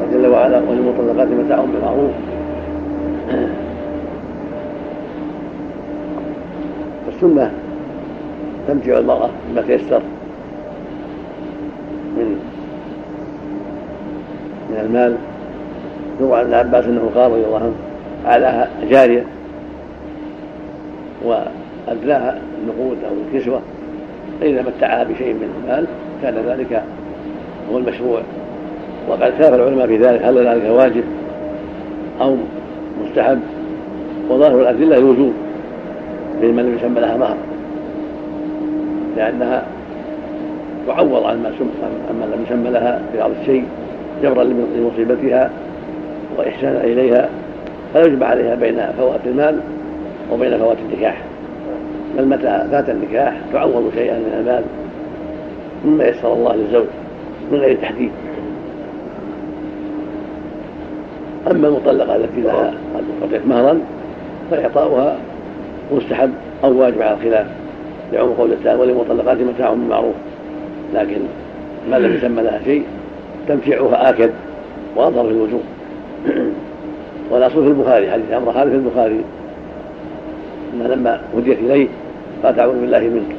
قال 0.00 0.22
جل 0.22 0.26
وعلا 0.26 0.60
وللمطلقات 0.68 1.28
متاع 1.28 1.64
بالمعروف. 1.72 2.10
السنة. 7.22 7.50
تمتع 8.68 8.98
المرأة 8.98 9.30
بما 9.50 9.62
تيسر. 9.62 10.02
من 12.16 12.38
من 14.70 14.76
المال. 14.80 15.16
يروى 16.20 16.38
عن 16.38 16.44
ابن 16.44 16.54
عباس 16.54 16.84
إنه 16.84 17.10
قال 17.14 17.30
رضي 17.30 17.44
الله 17.44 17.58
عنه 17.58 17.72
أعلاها 18.26 18.68
جارية. 18.90 19.24
وأدلاها 21.24 22.38
النقود 22.62 22.98
أو 23.04 23.14
الكسوة. 23.26 23.60
فإذا 24.40 24.62
متعها 24.62 25.04
بشيء 25.04 25.32
من 25.32 25.62
المال 25.62 25.86
كان 26.22 26.34
ذلك 26.34 26.82
هو 27.72 27.78
المشروع. 27.78 28.20
وقد 29.08 29.22
اختلف 29.22 29.54
العلماء 29.54 29.86
في 29.86 29.96
ذلك 29.96 30.22
هل 30.22 30.46
ذلك 30.46 30.70
واجب 30.70 31.04
أو 32.20 32.36
مستحب؟ 33.04 33.40
وظاهر 34.30 34.60
الأدلة 34.60 34.98
الوجوب 34.98 35.32
لم 36.50 36.76
يسمى 36.76 37.00
لها 37.00 37.16
مهر 37.16 37.36
لأنها 39.16 39.62
تعوض 40.86 41.24
عن 41.24 41.42
ما 41.42 41.52
عما 42.10 42.24
لم 42.24 42.44
يسمى 42.46 42.70
لها 42.70 43.00
بعض 43.18 43.30
الشيء 43.40 43.64
جبرا 44.22 44.44
لمصيبتها 44.44 45.50
وإحسانا 46.38 46.84
إليها 46.84 47.28
فلا 47.94 48.06
يجمع 48.06 48.26
عليها 48.26 48.54
بين 48.54 48.80
فوات 48.98 49.20
المال 49.26 49.60
وبين 50.32 50.58
فوات 50.58 50.76
النكاح. 50.78 51.22
بل 52.18 52.28
متى 52.28 52.66
فات 52.70 52.90
النكاح 52.90 53.34
تعوض 53.52 53.90
شيئا 53.94 54.14
من 54.14 54.36
المال 54.40 54.62
مما 55.84 56.04
يسر 56.04 56.32
الله 56.32 56.56
للزوج 56.56 56.86
من 57.52 57.58
غير 57.58 57.76
تحديد. 57.82 58.10
أما 61.50 61.68
المطلقة 61.68 62.16
التي 62.16 62.40
لها 62.40 62.74
قد 63.22 63.46
مهرا 63.46 63.80
فإعطاؤها 64.50 65.16
مستحب 65.92 66.30
أو 66.64 66.80
واجب 66.80 67.02
على 67.02 67.14
الخلاف 67.14 67.46
لعموم 68.12 68.34
قول 68.34 68.50
تعالى 68.64 68.80
وللمطلقات 68.80 69.38
متاع 69.38 69.70
بالمعروف. 69.70 70.14
لكن 70.94 71.18
ما 71.90 71.96
لم 71.96 72.14
يسمى 72.14 72.42
لها 72.42 72.60
شيء 72.64 72.84
تمتيعها 73.48 74.10
آكد 74.10 74.30
وأظهر 74.96 75.24
في 75.24 75.30
الوجوب 75.30 75.62
والأصل 77.30 77.64
في 77.64 77.68
البخاري 77.68 78.10
حديث 78.10 78.32
عمرو 78.32 78.52
خالد 78.52 78.70
في 78.70 78.76
البخاري. 78.76 79.20
أنها 80.74 80.88
لما 80.88 81.20
هديت 81.36 81.58
إليه 81.58 81.88
قال 82.44 82.60
أعوذ 82.60 82.80
بالله 82.80 83.00
منك. 83.00 83.36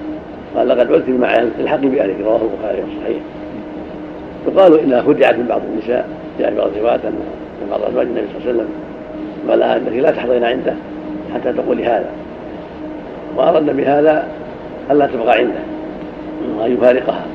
قال 0.56 0.68
لقد 0.68 0.93
عدت 0.93 1.10
بمعنى 1.10 1.47
الحق 1.60 1.80
بأهلك. 1.80 2.16
رواه 2.24 2.39
البخاري 2.41 2.82
في 2.82 2.97
الصحيح. 2.97 3.24
يقال 4.47 4.80
إنها 4.80 5.01
خدعت 5.01 5.36
من 5.36 5.45
بعض 5.45 5.62
النساء 5.74 6.10
جاء 6.39 6.56
بعض 6.56 6.68
الروايات 6.76 7.06
أن 7.06 7.14
بعض 7.72 7.82
أزواج 7.82 8.08
النبي 8.08 8.28
صلى 8.28 8.38
الله 8.38 8.49
عليه 8.49 8.54
وسلم 8.54 8.70
قال 9.49 9.60
لها 9.60 9.78
أنك 9.78 9.93
لا 9.93 10.12
تحضرين 10.12 10.43
عنده 10.43 10.74
حتى 11.34 11.54
تقولي 11.54 11.86
هذا. 11.86 12.10
وأردنا 13.38 13.74
بهذا 13.74 14.28
ألا 14.92 15.08
تبقى 15.08 15.38
عنده 15.38 15.60
وأن 16.58 16.74
يفارقها. 16.74 17.26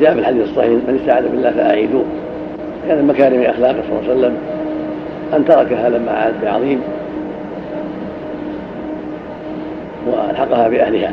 جاء 0.00 0.14
في 0.14 0.20
الحديث 0.20 0.42
الصحيح 0.42 0.70
من 0.70 0.98
استعاذ 1.00 1.28
بالله 1.28 1.50
فأعيدوه. 1.50 2.04
كان 2.88 2.98
من 2.98 3.06
مكارم 3.06 3.42
أخلاقه 3.42 3.74
صلى 3.82 3.98
الله 3.98 4.10
عليه 4.10 4.18
وسلم 4.18 4.36
أن 5.34 5.44
تركها 5.44 5.88
لما 5.88 6.12
عاد 6.12 6.34
بعظيم 6.42 6.80
وألحقها 10.06 10.68
بأهلها. 10.68 11.12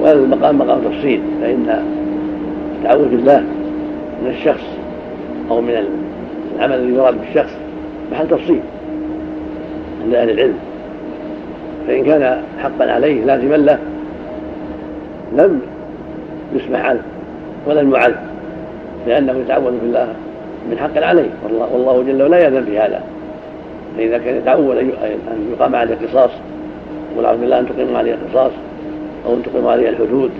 وهذا 0.00 0.18
المقام 0.18 0.58
مقام 0.58 0.80
تفصيل 0.80 1.22
فإن 1.40 1.82
التعوذ 2.78 3.08
بالله 3.08 3.40
من 4.22 4.30
الشخص 4.30 4.64
أو 5.50 5.60
من 5.60 5.86
العمل 6.58 6.74
الذي 6.74 6.94
يراد 6.94 7.20
بالشخص 7.20 7.52
محل 8.12 8.28
تفصيل 8.28 8.60
عند 10.04 10.14
أهل 10.14 10.30
العلم. 10.30 10.54
فإن 11.86 12.04
كان 12.04 12.42
حقا 12.62 12.92
عليه 12.92 13.24
لازما 13.24 13.56
له 13.56 13.78
لم 15.36 15.60
يسمح 16.54 16.84
عنه 16.84 17.02
ولم 17.66 17.94
يعذ 17.94 18.14
لأنه 19.06 19.32
يتعوذ 19.32 19.72
بالله 19.82 20.08
من 20.70 20.78
حق 20.78 21.04
عليه. 21.04 21.28
والله, 21.44 21.68
والله 21.72 22.02
جل 22.02 22.22
وعلا 22.22 22.38
يأذن 22.38 22.64
في 22.64 22.78
هذا. 22.78 23.02
فإذا 23.96 24.18
كان 24.18 24.36
يتعود 24.36 24.76
أن 24.76 24.90
يقام 25.52 25.74
عليه 25.74 25.94
قصاص 25.94 26.30
يقول 27.12 27.24
أعوذ 27.24 27.38
بالله 27.40 27.60
أن 27.60 27.66
تقيموا 27.68 27.98
علي 27.98 28.14
القصاص 28.14 28.52
أو 29.26 29.34
أن 29.34 29.42
تقيموا 29.42 29.72
علي 29.72 29.88
الحدود 29.88 30.30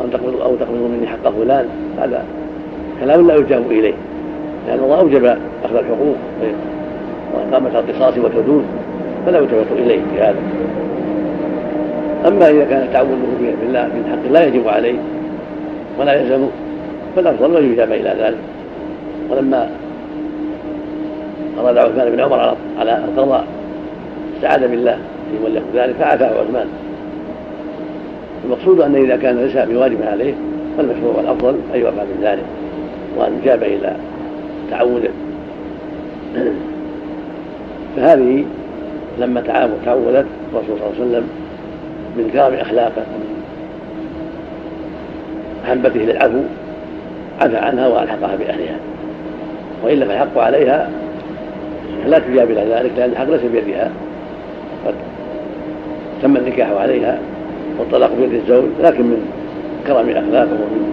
أو 0.00 0.04
أن 0.04 0.10
تقبضوا 0.10 0.44
أو 0.44 0.56
تقبضوا 0.56 0.88
مني 0.88 1.06
حق 1.06 1.28
فلان 1.28 1.68
هذا 1.98 2.24
كلام 3.00 3.26
لا 3.26 3.34
يجاب 3.34 3.70
إليه 3.70 3.94
لأن 4.66 4.78
الله 4.78 5.00
أوجب 5.00 5.24
أخذ 5.64 5.76
الحقوق 5.76 6.16
وإقامة 7.34 7.78
القصاص 7.78 8.18
والحدود. 8.18 8.64
فلا 9.28 9.38
يلتفت 9.38 9.72
إليه 9.72 10.00
في 10.14 10.20
هذا. 10.20 10.38
أما 12.26 12.50
إذا 12.50 12.64
كان 12.64 12.88
تعوذه 12.92 13.54
بالله 13.60 13.86
من 13.86 14.04
حق 14.10 14.32
لا 14.32 14.44
يجب 14.44 14.68
عليه 14.68 14.98
ولا 16.00 16.12
يلزمه 16.12 16.48
فالأفضل 17.16 17.56
أن 17.56 17.72
يجاب 17.72 17.92
إلى 17.92 18.14
ذلك. 18.20 18.38
ولما 19.30 19.70
أراد 21.60 21.78
عثمان 21.78 22.10
بن 22.10 22.20
عمر 22.20 22.56
على 22.78 23.04
القضاء 23.04 23.44
استعاذ 24.36 24.68
بالله 24.68 24.98
يولي 25.40 25.54
له 25.54 25.84
ذلك 25.84 25.94
فعفاه 26.00 26.26
عثمان. 26.26 26.66
المقصود 28.44 28.80
أن 28.80 28.96
إذا 28.96 29.16
كان 29.16 29.36
ليس 29.36 29.56
بواجب 29.56 30.02
عليه 30.02 30.34
فالمشروع 30.76 31.16
والافضل 31.16 31.56
أن 31.74 31.80
يوفى 31.80 31.96
من 31.96 32.18
ذلك 32.22 32.44
وأن 33.16 33.38
يجاب 33.42 33.62
إلى 33.62 33.92
تعوده 34.70 35.10
فهذه 37.96 38.44
لما 39.18 39.40
تعودت 39.84 40.26
الرسول 40.52 40.78
صلى 40.78 40.86
الله 40.86 40.94
عليه 41.00 41.00
وسلم 41.00 41.28
من 42.16 42.30
كرم 42.32 42.54
أخلاقه. 42.54 43.02
محبته 45.64 46.00
للعفو 46.00 46.40
عفى 47.40 47.56
عنها 47.56 47.88
وألحقها 47.88 48.36
بأهلها. 48.36 48.76
والا 49.84 50.06
فالحق 50.06 50.38
عليها 50.38 50.90
لا 52.06 52.18
تجاب 52.18 52.50
إلى 52.50 52.60
ذلك 52.60 52.90
لأن 52.96 53.10
الحق 53.10 53.30
ليس 53.30 53.42
بيدها. 53.42 53.90
قد 54.86 54.94
تم 56.22 56.36
النكاح 56.36 56.70
عليها 56.70 57.18
والطلاق 57.78 58.10
بيد 58.20 58.34
الزوج 58.34 58.64
لكن 58.82 59.02
من 59.02 59.30
كرم 59.86 60.10
أخلاقه 60.10 60.52
ومن 60.52 60.88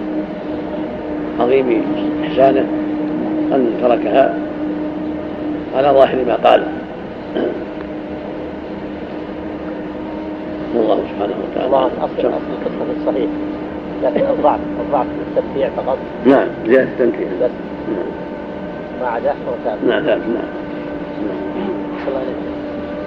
عظيم 1.40 1.84
إحسانه 2.24 2.66
أن 3.54 3.72
تركها 3.82 4.34
على 5.78 5.88
ظاهر 5.88 6.18
ما 6.28 6.36
قال. 6.36 6.64
والله 10.78 11.04
سبحانه 11.12 11.36
وتعالى. 11.44 11.66
الله 11.66 11.86
اصل 11.86 12.20
اصل 12.20 12.28
القصة 12.28 12.86
في 12.86 13.00
الصحيح. 13.02 13.30
لكن 14.04 14.26
الضعف 14.38 14.60
الضعف 14.86 15.06
في 15.06 15.40
التمتيع 15.40 15.70
فقط. 15.70 15.98
نعم 16.26 16.48
زيادة 16.68 16.84
التمتيع 16.84 17.28
بس. 17.42 17.52
نعم. 17.90 18.06
ما 19.02 19.08
عداه 19.08 19.34
فهو 19.46 19.56
ثابت 19.66 19.84
نعم 19.84 20.06
ثابت 20.06 20.24
نعم. 20.24 20.50
الله 22.08 22.20
عليك. 22.20 22.36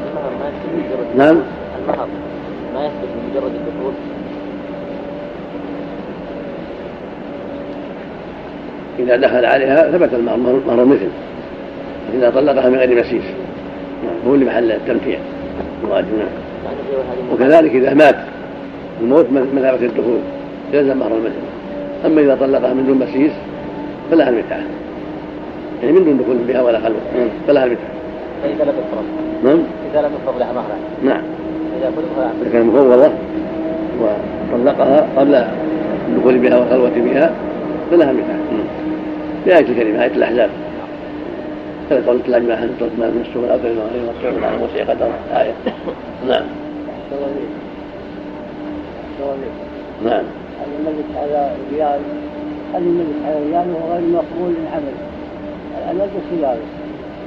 المهر 0.09 0.31
ما 0.41 0.49
يثبت 0.49 0.71
بمجرد 0.73 1.17
نعم. 1.17 1.43
المهر 1.83 2.09
ما 2.75 2.87
يثبت 2.87 3.09
بمجرد 3.15 3.53
الدخول. 3.55 3.93
إذا 8.99 9.17
دخل 9.17 9.45
عليها 9.45 9.91
ثبت 9.91 10.15
المهر 10.15 10.37
مهر 10.67 10.83
المثل 10.83 11.09
إذا 12.15 12.31
طلقها 12.31 12.69
من 12.69 12.79
غير 12.79 13.01
مسيس. 13.01 13.25
نعم 14.05 14.29
هو 14.29 14.35
اللي 14.35 14.45
محل 14.47 14.73
التمتيع 14.73 15.19
الواجب 15.85 16.19
نعم. 16.19 16.48
وكذلك 17.33 17.71
إذا 17.71 17.95
مات 17.95 18.17
الموت 19.01 19.27
مثابة 19.33 19.87
الدخول 19.87 20.19
يلزم 20.73 20.97
مهر 20.97 21.13
المثل 21.13 21.49
أما 22.07 22.21
إذا 22.21 22.35
طلقها 22.35 22.75
من 22.75 22.87
دون 22.87 22.99
مسيس 22.99 23.33
فلها 24.11 24.29
المتعة. 24.29 24.61
يعني 25.83 25.93
من 25.93 26.05
دون 26.05 26.19
دخول 26.19 26.37
بها 26.49 26.63
ولا 26.63 26.81
خلوة 26.81 27.01
فلها 27.47 27.65
المتعة. 27.65 27.91
فإذا 28.43 28.65
لم 28.65 28.73
يفرض. 28.79 29.05
نعم؟ 29.45 29.59
إذا 29.93 30.01
لم 30.01 30.11
يفرض 30.23 30.39
لها 30.39 30.53
مهرا 30.53 30.77
نعم. 31.05 31.23
إذا 31.81 31.93
إذا 32.43 32.53
كانت 32.53 32.75
مفوضة 32.75 33.11
وطلقها 34.01 35.09
قبل 35.17 35.45
الدخول 36.09 36.39
بها 36.39 36.59
والخلوة 36.59 36.91
بها 36.97 37.33
فلها 37.91 38.13
متعة 38.13 38.39
بآية 39.47 39.67
الكريمة 39.69 40.05
آية 40.05 40.13
الأحزاب. 40.13 40.51
قول 41.93 42.21
الله 42.27 42.39
ما 42.39 42.55
أنتم 42.55 42.89
ما 42.99 43.07
من 43.07 43.25
السوء 43.29 43.45
الأبد 43.45 43.65
وغير 43.65 44.03
مطلوب 44.09 44.45
على 44.45 44.59
موسى 44.59 44.81
قدر 44.81 45.11
آية 45.33 45.53
نعم. 46.29 46.45
نعم. 50.05 50.23
هل 50.61 50.69
الملك 50.81 51.05
على 51.17 51.51
ريال 51.73 52.01
هل 52.75 52.83
الملك 52.83 53.17
على 53.27 53.35
ريال 53.35 53.75
وهو 53.75 53.93
غير 53.93 54.01
مقبول 54.01 54.51
من 54.51 54.69
عمل 54.73 54.93
العمل 55.83 56.11
بخياره 56.11 56.59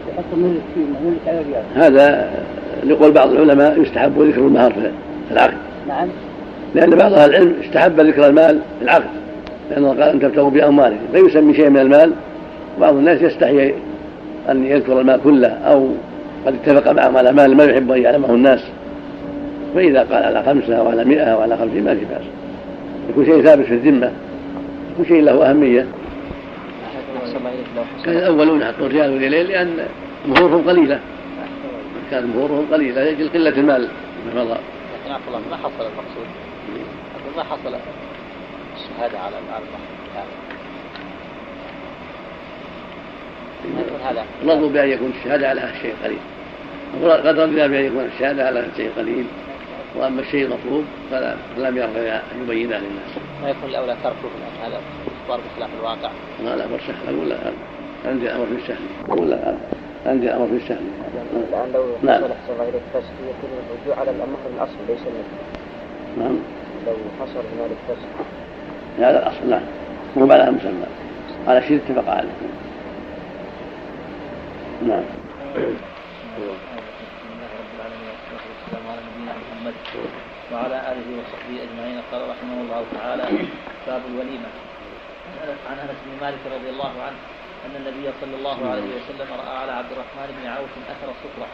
يحط 0.09 0.25
ملك 0.37 0.61
فيه 0.75 1.09
ملك 1.09 1.19
على 1.27 1.37
ريال 1.37 1.63
هذا 1.75 2.31
لقول 2.83 3.11
بعض 3.11 3.31
العلماء 3.31 3.81
يستحب 3.81 4.21
ذكر 4.21 4.41
المهر 4.41 4.71
في 5.27 5.33
العقد. 5.33 5.57
نعم. 5.87 6.07
لأن 6.75 6.89
بعض 6.89 7.13
أهل 7.13 7.29
العلم 7.29 7.55
استحب 7.63 7.99
ذكر 7.99 8.27
المال 8.27 8.59
في 8.79 8.85
العقد. 8.85 9.09
لأنه 9.71 9.87
قال 9.87 10.01
أن 10.01 10.19
تبتغوا 10.19 10.49
بأموالكم 10.49 11.05
فيسمي 11.13 11.53
شيء 11.53 11.69
من 11.69 11.77
المال. 11.77 12.13
بعض 12.79 12.95
الناس 12.95 13.21
يستحي 13.21 13.73
أن 14.49 14.65
يذكر 14.65 15.01
المال 15.01 15.19
كله 15.23 15.47
أو 15.47 15.89
قد 16.45 16.53
اتفق 16.53 16.91
معهم 16.91 17.17
على 17.17 17.31
مال 17.31 17.57
ما 17.57 17.63
يحب 17.63 17.91
أن 17.91 18.01
يعلمه 18.01 18.29
الناس. 18.29 18.59
فإذا 19.75 19.99
قال 19.99 20.23
على 20.23 20.43
خمسة 20.43 20.75
أو 20.75 20.89
على 20.89 21.05
مئة 21.05 21.23
أو 21.23 21.41
على 21.41 21.57
خمسين 21.57 21.83
ما 21.83 21.95
في 21.95 22.05
بأس. 22.05 22.23
يكون 23.09 23.25
شيء 23.25 23.41
ثابت 23.41 23.65
في 23.65 23.73
الذمة. 23.73 24.11
يكون 24.93 25.05
شيء 25.05 25.21
له 25.21 25.49
أهمية. 25.49 25.85
الله 27.37 27.85
كان 28.05 28.17
الأولون 28.17 28.61
يحطون 28.61 28.87
ريال 28.87 29.13
وريالين 29.13 29.45
لأن 29.45 29.87
مهورهم 30.27 30.69
قليلة. 30.69 30.99
كان 32.11 32.27
مهورهم 32.35 32.65
قليلة. 32.71 33.03
لأجل 33.03 33.29
قلة 33.29 33.49
المال. 33.49 33.87
ما 34.35 34.43
مضى 34.43 34.53
لكن 34.53 35.11
عفوا 35.11 35.27
الله. 35.27 35.39
ما 35.51 35.57
حصل 35.57 35.81
المقصود؟ 35.81 36.27
ما 37.37 37.43
حصل 37.43 37.75
الشهادة 38.75 39.19
على 39.19 39.35
على 39.35 39.63
المهر 39.65 39.81
يعني 40.15 40.29
هذا 44.05 44.25
رضوا 44.43 44.69
بأن 44.69 44.89
يكون 44.89 45.13
الشهادة 45.19 45.49
على 45.49 45.61
شيء 45.81 45.95
قليل 46.03 46.19
قد 47.03 47.39
رضي 47.39 47.67
بأن 47.67 47.85
يكون 47.85 48.05
الشهادة 48.05 48.47
على 48.47 48.65
شيء 48.77 48.91
قليل 48.97 49.25
وأما 49.95 50.21
الشيء 50.21 50.45
المطلوب 50.45 50.85
فلا 51.11 51.35
لم 51.57 51.77
يرضى 51.77 51.99
أن 52.09 52.21
يبينه 52.43 52.77
للناس. 52.77 53.11
ما 53.43 53.49
يكون 53.49 53.69
الأولى 53.69 53.95
تركه 54.03 54.29
هذا 54.63 54.81
أخبار 55.23 55.39
بخلاف 55.39 55.69
الواقع. 55.79 56.11
لا 56.43 56.55
لا 56.55 56.65
أمر 56.65 56.79
سهل 56.87 57.15
أقول 57.15 57.29
لا 57.29 57.37
عندي 58.05 58.29
أمر 58.29 58.45
في 58.45 58.55
السهل 58.55 58.85
أقول 59.09 59.29
لا 59.29 59.55
عندي 60.05 60.33
أمر 60.33 60.47
في 60.47 60.55
السهل. 60.55 60.81
الان 61.49 61.71
لو 61.73 61.85
نعم. 62.03 62.15
حصل 62.15 62.31
احسن 62.31 62.53
غير 62.59 62.73
الفسخ 62.73 63.11
يكون 63.21 63.49
الرجوع 63.59 63.99
على 63.99 64.11
الأمر 64.11 64.37
الأصل 64.55 64.75
ليس 64.87 64.99
نعم. 66.17 66.37
لو 66.87 66.93
حصل 67.19 67.43
هنالك 67.55 67.77
فسخ. 67.87 68.25
هذا 68.99 69.19
الأصل 69.19 69.49
نعم. 69.49 69.61
مو 70.17 70.31
على 70.31 70.51
مسمى. 70.51 70.85
على 71.47 71.61
شيء 71.61 71.77
اتفق 71.77 72.11
عليه. 72.11 72.29
نعم. 74.81 75.03
وعلى 80.51 80.77
آله 80.91 81.07
وصحبه 81.19 81.55
أجمعين 81.63 82.01
قال 82.11 82.21
رحمه 82.29 82.57
الله 82.61 82.85
تعالى 82.97 83.23
باب 83.87 84.01
الوليمة. 84.11 84.49
عن 85.69 85.77
أنس 85.79 85.97
بن 86.05 86.13
مالك 86.21 86.43
رضي 86.55 86.69
الله 86.69 86.93
عنه 87.05 87.19
أن 87.65 87.73
النبي 87.75 88.05
صلى 88.21 88.35
الله 88.35 88.69
عليه 88.71 88.89
وسلم 88.97 89.27
رأى 89.41 89.57
على 89.57 89.71
عبد 89.71 89.91
الرحمن 89.91 90.27
بن 90.41 90.47
عوف 90.49 90.73
أثر 90.89 91.09
السطره 91.15 91.49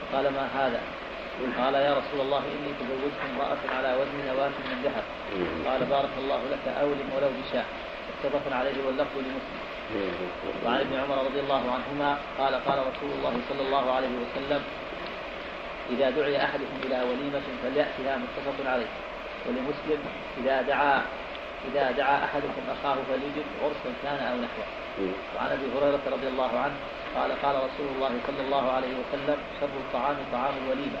فقال 0.00 0.24
ما 0.32 0.48
هذا؟ 0.58 0.80
قال 1.58 1.74
يا 1.74 1.92
رسول 2.00 2.20
الله 2.20 2.38
إني 2.38 2.70
تزوجت 2.80 3.20
امرأة 3.32 3.62
على 3.76 3.90
وزن 4.00 4.18
نواة 4.28 4.56
من 4.70 4.78
ذهب. 4.84 5.04
قال 5.68 5.80
بارك 5.84 6.14
الله 6.18 6.40
لك 6.52 6.64
أولم 6.80 7.08
ولو 7.16 7.30
بشاء 7.42 7.66
متفق 8.24 8.56
عليه 8.56 8.76
واللفظ 8.86 9.16
لمسلم. 9.18 9.62
وعن 10.64 10.80
ابن 10.80 10.94
عمر 10.96 11.24
رضي 11.24 11.40
الله 11.40 11.62
عنهما 11.76 12.18
قال 12.38 12.54
قال 12.54 12.78
رسول 12.78 13.10
الله 13.18 13.34
صلى 13.48 13.62
الله 13.66 13.92
عليه 13.92 14.08
وسلم 14.08 14.62
إذا 15.90 16.10
دعي 16.10 16.44
أحدكم 16.44 16.76
إلى 16.84 17.02
وليمة 17.02 17.46
فليأتها 17.62 18.16
متفق 18.16 18.70
عليه 18.70 18.90
ولمسلم 19.46 20.00
إذا 20.38 20.62
دعا 20.62 21.02
إذا 21.72 21.90
دعا 21.90 22.24
أحدكم 22.24 22.62
أخاه 22.70 22.96
فليجب 23.08 23.46
عرسا 23.62 23.90
كان 24.02 24.18
أو 24.26 24.36
نحوه. 24.36 24.66
وعن 25.36 25.46
أبي 25.46 25.66
هريرة 25.76 26.00
رضي 26.12 26.28
الله 26.28 26.58
عنه 26.58 26.74
قال 27.16 27.30
قال 27.42 27.56
رسول 27.56 27.88
الله 27.96 28.12
صلى 28.26 28.40
الله 28.46 28.72
عليه 28.72 28.88
وسلم 28.88 29.36
شر 29.60 29.66
الطعام 29.66 30.16
طعام 30.32 30.54
الوليمة 30.64 31.00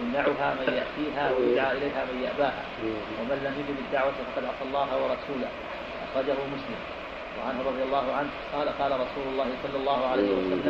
يمنعها 0.00 0.54
من 0.54 0.68
يأتيها 0.80 1.32
ويدعى 1.32 1.72
إليها 1.78 2.04
من 2.04 2.22
يأباها 2.24 2.64
ومن 3.20 3.38
لم 3.44 3.54
يجب 3.60 3.78
الدعوة 3.86 4.12
فقد 4.12 4.44
عصى 4.44 4.64
الله 4.68 4.88
ورسوله. 5.02 5.48
أخرجه 6.04 6.32
مسلم. 6.54 7.01
وعنه 7.38 7.58
رضي 7.70 7.82
الله 7.82 8.06
عنه 8.12 8.30
قال 8.54 8.68
قال 8.80 8.92
رسول 8.92 9.26
الله 9.32 9.48
صلى 9.62 9.76
الله 9.80 10.06
عليه 10.06 10.22
وسلم 10.22 10.62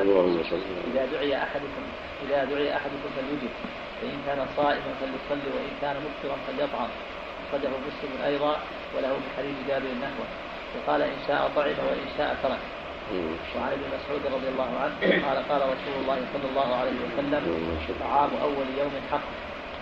إذا 0.95 1.07
دعي 1.13 1.37
أحدكم 1.43 1.85
إذا 2.27 2.45
دعي 2.45 2.77
أحدكم 2.77 3.09
فليجب 3.17 3.53
فإن 4.01 4.17
كان 4.27 4.47
صائما 4.57 4.91
فليصلي 5.01 5.49
وإن 5.57 5.73
كان 5.81 5.97
مفطرا 6.07 6.37
فليطعم. 6.47 6.89
أخرجه 7.49 7.69
مسلم 7.89 8.13
أيضا 8.27 8.57
وله 8.97 9.09
من 9.09 9.29
حديث 9.37 9.57
جابر 9.69 9.91
نحوه 10.03 10.29
وقال 10.75 11.03
إن 11.03 11.19
شاء 11.29 11.51
طعم 11.57 11.67
وإن 11.89 12.09
شاء 12.19 12.37
ترك. 12.43 12.59
وعن 13.57 13.73
ابن 13.73 13.85
مسعود 13.97 14.23
رضي 14.37 14.49
الله 14.49 14.71
عنه 14.83 14.95
قال 15.27 15.39
قال 15.51 15.63
رسول 15.75 15.95
الله 16.03 16.19
صلى 16.35 16.47
الله 16.51 16.69
عليه 16.81 16.97
وسلم 17.07 17.43
طعام 18.01 18.31
أول 18.43 18.67
يوم 18.79 18.95
حق 19.13 19.27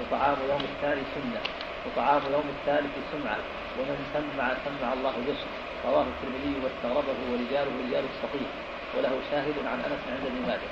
وطعام 0.00 0.36
يوم 0.50 0.60
الثاني 0.72 1.02
سنة 1.14 1.40
وطعام 1.86 2.22
يوم 2.32 2.44
الثالث 2.58 2.92
سمعة 3.12 3.38
ومن 3.78 3.98
سمع 4.14 4.46
سمع 4.64 4.92
الله 4.92 5.14
به 5.26 5.40
رواه 5.86 6.04
الترمذي 6.12 6.54
واستغربه 6.62 7.18
ورجاله 7.30 7.70
رجال 7.88 8.04
الصحيح 8.12 8.50
وله 8.96 9.12
شاهد 9.30 9.54
عن 9.66 9.78
أنس 9.78 10.00
عند 10.10 10.26
ابن 10.26 10.46
ماجه. 10.46 10.70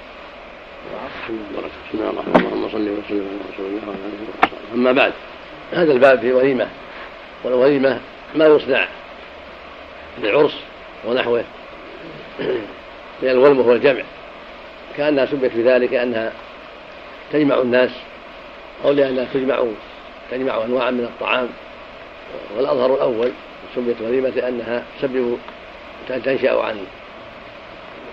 بسم 1.88 1.94
الله 1.94 2.10
اللهم 2.10 2.68
صل 2.68 2.88
وسلم 2.88 3.26
على 3.28 3.52
رسول 3.52 3.66
الله 3.66 3.88
وعلى 3.88 3.98
اله 3.98 4.28
وصحبه 4.28 4.74
أما 4.74 4.92
بعد 4.92 5.12
هذا 5.72 5.92
الباب 5.92 6.20
في 6.20 6.32
وليمه 6.32 6.68
والوليمه 7.44 8.00
ما 8.34 8.46
يصنع 8.46 8.88
للعرس 10.18 10.54
ونحوه 11.04 11.44
من 13.22 13.28
الولم 13.28 13.58
وهو 13.58 13.72
الجمع 13.72 14.02
كأنها 14.96 15.26
سميت 15.26 15.52
بذلك 15.56 15.94
أنها 15.94 16.32
تجمع 17.32 17.58
الناس 17.58 17.90
أو 18.84 18.92
لأنها 18.92 19.26
تجمع 19.34 19.64
تجمع 20.30 20.64
انواعا 20.64 20.90
من 20.90 21.04
الطعام 21.04 21.48
والأظهر 22.56 22.94
الأول 22.94 23.32
سميت 23.74 24.00
وليمه 24.00 24.28
لأنها 24.28 24.82
تسبب 24.98 25.38
تنشأ 26.08 26.60
عن 26.62 26.76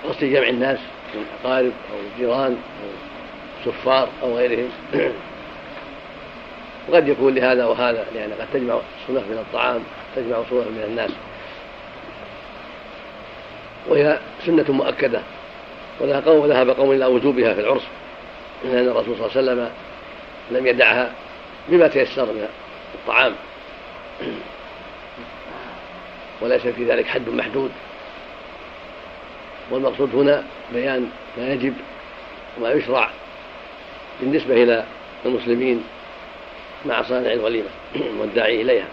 قصد 0.09 0.23
جمع 0.23 0.49
الناس 0.49 0.79
من 1.15 1.25
اقارب 1.43 1.71
أو 1.91 1.97
جيران 2.17 2.51
أو 2.51 2.89
سفار 3.65 4.09
أو 4.23 4.37
غيرهم. 4.37 4.69
وقد 6.89 7.07
يكون 7.07 7.35
لهذا 7.35 7.65
وهذا 7.65 8.05
لأن 8.15 8.33
قد 8.39 8.47
تجمع 8.53 8.79
صنف 9.07 9.23
من 9.29 9.37
الطعام 9.47 9.81
تجمع 10.15 10.37
صنف 10.37 10.67
من 10.67 10.83
الناس. 10.87 11.11
وهي 13.87 14.19
سنة 14.45 14.65
مؤكدة 14.69 15.21
ولها 15.99 16.19
قوم 16.19 16.39
وذهب 16.39 16.69
قوم 16.69 16.91
إلى 16.91 17.05
وجوبها 17.05 17.53
في 17.53 17.61
العرس. 17.61 17.83
لأن 18.63 18.87
الرسول 18.87 19.15
صلى 19.17 19.41
الله 19.41 19.51
عليه 19.51 19.61
وسلم 19.61 19.69
لم 20.51 20.67
يدعها 20.67 21.11
بما 21.69 21.87
تيسر 21.87 22.25
من 22.25 22.47
الطعام. 22.95 23.35
وليس 26.41 26.61
في 26.61 26.85
ذلك 26.85 27.07
حد 27.07 27.29
محدود. 27.29 27.71
والمقصود 29.71 30.15
هنا 30.15 30.43
بيان 30.73 31.09
ما 31.37 31.53
يجب 31.53 31.73
وما 32.57 32.71
يشرع 32.71 33.09
بالنسبة 34.21 34.63
إلى 34.63 34.83
المسلمين 35.25 35.83
مع 36.85 37.01
صانع 37.01 37.31
الوليمة 37.31 37.69
والداعي 38.19 38.61
إليها. 38.61 38.87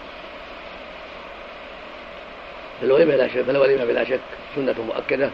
فالوليمة 2.81 3.17
لا 3.17 3.29
شك 3.29 3.43
فالوليمة 3.43 3.85
بلا 3.85 4.05
شك 4.05 4.21
سنة 4.57 4.75
مؤكدة 4.87 5.31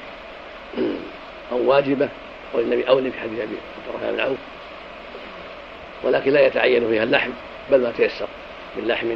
أو 1.53 1.71
واجبة 1.71 2.09
والنبي 2.55 2.89
أولي 2.89 3.11
في 3.11 3.21
حديث 3.21 3.41
أبي 3.41 3.57
عبد 3.77 3.89
الرحمن 3.89 4.13
بن 4.13 4.21
عوف. 4.21 4.39
ولكن 6.03 6.31
لا 6.33 6.47
يتعين 6.47 6.89
فيها 6.89 7.03
اللحم 7.03 7.31
بل 7.71 7.83
ما 7.83 7.93
تيسر 7.97 8.29
من 8.77 8.89
لحم 8.89 9.09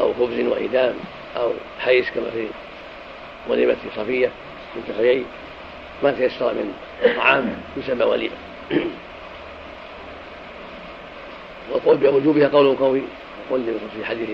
أو 0.00 0.14
خبز 0.14 0.40
وإدام. 0.40 0.94
أو 1.36 1.52
حيس 1.80 2.10
كما 2.10 2.30
في 2.30 2.48
وليمة 3.48 3.76
صفية 3.96 4.30
بنت 4.76 4.96
حيي 4.96 5.24
ما 6.02 6.10
تيسر 6.10 6.54
من 6.54 6.74
طعام 7.16 7.56
يسمى 7.76 8.04
وليمة. 8.04 8.34
والقول 11.70 11.96
بوجوبها 11.96 12.48
قول 12.48 12.76
قوي 12.76 13.02
واللي 13.50 13.72
في 13.96 14.04
حديث 14.04 14.28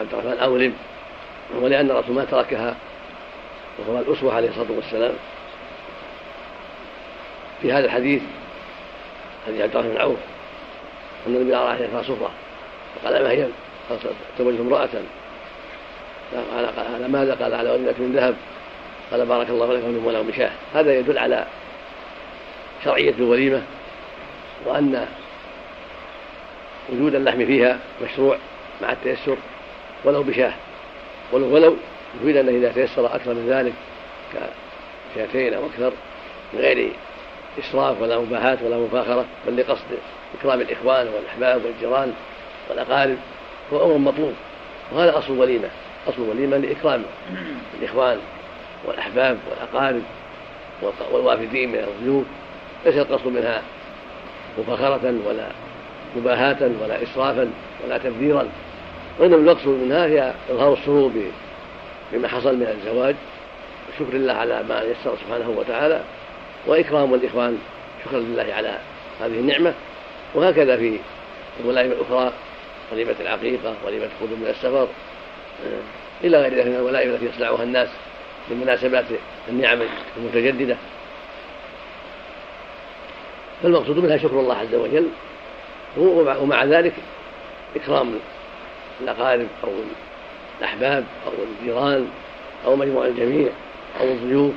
عبد 0.00 0.12
الرحمن 0.12 0.38
أولم 0.38 0.72
ولأن 1.60 1.90
الرسول 1.90 2.14
ما 2.14 2.24
تركها 2.24 2.76
وهو 3.78 3.98
الأسوة 3.98 4.34
عليه 4.34 4.48
الصلاة 4.48 4.72
والسلام. 4.76 5.14
في 7.62 7.72
هذا 7.72 7.84
الحديث 7.84 8.22
حديث 9.46 9.60
عبد 9.60 9.76
الرحمن 9.76 9.92
بن 9.92 10.00
عوف 10.00 10.18
أن 11.26 11.36
النبي 11.36 11.56
أرى 11.56 11.68
عليها 11.68 12.02
صفرة 12.02 12.30
فقال 12.94 13.22
ما 13.22 13.30
هي؟ 13.30 13.46
تزوجت 14.38 14.60
امرأة. 14.60 14.88
قال 16.34 16.66
على 16.94 17.08
ماذا 17.08 17.34
قال؟ 17.34 17.54
على 17.54 17.70
وليمة 17.70 17.94
من 17.98 18.12
ذهب 18.12 18.34
قال 19.10 19.26
بارك 19.26 19.50
الله 19.50 19.72
لكم 19.72 19.88
من 19.88 20.04
ولو 20.04 20.22
مشاه 20.22 20.50
هذا 20.74 20.98
يدل 20.98 21.18
على 21.18 21.46
شرعية 22.84 23.14
الوليمة 23.18 23.62
وأن 24.66 25.06
وجود 26.92 27.14
اللحم 27.14 27.46
فيها 27.46 27.78
مشروع 28.02 28.36
مع 28.82 28.92
التيسر 28.92 29.36
ولو 30.04 30.22
بشاه 30.22 30.52
ولو 31.32 31.54
ولو 31.54 31.76
يفيد 32.20 32.36
أنه 32.36 32.50
إذا 32.50 32.72
تيسر 32.72 33.06
أكثر 33.06 33.34
من 33.34 33.48
ذلك 33.48 33.72
كشاتين 35.14 35.54
أو 35.54 35.66
أكثر 35.66 35.92
من 36.52 36.60
غير 36.60 36.92
إسراف 37.58 38.02
ولا 38.02 38.18
مباهاة 38.18 38.58
ولا 38.64 38.76
مفاخرة 38.76 39.24
بل 39.46 39.56
لقصد 39.56 39.84
إكرام 40.40 40.60
الإخوان 40.60 41.08
والأحباب 41.08 41.64
والجيران 41.64 42.12
والأقارب 42.70 43.16
هو 43.72 43.84
أمر 43.84 43.98
مطلوب 43.98 44.34
وهذا 44.92 45.18
أصل 45.18 45.32
الوليمة. 45.32 45.68
أصل 46.08 46.22
الوليمة 46.22 46.56
لإكرام 46.56 47.02
الإخوان 47.80 48.18
والأحباب 48.84 49.38
والأقارب 49.50 50.02
والوافدين 51.12 51.68
من 51.68 51.78
الضيوف 51.78 52.24
ليس 52.86 52.94
القصد 52.94 53.26
منها 53.26 53.62
مفاخرة 54.58 55.14
ولا 55.26 55.46
مباهاة 56.16 56.70
ولا 56.82 57.02
إسرافا 57.02 57.50
ولا 57.84 57.98
تبذيرا 57.98 58.48
وإنما 59.18 59.36
المقصود 59.36 59.82
منها 59.82 60.06
هي 60.06 60.32
إظهار 60.50 60.72
السرور 60.72 61.12
بما 62.12 62.28
حصل 62.28 62.56
من 62.56 62.66
الزواج 62.66 63.16
وشكر 63.88 64.16
الله 64.16 64.32
على 64.32 64.62
ما 64.68 64.82
يسر 64.82 65.16
سبحانه 65.16 65.50
وتعالى 65.58 66.02
وإكرام 66.66 67.14
الإخوان 67.14 67.58
شكرا 68.04 68.20
لله 68.20 68.54
على 68.54 68.78
هذه 69.20 69.40
النعمة. 69.40 69.74
وهكذا 70.34 70.76
في 70.76 70.98
الولائم 71.60 71.92
الأخرى 71.92 72.32
وليمة 72.92 73.14
العقيقة 73.20 73.74
وليمة 73.86 74.04
الخروج 74.04 74.38
من 74.38 74.46
السفر 74.46 74.88
إلى 76.24 76.42
غير 76.42 76.54
ذلك 76.54 76.66
من 76.66 76.74
الولائم 76.74 77.10
التي 77.10 77.24
يصنعها 77.26 77.62
الناس 77.62 77.88
لمناسبات 78.50 79.04
النعم 79.48 79.78
المتجددة. 80.16 80.76
فالمقصود 83.62 83.98
منها 83.98 84.16
شكر 84.16 84.40
الله 84.40 84.56
عز 84.56 84.74
وجل 84.74 85.08
ومع 86.40 86.64
ذلك 86.64 86.92
إكرام 87.76 88.14
الأقارب 89.00 89.46
أو 89.64 89.70
الأحباب 90.60 91.04
أو 91.26 91.32
الجيران 91.60 92.08
أو 92.66 92.76
مجموع 92.76 93.06
الجميع 93.06 93.48
أو 94.00 94.04
الضيوف. 94.04 94.52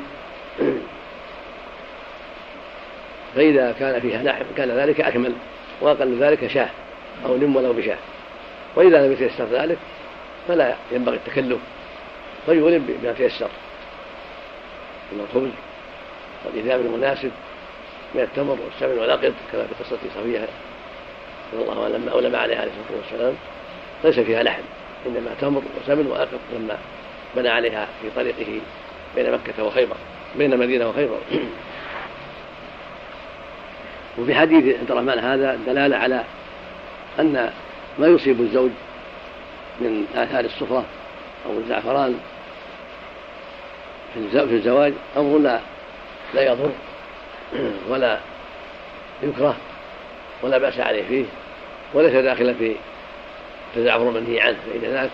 فإذا 3.36 3.76
كان 3.80 4.00
فيها 4.00 4.24
لحم 4.24 4.46
كان 4.58 4.72
ذلك 4.72 5.02
أكمل 5.02 5.34
وأقل 5.82 6.18
ذلك 6.20 6.48
شاه 6.48 6.70
أو 7.26 7.38
نم 7.38 7.56
ولو 7.56 7.74
بشاه. 7.74 7.98
وإذا 8.76 9.08
لم 9.08 9.12
يتيسر 9.12 9.46
ذلك 9.46 9.78
فلا 10.48 10.76
ينبغي 10.92 11.16
التكلف. 11.16 11.60
فيولم 12.46 12.86
بما 13.02 13.14
تيسر 13.14 13.50
من 15.12 15.28
الخبز 15.30 15.52
والإذاب 16.46 16.82
المناسب 16.82 17.32
من 18.16 18.22
التمر 18.22 18.58
والسمن 18.66 19.00
والأقط 19.00 19.34
كما 19.52 19.64
في 19.64 19.84
قصة 19.84 19.98
صفية 20.16 20.48
رضي 21.54 21.64
الله 21.64 21.86
عنها 21.86 21.98
لما 21.98 22.12
أولم 22.12 22.36
عليها 22.36 22.62
عليه 22.62 22.72
الصلاة 22.72 23.00
والسلام. 23.02 23.34
ليس 24.04 24.20
فيها 24.20 24.44
لحم 24.44 24.62
إنما 25.06 25.36
تمر 25.42 25.62
وسمن 25.82 26.08
وأقط 26.08 26.40
لما 26.54 26.78
بنى 27.36 27.50
عليها 27.50 27.88
في 28.02 28.10
طريقه 28.16 28.62
بين 29.16 29.32
مكة 29.32 29.64
وخيبر 29.64 29.96
بين 30.38 30.54
المدينة 30.54 30.90
وخيبر. 30.90 31.18
وفي 34.18 34.36
حديث 34.36 34.80
عبد 34.80 34.92
الرحمن 34.92 35.20
هذا 35.20 35.60
دلالة 35.66 35.98
على 35.98 36.24
أن 37.20 37.52
ما 38.00 38.08
يصيب 38.08 38.42
الزوج 38.42 38.70
من 39.80 40.06
آثار 40.16 40.46
الصفرة 40.46 40.86
أو 41.46 41.52
الزعفران 41.58 42.20
في 44.14 44.40
الزواج 44.40 44.94
أمر 45.18 45.38
لا 45.38 45.60
لا 46.34 46.52
يضر 46.52 46.72
ولا 47.90 48.20
يكره 49.24 49.56
ولا 50.44 50.58
بأس 50.58 50.80
عليه 50.80 51.04
فيه 51.08 51.26
وليس 51.94 52.12
داخلا 52.12 52.54
في 52.54 52.76
تزعفر 53.76 54.10
المنهي 54.10 54.42
عنه 54.42 54.58
فإن 54.66 54.82
ذاك 54.82 55.10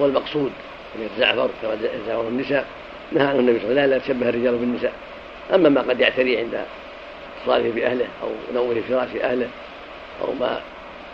هو 0.00 0.06
المقصود 0.06 0.52
أن 0.96 1.02
يتزعفر 1.02 1.50
كما 1.62 1.72
يتزعفر 1.72 2.28
النساء. 2.28 2.66
نهى 3.12 3.26
عنه 3.26 3.38
النبي 3.38 3.58
صلى 3.58 3.70
الله 3.70 3.82
عليه 3.82 3.96
وسلم 3.96 4.20
لا 4.20 4.24
يتشبه 4.24 4.28
الرجال 4.28 4.58
بالنساء. 4.58 4.92
أما 5.54 5.68
ما 5.68 5.80
قد 5.80 6.00
يعتري 6.00 6.38
عند 6.38 6.64
اتصاله 7.40 7.70
بأهله 7.70 8.06
أو 8.22 8.28
نومه 8.54 8.80
فراش 8.88 9.08
أهله 9.22 9.48
أو 10.22 10.32
ما 10.32 10.60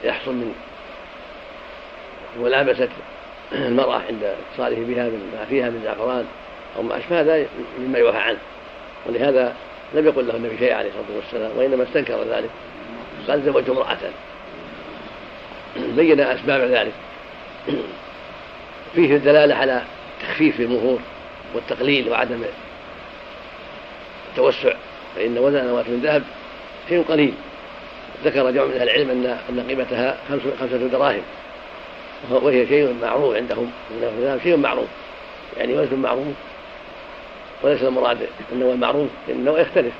يحصل 0.05 0.33
من 0.33 0.55
ملابسة 2.41 2.89
المرأة 3.53 4.03
عند 4.09 4.35
اتصاله 4.53 4.77
بها 4.77 5.05
من 5.05 5.31
ما 5.39 5.45
فيها 5.45 5.71
من 5.71 5.81
زعفران 5.85 6.25
أو 6.77 6.83
ما 6.83 6.99
أشبه 6.99 7.21
هذا 7.21 7.47
مما 7.79 7.99
يوحى 7.99 8.19
عنه. 8.19 8.39
ولهذا 9.07 9.55
لم 9.95 10.07
يقل 10.07 10.27
له 10.27 10.37
النبي 10.37 10.59
شيئا 10.59 10.77
عليه 10.77 10.89
الصلاة 10.89 11.17
والسلام 11.17 11.59
وإنما 11.59 11.83
استنكر 11.83 12.23
ذلك. 12.23 12.51
قال 13.29 13.43
زوجت 13.43 13.69
امرأة. 13.69 13.99
بين 15.97 16.21
أسباب 16.21 16.61
ذلك. 16.61 16.93
فيه 18.95 19.17
الدلالة 19.17 19.55
على 19.55 19.83
تخفيف 20.23 20.61
المهور 20.61 20.99
والتقليل 21.55 22.09
وعدم 22.09 22.43
التوسع 24.31 24.73
فإن 25.17 25.39
وزن 25.39 25.67
نواة 25.67 25.85
من 25.89 26.01
ذهب 26.05 26.23
شيء 26.89 27.03
قليل. 27.03 27.35
ذكر 28.25 28.51
جمع 28.51 28.65
من 28.65 28.73
أهل 28.73 28.83
العلم 28.83 29.11
أن 29.11 29.39
أن 29.49 29.67
قيمتها 29.69 30.19
خمسة 30.61 30.77
دراهم. 30.77 31.23
وهي 32.31 32.67
شيء 32.67 32.95
معروف 33.03 33.37
عندهم. 33.37 33.71
شيء 34.43 34.57
معروف. 34.57 34.89
يعني 35.57 35.79
وزن 35.79 35.97
معروف. 35.97 36.27
وليس 37.63 37.83
المراد 37.83 38.19
النوى 38.53 38.73
المعروف 38.73 39.09
لأن 39.29 39.37
النوى 39.37 39.61
يختلف. 39.61 39.93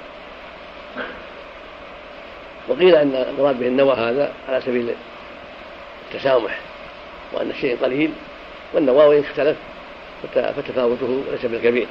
وقيل 2.69 2.95
أن 2.95 3.15
المراد 3.15 3.59
به 3.59 3.67
النوى 3.67 3.95
هذا 3.95 4.33
على 4.49 4.61
سبيل 4.61 4.95
التسامح 6.13 6.59
وأن 7.33 7.51
الشيء 7.51 7.79
قليل 7.83 8.11
والنواوي 8.75 9.21
اختلف 9.21 9.57
فتفاوته 10.35 11.23
ليس 11.33 11.47
بالكبير. 11.47 11.87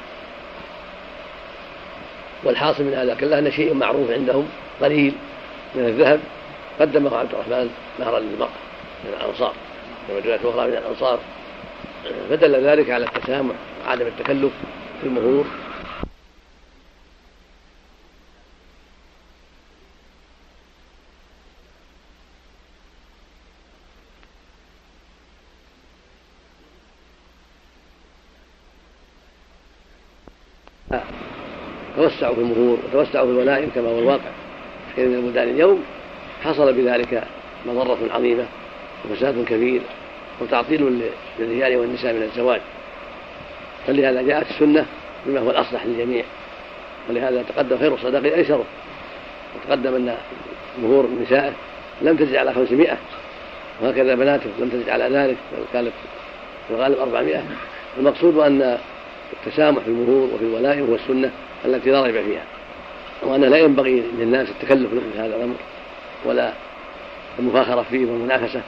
والحاصل 2.44 2.84
من 2.84 2.94
هذا 2.94 3.16
كله 3.16 3.40
أن 3.40 3.52
شيء 3.52 3.74
معروف 3.74 4.12
عندهم 4.12 4.50
قليل 4.82 5.14
من 5.76 5.86
الذهب 5.86 6.20
قدمه 6.80 7.18
عبد 7.18 7.34
الرحمن 7.34 7.70
مهرا 8.00 8.20
للمرأة 8.20 8.50
من 9.04 9.14
الأنصار. 9.20 9.54
رواية 10.10 10.36
أخرى 10.36 10.68
من 10.68 10.74
الأنصار 10.74 11.20
فدل 12.30 12.56
ذلك 12.56 12.90
على 12.90 13.06
التسامح 13.06 13.56
وعدم 13.86 14.08
التكلف 14.08 14.52
في 15.02 15.08
المهور. 15.08 15.46
توسعوا 31.96 32.36
في 32.36 32.42
المهور 32.42 32.78
وتوسعوا 32.86 33.26
في 33.26 33.32
الولائم 33.32 33.70
كما 33.76 33.90
هو 33.90 34.00
الواقع. 34.00 34.32
في 34.88 34.94
كثير 34.94 35.08
من 35.10 35.16
البلدان 35.16 35.50
اليوم 35.50 35.84
حصل 36.44 36.74
بذلك 36.74 37.24
مضرة 37.66 37.98
عظيمة. 38.12 38.46
وفساد 39.06 39.46
كبير 39.46 39.82
وتعطيل 40.42 41.02
للرجال 41.40 41.78
والنساء 41.78 42.14
من 42.14 42.24
الزواج. 42.24 42.62
فلهذا 43.88 44.22
جاءت 44.22 44.52
السنة 44.52 44.86
بما 45.26 45.40
هو 45.40 45.52
الأصلح 45.52 45.86
للجميع. 45.86 46.24
ولهذا 47.10 47.44
تقدم 47.50 47.78
خير 47.78 47.94
الصدقة 47.94 48.36
أيسره 48.36 48.64
وتقدم 49.56 49.96
أن 49.96 50.16
مهور 50.84 51.06
النساء 51.06 51.54
لم 52.02 52.18
تزد 52.18 52.36
على 52.36 52.54
خمسمائة 52.54 52.98
وهكذا 53.82 54.16
بناته 54.16 54.50
لم 54.60 54.70
تزد 54.70 54.90
على 54.90 55.04
ذلك 55.04 55.38
بل 55.52 55.64
كانت 55.74 55.92
في 56.68 56.74
الغالب 56.74 57.00
أربعمائة. 57.00 57.44
المقصود 57.98 58.38
أن 58.38 58.78
التسامح 59.34 59.80
في 59.80 59.88
المهور 59.88 60.30
وفي 60.34 60.44
الولائم 60.44 60.88
هو 60.90 60.96
السنة 60.96 61.32
التي 61.66 61.92
لا 61.92 62.02
ريب 62.02 62.26
فيها. 62.26 62.44
وأنه 63.24 63.48
لا 63.48 63.58
ينبغي 63.58 64.04
للناس 64.20 64.50
التكلف 64.50 64.90
في 64.90 65.20
هذا 65.20 65.36
الأمر 65.36 65.56
ولا 66.26 66.54
المفاخرة 67.40 67.86
فيه 67.92 68.06
والمنافسة. 68.06 68.62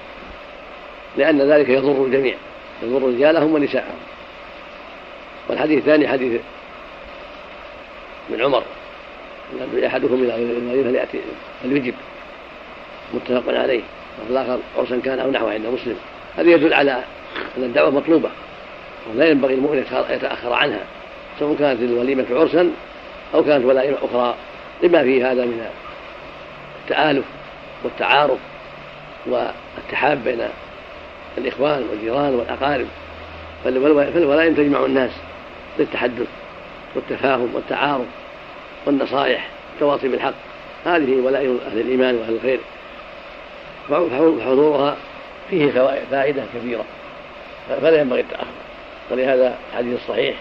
لأن 1.18 1.41
ذلك 1.41 1.70
يضر 1.70 2.05
الجميع 2.05 2.36
يضر 2.84 3.07
رجالهم 3.07 3.53
ونساءهم. 3.53 3.97
والحديث 5.49 5.78
الثاني 5.78 6.07
حديث 6.07 6.41
من 8.30 8.41
عمر 8.41 8.63
أحدكم 9.86 10.13
إلى 10.13 10.36
الوليمة 10.36 10.84
فليأتي 10.84 11.20
فليجب 11.63 11.93
متفق 13.13 13.59
عليه. 13.59 13.82
والآخر 14.28 14.59
عرسا 14.78 15.01
كان 15.05 15.20
أو 15.20 15.32
نحوه 15.32 15.53
عند 15.53 15.66
مسلم. 15.66 15.95
هذا 16.38 16.49
يدل 16.49 16.74
على 16.74 17.03
أن 17.57 17.63
الدعوة 17.63 17.89
مطلوبة 17.89 18.30
ولا 19.09 19.30
ينبغي 19.30 19.53
المؤمن 19.53 19.86
يتأخر 20.09 20.53
عنها 20.53 20.84
سواء 21.39 21.55
كانت 21.55 21.82
الوليمة 21.82 22.26
عرسا 22.32 22.72
أو 23.34 23.43
كانت 23.43 23.66
ولائم 23.66 23.95
أخرى. 24.01 24.36
لما 24.84 25.03
فيه 25.03 25.32
هذا 25.32 25.45
من 25.45 25.66
التآلف 26.84 27.26
والتعارف 27.84 28.39
والتحاب 29.26 30.24
بين 30.24 30.41
الإخوان 31.38 31.86
والجيران 31.91 32.36
والأقارب 32.36 32.88
فالولائم 33.63 34.53
تجمع 34.53 34.86
الناس 34.86 35.11
للتحدث 35.79 36.27
والتفاهم 36.95 37.55
والتعارف 37.55 38.05
والنصائح 38.86 39.47
والتواصي 39.71 40.07
بالحق. 40.07 40.33
هذه 40.86 41.15
ولائم 41.15 41.59
أهل 41.67 41.79
الإيمان 41.79 42.15
وأهل 42.15 42.36
الخير. 42.36 42.59
فحضورها 43.89 44.97
فيه 45.49 45.71
فائدة 46.11 46.43
كبيرة. 46.53 46.86
فلا 47.81 48.01
ينبغي 48.01 48.21
التأخر. 48.21 48.45
ولهذا 49.11 49.55
الحديث 49.71 49.99
الصحيح 50.01 50.36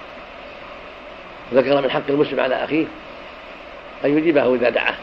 ذكر 1.55 1.81
من 1.81 1.91
حق 1.91 2.03
المسلم 2.09 2.41
على 2.41 2.65
أخيه 2.65 2.87
أن 4.05 4.19
يجيبه 4.19 4.55
إذا 4.55 4.71
دعاه. 4.71 4.95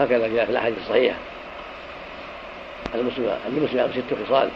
هكذا 0.00 0.28
جاء 0.28 0.44
في 0.44 0.50
الأحاديث 0.50 0.78
الصحيحة. 0.78 1.16
المسلم 2.94 3.36
المسلم 3.48 3.90
ست 3.92 4.26
خصال. 4.26 4.48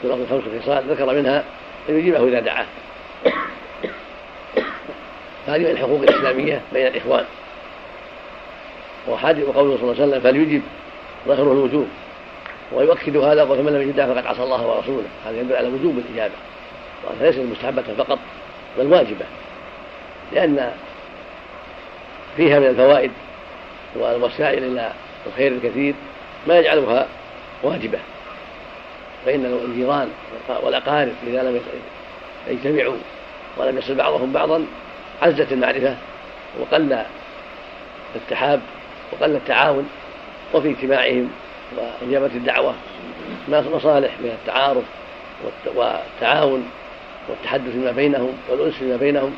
في 0.00 0.06
الأرض 0.06 0.26
خمس 0.30 0.62
خصال 0.62 0.84
ذكر 0.90 1.14
منها 1.14 1.44
أن 1.88 1.98
يجيبه 1.98 2.28
إذا 2.28 2.40
دعاه. 2.40 2.66
هذه 5.46 5.58
من 5.58 5.70
الحقوق 5.70 6.00
الإسلامية 6.00 6.60
بين 6.72 6.86
الإخوان. 6.86 7.24
وحديث 9.08 9.48
وقوله 9.48 9.76
صلى 9.76 9.82
الله 9.82 10.02
عليه 10.02 10.12
وسلم 10.12 10.20
فليجب 10.20 10.62
ظهره 11.26 11.52
الوجوب. 11.52 11.88
ويؤكد 12.72 13.16
هذا 13.16 13.44
فمن 13.44 13.72
لم 13.72 13.82
يجدها 13.82 14.14
فقد 14.14 14.26
عصى 14.26 14.42
الله 14.42 14.66
ورسوله. 14.66 15.06
هذا 15.26 15.40
يدل 15.40 15.56
على 15.56 15.68
وجوب 15.68 15.98
الإجابة. 15.98 16.34
وأنها 17.04 17.26
ليست 17.26 17.38
مستحبة 17.38 17.82
فقط 17.98 18.18
بل 18.78 18.86
واجبة. 18.86 19.24
لأن 20.32 20.72
فيها 22.36 22.58
من 22.58 22.66
الفوائد 22.66 23.10
والوسائل 23.96 24.64
إلى 24.64 24.92
الخير 25.26 25.52
الكثير 25.52 25.94
ما 26.46 26.58
يجعلها 26.58 27.06
واجبة. 27.62 27.98
فإن 29.26 29.44
الجيران 29.64 30.08
والأقارب 30.62 31.12
إذا 31.26 31.42
لم 31.42 31.60
يجتمعوا 32.48 32.96
ولم 33.56 33.78
يصل 33.78 33.94
بعضهم 33.94 34.32
بعضا 34.32 34.66
عزت 35.22 35.52
المعرفة 35.52 35.96
وقل 36.60 36.98
الاتحاب 38.14 38.60
وقل 39.12 39.36
التعاون 39.36 39.88
وفي 40.54 40.70
اجتماعهم 40.70 41.30
وإجابة 41.76 42.26
الدعوة 42.26 42.74
مصالح 43.48 44.10
من 44.20 44.38
التعارف 44.40 44.84
والتعاون 45.74 46.70
والتحدث 47.28 47.72
فيما 47.72 47.90
بينهم 47.90 48.32
والأنس 48.48 48.74
فيما 48.74 48.96
بينهم 48.96 49.34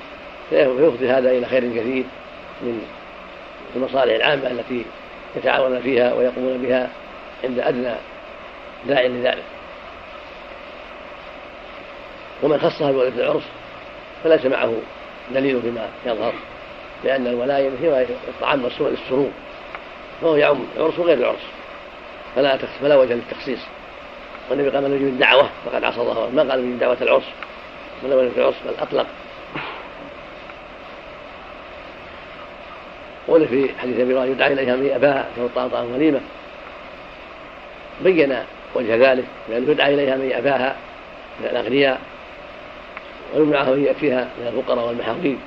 فيفضي 0.50 1.10
هذا 1.10 1.30
إلى 1.30 1.46
خير 1.46 1.60
كثير 1.60 2.04
من 2.62 2.82
المصالح 3.76 4.14
العامة 4.14 4.50
التي 4.50 4.84
يتعاونون 5.36 5.80
فيها 5.80 6.14
ويقومون 6.14 6.58
بها 6.58 6.88
عند 7.44 7.58
أدنى 7.58 7.94
داع 8.88 9.02
لذلك. 9.02 9.57
ومن 12.42 12.58
خصها 12.58 12.92
بولد 12.92 13.18
العرس 13.18 13.42
فليس 14.24 14.46
معه 14.46 14.72
دليل 15.34 15.62
فيما 15.62 15.88
يظهر 16.06 16.32
لأن 17.04 17.26
الولائم 17.26 17.76
هي 17.82 18.06
الطعام 18.28 18.68
للسرور 18.80 19.30
فهو 20.20 20.36
يعم 20.36 20.58
العرس 20.76 20.98
وغير 20.98 21.18
العرس 21.18 21.42
فلا 22.36 22.56
فلا 22.56 22.96
وجه 22.96 23.14
للتخصيص. 23.14 23.60
والنبي 24.50 24.68
قال 24.68 24.82
من 24.82 24.96
يجيب 24.96 25.08
الدعوة 25.08 25.48
فقد 25.66 25.84
عصى 25.84 26.00
الله 26.00 26.30
ما 26.30 26.42
قال 26.42 26.62
من 26.62 26.78
دعوة 26.78 26.96
العرس 27.02 27.24
من 28.02 28.12
وجه 28.12 28.30
العرس 28.36 28.54
بل 28.66 28.74
أطلق 28.82 29.06
قول 33.28 33.48
في 33.48 33.70
حديث 33.78 34.00
أبي 34.00 34.30
يدعى 34.30 34.52
إليها 34.52 34.76
من 34.76 34.90
اباها 34.90 35.26
فهو 35.36 35.68
طعام 35.68 35.92
وليمه 35.92 36.20
بين 38.00 38.36
وجه 38.74 39.12
ذلك 39.12 39.24
لأنه 39.48 39.70
يدعى 39.70 39.94
إليها 39.94 40.16
من 40.16 40.32
أباها 40.32 40.76
من 41.40 41.46
الأغنياء 41.46 42.00
ويمنعها 43.34 43.70
وهي 43.70 43.90
يكفيها 43.90 44.28
من 44.40 44.46
الفقراء 44.46 44.86
والمحاوين 44.86 45.38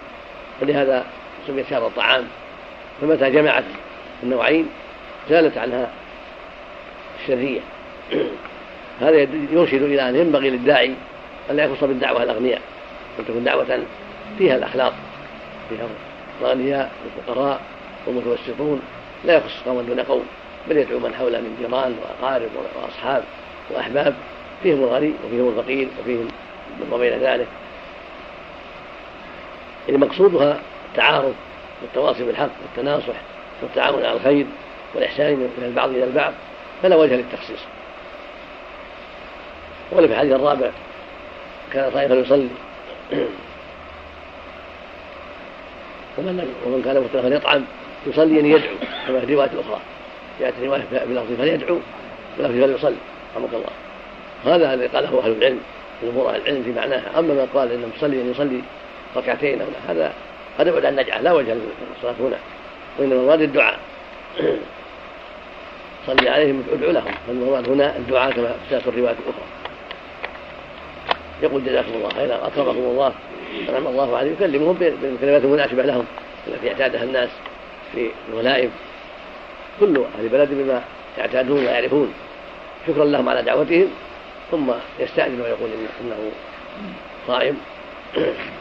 ولهذا 0.61 1.05
سميت 1.47 1.65
شهر 1.69 1.87
الطعام. 1.87 2.23
فمتى 3.01 3.29
جمعت 3.29 3.63
النوعين 4.23 4.67
زالت 5.29 5.57
عنها 5.57 5.89
الشرية. 7.21 7.59
هذا 9.01 9.27
يرشد 9.51 9.81
إلى 9.81 10.09
أن 10.09 10.15
ينبغي 10.15 10.49
للداعي 10.49 10.93
أن 11.49 11.55
لا 11.55 11.65
يخص 11.65 11.83
بالدعوة 11.83 12.23
الأغنياء 12.23 12.61
أن 13.19 13.25
تكون 13.25 13.43
دعوة 13.43 13.79
فيها 14.37 14.55
الأخلاق 14.55 14.93
فيها 15.69 15.87
الأغنياء 16.41 16.91
والفقراء 17.03 17.61
والمتوسطون. 18.07 18.81
لا 19.25 19.33
يخص 19.33 19.63
قوما 19.65 19.81
دون 19.81 19.99
قوم 19.99 20.25
بل 20.69 20.77
يدعو 20.77 20.99
من 20.99 21.13
حوله 21.13 21.39
من 21.39 21.57
جيران 21.59 21.95
وأقارب 22.01 22.49
وأصحاب 22.75 23.23
وأحباب 23.69 24.15
فيهم 24.63 24.83
الغني 24.83 25.13
وفيهم 25.25 25.49
الفقير 25.49 25.87
وفيهم 26.01 26.27
ما 26.91 26.97
بين 26.97 27.19
ذلك. 27.19 27.47
يعني 29.87 29.97
مقصودها 29.97 30.59
التعارف 30.91 31.33
والتواصي 31.81 32.23
بالحق 32.23 32.49
والتناصح 32.61 33.15
والتعاون 33.61 34.05
على 34.05 34.13
الخير 34.13 34.45
والإحسان 34.95 35.33
من 35.33 35.63
البعض 35.67 35.89
إلى 35.89 36.03
البعض 36.03 36.33
فلا 36.83 36.95
وجه 36.95 37.15
للتخصيص. 37.15 37.59
ولا 39.91 40.07
في 40.07 40.13
الحديث 40.13 40.33
الرابع 40.33 40.69
كان 41.73 41.91
طائفا 41.91 42.13
يصلي. 42.13 42.47
ومن 46.17 46.53
ومن 46.65 46.81
كان 46.85 47.03
مختلفا 47.03 47.35
يطعم 47.35 47.63
يصلي 48.07 48.39
ان 48.39 48.45
يدعو 48.45 48.75
كما 49.07 49.19
في 49.19 49.25
الروايه 49.25 49.49
الاخرى 49.53 49.79
ياتي 50.39 50.65
رواية 50.65 50.83
بلفظ 50.91 51.33
فليدعو 51.37 51.79
بلفظ 52.37 52.51
فليصلي 52.51 52.95
رحمك 53.35 53.49
الله. 53.53 53.69
هذا 54.45 54.73
الذي 54.73 54.87
قاله 54.87 55.19
أهل 55.23 55.31
العلم 55.31 55.59
أهل 56.03 56.41
العلم 56.41 56.63
في 56.63 56.71
معناها. 56.71 57.19
أما 57.19 57.33
من 57.33 57.47
قال 57.53 57.71
ان 57.71 57.83
المصلي 57.83 58.21
ان 58.21 58.31
يصلي 58.31 58.61
ركعتين 59.15 59.59
لا. 59.59 59.65
هذا 59.87 60.13
هذا 60.59 60.69
يبعد 60.69 60.85
عن 60.85 60.93
النجعه 60.93 61.21
لا 61.21 61.33
وجه 61.33 61.53
للصلاة 61.53 62.15
هنا. 62.19 62.37
وإنما 62.99 63.15
المراد 63.15 63.41
الدعاء. 63.41 63.79
صلي 66.07 66.29
عليهم 66.29 66.63
ادعو 66.73 66.91
لهم. 66.91 67.13
فالمراد 67.27 67.69
هنا 67.69 67.97
الدعاء 67.97 68.31
كما 68.31 68.55
جاءت 68.71 68.87
الروايات 68.87 69.15
الأخرى. 69.25 69.45
يقول 71.43 71.65
جزاكم 71.65 71.93
الله 71.93 72.09
خيرا 72.09 72.47
اكرمكم 72.47 72.79
الله 72.79 73.13
أنعم 73.69 73.87
الله 73.87 74.17
عليهم 74.17 74.33
يكلمهم 74.33 74.73
بالكلمات 74.73 75.43
المناسبة 75.43 75.83
لهم 75.83 76.05
التي 76.47 76.71
اعتادها 76.71 77.03
الناس 77.03 77.29
في 77.93 78.09
الولائم 78.29 78.71
كل 79.79 80.03
أهل 80.19 80.29
بلد 80.29 80.49
بما 80.51 80.81
يعتادون 81.17 81.57
ويعرفون 81.57 82.13
شكرا 82.87 83.05
لهم 83.05 83.29
على 83.29 83.41
دعوتهم 83.41 83.87
ثم 84.51 84.71
يستأذن 84.99 85.41
ويقول 85.41 85.69
إنه 86.01 86.31
صائم. 87.27 87.57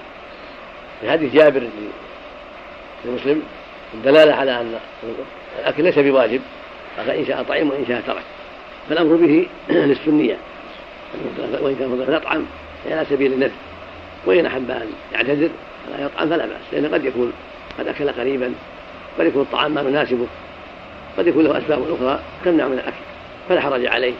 في 1.00 1.10
حديث 1.10 1.34
جابر 1.34 1.62
لمسلم 3.04 3.42
الدلاله 3.94 4.34
على 4.34 4.60
أن 4.60 4.74
الأكل 5.58 5.82
ليس 5.82 5.98
بواجب 5.98 6.40
فإن 6.96 7.26
شاء 7.26 7.42
طعم 7.42 7.70
وإن 7.70 7.84
شاء 7.88 8.00
ترك. 8.06 8.22
فالأمر 8.88 9.16
به 9.16 9.46
للسنية. 9.68 10.36
وإن 11.60 11.76
كان 11.78 11.88
فضل 11.88 12.14
يطعم 12.14 12.44
على 12.90 13.06
سبيل 13.10 13.32
الندب. 13.32 13.52
وإن 14.26 14.46
أحب 14.46 14.70
أن 14.70 14.92
يعتذر 15.12 15.50
فلا 15.86 16.04
يطعم 16.04 16.28
فلا 16.28 16.46
بأس 16.46 16.60
لأن 16.72 16.94
قد 16.94 17.04
يكون 17.04 17.32
قد 17.78 17.88
أكل 17.88 18.10
قريبا 18.10 18.54
قد 19.18 19.26
يكون 19.26 19.42
الطعام 19.42 19.74
ما 19.74 19.80
يناسبه 19.80 20.26
قد 21.18 21.26
يكون 21.26 21.44
له 21.44 21.58
أسباب 21.58 21.82
أخرى 21.92 22.20
تمنع 22.44 22.66
من 22.66 22.72
الأكل 22.72 22.96
فلا 23.48 23.60
حرج 23.60 23.86
عليه 23.86 24.14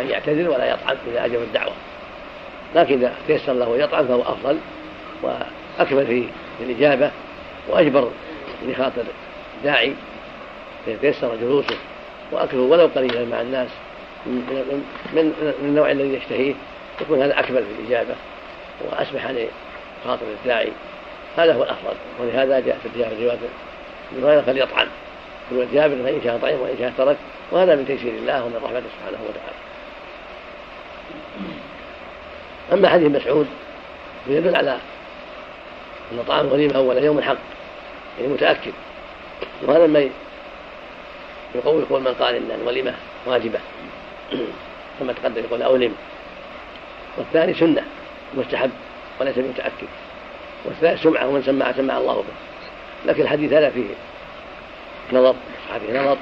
أن 0.00 0.08
يعتذر 0.08 0.50
ولا 0.50 0.70
يطعم 0.70 0.96
إذا 1.12 1.24
أجاب 1.24 1.42
الدعوة. 1.42 1.72
لكن 2.74 2.94
إذا 2.94 3.14
تيسر 3.26 3.52
له 3.52 3.76
يطعم 3.76 4.06
فهو 4.06 4.22
أفضل 4.22 4.58
وأكمل 5.78 6.06
في 6.06 6.24
الإجابة 6.60 7.10
وأجبر 7.68 8.10
لخاطر 8.66 9.02
الداعي 9.58 9.92
فيتيسر 10.84 11.36
جلوسه 11.36 11.76
واكله 12.32 12.60
ولو 12.60 12.86
قليلا 12.86 13.24
مع 13.24 13.40
الناس 13.40 13.68
من, 14.26 14.32
من, 14.32 14.84
من 15.12 15.52
النوع 15.62 15.90
الذي 15.90 16.14
يشتهيه 16.14 16.54
يكون 17.00 17.22
هذا 17.22 17.40
اكمل 17.40 17.64
في 17.64 17.82
الإجابة 17.82 18.14
وأسمح 18.80 19.30
لخاطر 19.30 20.26
الداعي. 20.40 20.72
هذا 21.36 21.54
هو 21.54 21.62
الأفضل 21.62 21.94
ولهذا 22.20 22.60
جاء 22.60 22.78
في 22.82 23.02
الروايه 23.02 23.38
روايه 24.22 24.40
فليطعم. 24.40 24.86
روايه 25.52 25.66
جابر 25.72 25.96
فإن 26.04 26.20
شاء 26.24 26.38
طعم 26.38 26.60
وإن 26.60 26.74
شاء 26.78 26.92
ترك 26.98 27.16
وهذا 27.52 27.74
من 27.74 27.86
تيسير 27.86 28.12
الله 28.12 28.44
ومن 28.44 28.56
رحمته 28.56 28.86
سبحانه 28.98 29.18
وتعالى. 29.28 29.56
أما 32.72 32.88
حديث 32.88 33.22
مسعود 33.22 33.46
فيدل 34.26 34.56
على 34.56 34.78
أن 36.12 36.24
طعام 36.28 36.46
الغنيمه 36.46 36.74
اول 36.74 37.04
يوم 37.04 37.20
حق 37.20 37.36
يعني 38.18 38.32
متأكد. 38.32 38.72
وهذا 39.62 39.86
ما 39.86 40.08
يقول 41.54 41.82
يقول 41.82 42.00
من 42.00 42.14
قال 42.20 42.34
إن 42.34 42.50
الوليمة 42.60 42.94
واجبة. 43.26 43.58
كما 44.98 45.12
تقدم 45.12 45.42
يقول 45.44 45.62
أولم. 45.62 45.94
والثاني 47.16 47.54
سنة 47.54 47.82
مستحب 48.34 48.70
وليس 49.20 49.38
بمتأكد. 49.38 49.88
والثالث 50.64 51.02
سمعة 51.02 51.28
ومن 51.28 51.42
سمع 51.42 51.72
سمع 51.72 51.98
الله 51.98 52.14
به. 52.14 52.34
لكن 53.06 53.22
الحديث 53.22 53.52
هذا 53.52 53.70
فيه 53.70 53.84
نظر 55.12 55.34
فيه 55.86 56.00
نظر. 56.00 56.16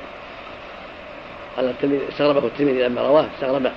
قال 1.57 1.65
التلميذ 1.71 2.01
استغربه 2.09 2.47
التلميذ 2.47 2.87
لما 2.87 3.03
رواه 3.03 3.27
استغربه. 3.35 3.73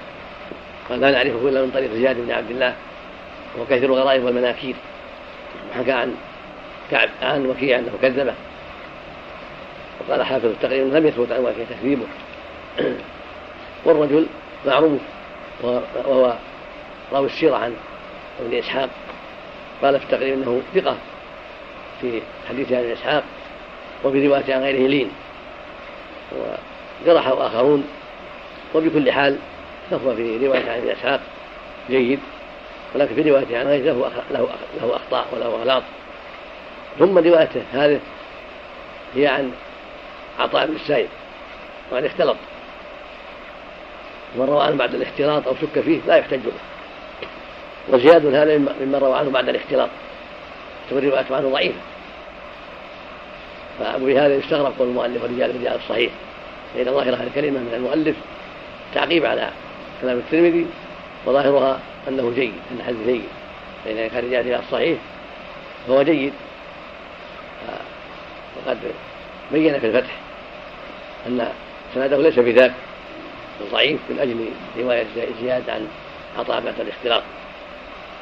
قال 0.90 1.00
لا 1.00 1.12
نعرفه 1.12 1.50
إلا 1.50 1.62
من 1.62 1.72
طريق 1.72 1.92
زياد 1.92 2.18
بن 2.18 2.32
عبد 2.32 2.52
الله 2.52 2.76
وهو 3.56 3.66
كثير 3.66 3.86
الغرائب 3.86 4.24
والمناكير. 4.24 4.76
حكى 5.76 5.92
عن 5.92 6.16
كعب 6.92 7.10
عن 7.22 7.46
وكيع 7.46 7.80
أنه 7.80 7.92
كذبه. 8.02 8.34
وقال 10.00 10.24
حافظ 10.24 10.46
التقريب 10.46 10.94
لم 10.94 11.08
يثبت 11.08 11.32
عن 11.32 11.44
وكيع 11.44 11.66
تكذيبه. 11.70 12.06
والرجل 13.86 14.28
معروف 14.66 15.02
وهو 15.64 16.34
راوي 17.14 17.26
السيرة 17.26 17.56
عن 17.56 17.74
ابن 18.40 18.58
إسحاق. 18.58 18.90
قال 19.82 20.00
في 20.00 20.06
التقريب 20.06 20.34
أنه 20.34 20.62
ثقة 20.76 20.98
في 22.02 22.22
حديث 22.50 22.72
ابن 22.72 22.92
إسحاق 22.92 23.24
وفي 24.04 24.28
رواية 24.28 24.54
عن 24.54 24.62
غيره 24.62 24.88
لين. 24.88 25.12
وجرحه 27.06 27.48
آخرون 27.48 27.84
وبكل 28.76 29.12
حال 29.12 29.38
فهو 29.92 30.16
في 30.16 30.48
رواية 30.48 30.72
عن 30.72 30.78
ابن 30.78 30.90
إسحاق. 30.90 31.22
جيد. 31.90 32.20
ولكن 32.98 33.16
في 33.16 33.30
روايته 33.30 33.60
عن 33.60 33.68
غيره 33.68 33.84
له 33.84 34.12
له 34.32 34.50
له 34.82 34.96
أخطاء 34.96 35.26
وله 35.34 35.46
أغلاط. 35.46 35.84
ثم 37.00 37.18
روايته 37.18 37.62
هذه 37.74 38.00
هي 39.16 39.28
عن 39.28 39.52
عطاء 40.40 40.68
بن 40.68 40.76
السائب 40.76 41.08
وقد 41.92 42.04
اختلط. 42.04 42.36
ومن 44.38 44.50
روى 44.50 44.64
عنه 44.64 44.76
بعد 44.76 44.96
الاختلاط 44.96 45.48
أو 45.48 45.54
شك 45.62 45.80
فيه 45.80 46.00
لا 46.08 46.16
يحتج 46.16 46.40
به. 46.40 46.52
وزياد 47.90 48.26
هذا 48.26 48.58
ممن 48.58 49.00
روى 49.02 49.18
عنه 49.18 49.30
بعد 49.30 49.50
الاختلاط. 49.50 49.90
والرواية 50.92 51.26
عنه 51.32 51.50
ضعيفة. 51.50 51.80
فبهذا 53.80 54.36
يستغرب 54.36 54.74
قول 54.80 54.88
المؤلف 54.88 55.24
ورجال 55.24 55.50
الرجال 55.50 55.76
الصحيح. 55.76 56.12
فإن 56.74 56.86
ظاهر 56.86 57.16
هذه 57.16 57.28
الكلمة 57.28 57.60
من 57.60 57.74
المؤلف 57.74 58.16
تعقيب 58.94 59.26
على 59.26 59.50
كلام 60.02 60.18
الترمذي 60.18 60.66
وظاهرها 61.26 61.80
أنه 62.08 62.32
جيد 62.36 62.54
أن 62.72 62.78
الحديث 62.80 63.08
جيد. 63.08 63.24
فإن 63.86 64.10
كان 64.10 64.26
رجال 64.26 64.40
الرجال 64.40 64.60
الصحيح 64.60 65.00
فهو 65.88 66.04
جيد. 66.04 66.34
وقد 68.58 68.78
بين 69.52 69.80
في 69.80 69.88
الفتح 69.88 70.16
أن 71.28 71.52
سنده 71.96 72.18
ليس 72.18 72.40
بذاك 72.40 72.74
ضعيف 73.72 74.00
من 74.10 74.20
أجل 74.20 74.46
رواية 74.84 75.06
زياد 75.42 75.70
عن 75.70 75.88
عطاء 76.40 76.62
بعد 76.62 76.80
الاختلاط. 76.80 77.24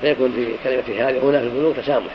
فيكون 0.02 0.32
في 0.32 0.48
كلمة 0.64 1.10
هذه 1.10 1.20
هنا 1.20 1.40
في 1.40 1.46
البلوغ 1.46 1.74
تسامح 1.74 2.12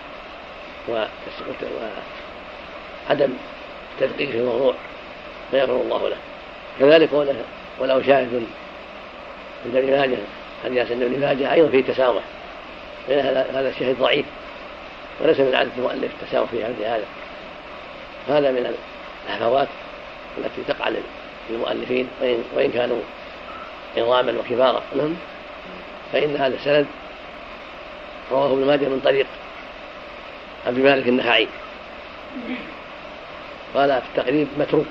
وعدم 3.09 3.31
تدقيق 4.01 4.31
في 4.31 4.39
الموضوع 4.39 4.75
فيغفر 5.51 5.81
الله 5.81 6.09
له. 6.09 6.16
كذلك 6.81 7.12
ولو 7.81 8.03
شاهد 8.03 8.47
عند 9.66 9.77
ابن 9.77 9.91
ماجه 9.91 10.16
حديث 10.64 10.90
ابن 10.90 11.20
ماجه 11.20 11.52
أيضا 11.52 11.68
فيه 11.68 11.84
تسامح 11.84 12.22
هذا 13.08 13.68
الشاهد 13.68 13.98
ضعيف 13.98 14.26
وليس 15.20 15.40
من 15.40 15.54
عادة 15.54 15.70
المؤلف 15.78 16.11
التسامح 16.22 16.50
في 16.50 16.64
هذا. 16.64 17.04
هذا 18.28 18.50
من 18.50 18.76
الهفوات 19.28 19.68
التي 20.38 20.62
تقع 20.68 20.90
للمؤلفين. 21.50 22.08
وإن 22.54 22.70
كانوا 22.70 23.00
عظاما 23.96 24.32
وكبارا. 24.40 24.82
نعم. 24.96 25.14
فإن 26.12 26.36
هذا 26.36 26.54
السند 26.54 26.86
رواه 28.32 28.52
ابن 28.52 28.66
ماجه 28.66 28.84
من 28.84 29.00
طريق 29.04 29.26
أبي 30.66 30.82
مالك 30.82 31.08
النخعي. 31.08 31.48
قال 33.74 33.88
في 34.02 34.18
التقريب 34.18 34.48
متروك. 34.58 34.86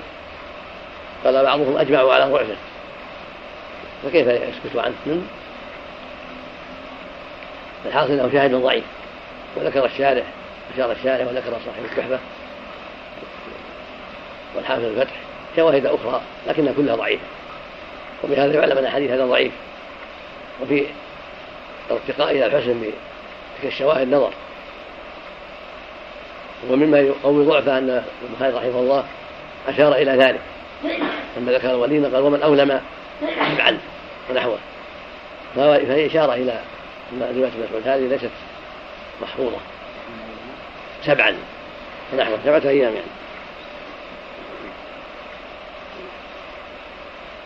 قال 1.24 1.44
بعضهم 1.44 1.76
أجمعوا 1.76 2.14
على 2.14 2.24
ضعفه. 2.32 2.56
فكيف 4.02 4.26
يسكت 4.26 4.76
عنه؟ 4.76 4.94
نعم. 5.06 5.20
الحاصل 7.86 8.12
أنه 8.12 8.30
شاهد 8.32 8.54
ضعيف. 8.54 8.84
وذكر 9.56 9.84
الشارع 9.84 10.22
أشار 10.74 10.92
الشارع 10.92 11.24
وذكر 11.24 11.50
صاحب 11.66 11.84
التحفه 11.84 12.18
والحافظ 14.56 14.84
الفتح 14.84 15.12
شواهد 15.56 15.86
أخرى 15.86 16.20
لكنها 16.46 16.72
كلها 16.76 16.94
ضعيفة. 16.94 17.24
وبهذا 18.24 18.54
يعلم 18.54 18.78
أن 18.78 18.84
الحديث 18.84 19.10
هذا 19.10 19.26
ضعيف. 19.26 19.52
وفي 20.62 20.86
الارتقاء 21.90 22.30
إلى 22.30 22.46
الحسن 22.46 22.80
بتلك 22.80 23.72
الشواهد 23.72 24.08
نظر. 24.08 24.30
ومما 26.70 26.98
يقوي 26.98 27.44
ضعفه 27.44 27.78
أن 27.78 28.02
البخاري 28.22 28.52
رحمه 28.52 28.80
الله 28.80 29.04
أشار 29.68 29.94
إلى 29.94 30.12
ذلك. 30.12 30.40
لما 31.36 31.52
ذكر 31.52 31.70
الوليمة 31.70 32.08
قال 32.08 32.22
ومن 32.22 32.42
أولم 32.42 32.80
سبعا 33.20 33.78
ونحوه. 34.30 34.58
فهي 35.56 36.06
إشارة 36.06 36.34
إلى 36.34 36.60
ان 37.12 37.22
روايه 37.36 37.50
مسعود 37.66 37.88
هذه 37.88 38.08
ليست 38.08 38.30
محفوظة. 39.22 39.56
سبعا. 41.04 41.34
ونحوه 42.12 42.38
سبعة 42.44 42.70
أيام 42.70 42.92
يعني. 42.92 43.06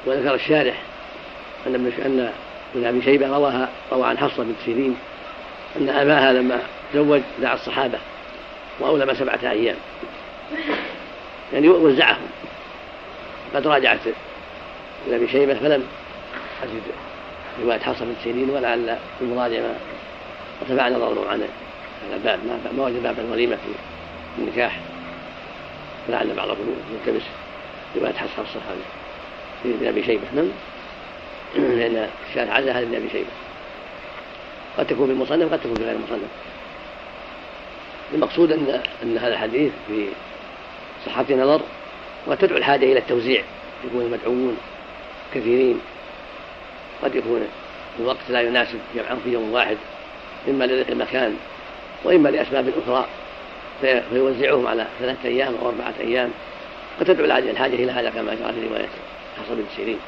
وذكر 0.07 0.35
الشارح 0.35 0.83
أن 1.67 1.75
ابن 1.75 1.93
أن 2.05 2.33
ابن 2.75 2.87
أبي 2.87 3.03
شيبة 3.03 3.29
رواها 3.29 3.69
روى 3.93 4.07
عن 4.07 4.19
حفصة 4.19 4.43
بنت 4.43 4.57
سيرين 4.65 4.97
أن 5.77 5.89
أباها 5.89 6.33
لما 6.33 6.59
تزوج 6.93 7.21
دعا 7.43 7.55
الصحابة 7.55 7.99
وأولم 8.81 9.15
سبعة 9.15 9.41
أيام. 9.43 9.77
يعني 11.53 11.69
وزعهم. 11.69 12.27
قد 13.55 13.67
راجعت 13.67 13.99
ابن 15.07 15.15
أبي 15.15 15.29
شيبة 15.29 15.55
فلم 15.55 15.87
روايه 17.63 17.79
حفصه 17.79 18.05
بنت 18.05 18.17
سيرين 18.25 18.51
ولعل 18.51 18.99
المراجع 19.21 19.61
ما 19.61 19.75
ارتفع 20.63 20.89
نظره 20.89 21.29
عن 21.29 21.43
هذا 22.11 22.17
الباب 22.17 22.39
ما 22.77 22.85
وجد 22.85 23.03
باب 23.03 23.19
الوليمه 23.19 23.57
في 23.57 24.43
النكاح. 24.43 24.81
فلعل 26.09 26.35
بعضكم 26.35 26.63
يلتمس 26.93 27.23
روايه 27.97 28.13
حفصه 28.13 28.43
الصحابي 28.43 28.81
ابن 29.65 29.87
أبي 29.87 30.05
شيبة. 30.05 30.23
نعم؟ 30.35 30.49
لأن 31.79 32.09
الشارع 32.31 32.53
عزاها 32.53 32.81
لابن 32.81 32.95
أبي 32.95 33.11
شيبة. 33.11 33.31
قد 34.79 34.87
تكون 34.87 35.07
بالمصنف 35.07 35.53
قد 35.53 35.59
تكون 35.59 35.75
بغير 35.75 35.97
المصنف 35.97 36.29
المقصود 38.15 38.53
أن 38.53 38.81
أن 39.03 39.19
هذا 39.19 39.33
الحديث 39.33 39.73
في 39.87 40.07
صحة 41.07 41.25
نظر 41.31 41.61
وتدعو 42.27 42.59
الحاجة 42.59 42.85
إلى 42.85 42.99
التوزيع. 42.99 43.43
يكون 43.85 44.03
المدعوون 44.03 44.57
كثيرين. 45.35 45.81
قد 47.03 47.15
يكون 47.15 47.49
الوقت 48.01 48.31
لا 48.31 48.41
يناسب 48.41 48.79
جمعهم 48.95 49.19
في 49.25 49.33
يوم 49.33 49.53
واحد 49.53 49.77
إما 50.49 50.65
لضيق 50.65 50.91
المكان 50.91 51.37
وإما 52.05 52.29
لأسباب 52.29 52.73
أخرى 52.83 53.07
فيوزعهم 53.81 54.67
على 54.67 54.87
ثلاثة 55.01 55.29
أيام 55.29 55.55
أو 55.63 55.69
أربعة 55.69 55.95
أيام 56.01 56.31
فتدعو 57.01 57.25
الحاجة 57.25 57.75
إلى 57.75 57.93
هذا 57.93 58.11
كما 58.11 58.35
جرى 58.35 58.53
في 58.53 58.69
رواية 58.69 58.89
حصل 59.39 59.55
بن 59.55 59.65
سيرين. 59.77 59.99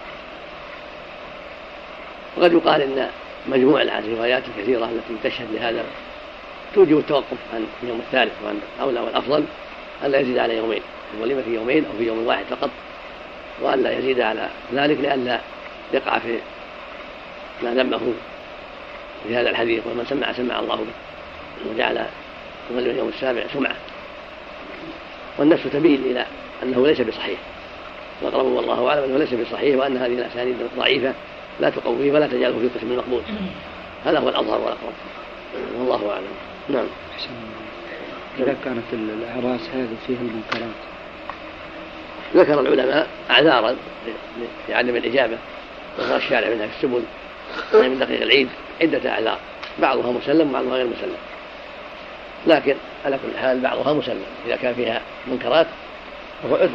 وقد 2.36 2.52
يقال 2.52 2.82
إن 2.82 3.08
مجموع 3.48 3.82
الروايات 3.82 4.42
الكثيرة 4.56 4.84
التي 4.84 5.28
تشهد 5.30 5.46
لهذا 5.52 5.84
توجب 6.74 6.98
التوقف 6.98 7.36
عن 7.54 7.66
اليوم 7.82 8.00
الثالث 8.06 8.32
وان 8.44 8.60
اولى 8.80 9.00
والأفضل 9.00 9.44
الا 10.04 10.18
يزيد 10.18 10.38
على 10.38 10.56
يومين 10.56 10.82
الوليمه 11.16 11.42
في 11.42 11.54
يومين 11.54 11.84
أو 11.84 11.98
في 11.98 12.06
يوم 12.06 12.26
واحد 12.26 12.44
فقط 12.50 12.70
والا 13.62 13.98
يزيد 13.98 14.20
على 14.20 14.48
ذلك 14.74 14.98
لئلا 15.00 15.40
يقع 15.92 16.18
في 16.18 16.38
ما 17.62 17.74
ذمه 17.74 18.00
في 19.28 19.36
هذا 19.36 19.50
الحديث 19.50 19.86
ومن 19.86 20.04
سمع 20.10 20.32
سمع 20.32 20.58
الله 20.58 20.76
به 20.76 21.72
وجعل 21.74 22.06
يولي 22.70 22.90
اليوم 22.90 23.08
السابع 23.08 23.42
سمعه 23.52 23.76
والنفس 25.38 25.62
تميل 25.72 26.00
إلى 26.06 26.26
أنه 26.62 26.86
ليس 26.86 27.00
بصحيح. 27.00 27.38
وأقرب 28.22 28.46
والله 28.46 28.88
أعلم 28.88 29.02
أنه 29.02 29.18
ليس 29.18 29.34
بصحيح 29.34 29.78
وأن 29.78 29.96
هذه 29.96 30.14
الأسانيد 30.14 30.56
ضعيفه 30.76 31.14
لا 31.60 31.70
تقويه 31.70 32.12
ولا 32.12 32.26
تجعله 32.26 32.58
في 32.58 32.78
قسم 32.78 32.92
المقبول 32.92 33.22
هذا 34.04 34.18
هو 34.18 34.28
الأظهر 34.28 34.58
والأقرب. 34.60 34.92
والله 35.78 36.12
أعلم. 36.12 36.26
نعم. 36.68 36.86
إذا 38.38 38.56
كانت 38.64 38.84
الأعراس 38.92 39.60
هذه 39.74 39.96
فيها 40.06 40.18
المنكرات. 40.20 40.76
ذكر 42.34 42.60
العلماء 42.60 43.08
أعذارا 43.30 43.76
لعدم 44.68 44.96
الإجابة 44.96 45.36
ذكر 46.00 46.16
الشارع 46.16 46.48
منها 46.48 46.66
في 46.66 46.76
السبل. 46.76 47.02
من 47.74 47.98
دقيق 47.98 48.22
العيد 48.22 48.48
عدة 48.82 49.10
أعذار 49.10 49.38
بعضها 49.78 50.10
مسلم 50.10 50.50
وبعضها 50.50 50.74
غير 50.74 50.86
مسلم. 50.86 51.16
لكن 52.46 52.76
على 53.04 53.16
كل 53.16 53.38
حال 53.38 53.60
بعضها 53.60 53.92
مسلم 53.92 54.22
إذا 54.46 54.56
كان 54.56 54.74
فيها 54.74 55.00
منكرات 55.26 55.66
فهو 56.42 56.56
عذر. 56.56 56.70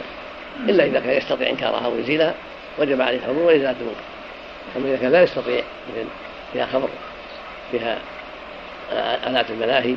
إلا 0.70 0.86
إذا 0.86 1.00
كان 1.00 1.18
يستطيع 1.18 1.50
إنكارها 1.50 1.88
ويزيلها 1.88 2.34
وجب 2.80 3.02
عليه 3.02 3.18
الحضور 3.18 3.44
وإزالة 3.44 3.76
المنكر. 3.82 4.02
أما 4.78 4.88
إذا 4.88 4.98
كان 4.98 5.12
لا 5.12 5.22
يستطيع 5.22 5.64
مثل 5.90 6.06
فيها 6.54 6.66
خمر 6.66 6.90
فيها 7.72 7.98
آلات 9.28 9.50
الملاهي 9.50 9.96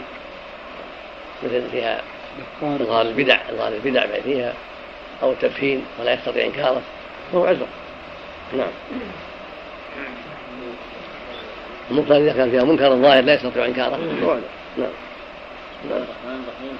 مثل 1.43 1.63
فيها 1.71 2.01
إظهار 2.63 3.03
البدع. 3.03 3.39
إظهار 3.51 3.73
البدع 3.73 4.07
فيها 4.25 4.53
أو 5.23 5.33
التدخين 5.33 5.85
ولا 6.01 6.13
يستطيع 6.13 6.47
إنكاره 6.47 6.83
فهو 7.33 7.47
عذر. 7.47 7.67
نعم. 8.57 8.71
المنكر 11.91 12.17
إذا 12.17 12.33
كان 12.33 12.51
فيها 12.51 12.65
منكر 12.65 12.97
ظاهر 12.97 13.23
لا 13.23 13.35
يستطيع 13.35 13.67
إنكاره. 13.67 13.97
نعم. 13.97 14.41
نعم. 14.79 14.91
الرحمن 15.91 16.45
الرحيم 16.45 16.77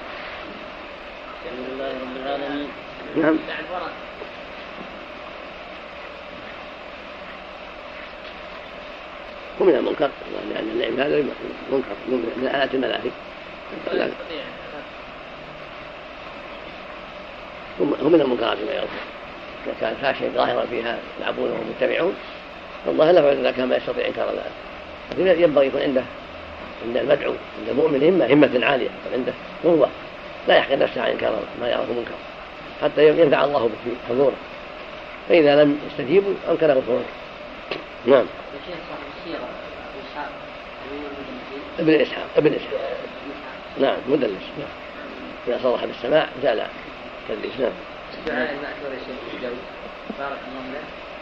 الحمد 1.45 1.65
لله 1.73 1.87
رب 1.87 2.25
العالمين 2.25 2.67
نعم. 3.15 3.37
هو 9.61 9.65
من 9.65 9.75
المنكر. 9.75 10.09
لأن 10.49 10.69
اللعب 10.73 10.99
هذا 10.99 11.23
منكر 11.71 11.95
من 12.07 12.49
آلات 12.55 12.73
الملاهي 12.73 13.11
هم 17.79 18.11
من 18.11 18.21
المنكرات 18.21 18.57
ما 18.57 18.71
يظهر 18.71 18.87
إذا 19.65 19.73
كان 19.81 19.95
فاشل 20.01 20.29
ظاهرا 20.29 20.65
فيها 20.65 20.99
يلعبون 21.19 21.51
وهم 21.51 21.73
متبعون 21.77 22.15
فالله 22.85 23.11
لا 23.11 23.33
إذا 23.33 23.51
كان 23.51 23.67
ما 23.67 23.75
يستطيع 23.75 24.07
إنكار 24.07 24.29
ذلك. 24.29 24.51
ينبغي 25.17 25.67
يكون 25.67 25.81
عنده 25.81 26.03
عند 26.85 26.97
المدعو 26.97 27.33
عند 27.59 27.69
المؤمن 27.69 28.03
همة 28.03 28.33
همة 28.33 28.65
عالية 28.65 28.89
عنده 29.13 29.33
قوة. 29.63 29.89
لا 30.47 30.57
يحقن 30.57 30.79
نفسه 30.79 31.01
عن 31.01 31.11
إنكار 31.11 31.39
ما 31.61 31.69
يراه 31.69 31.85
منكر 31.85 32.15
حتى 32.81 33.09
ينفع 33.09 33.43
الله 33.43 33.59
به 33.59 33.75
في 33.83 33.95
حضوره. 34.09 34.35
فإذا 35.29 35.63
لم 35.63 35.79
يستجيبوا 35.87 36.33
أنكره 36.49 36.73
الخروج 36.73 37.01
نعم. 38.05 38.25
ابن 41.79 41.93
إسحاق 41.93 42.25
ابن 42.37 42.53
إسحاق. 42.53 42.97
نعم 43.81 43.97
مدلس. 44.09 44.43
نعم 44.59 44.67
إذا 45.47 45.59
صرح 45.63 45.85
بالسماع 45.85 46.27
زال 46.43 46.63
تدليس. 47.29 47.51
نعم. 47.59 47.71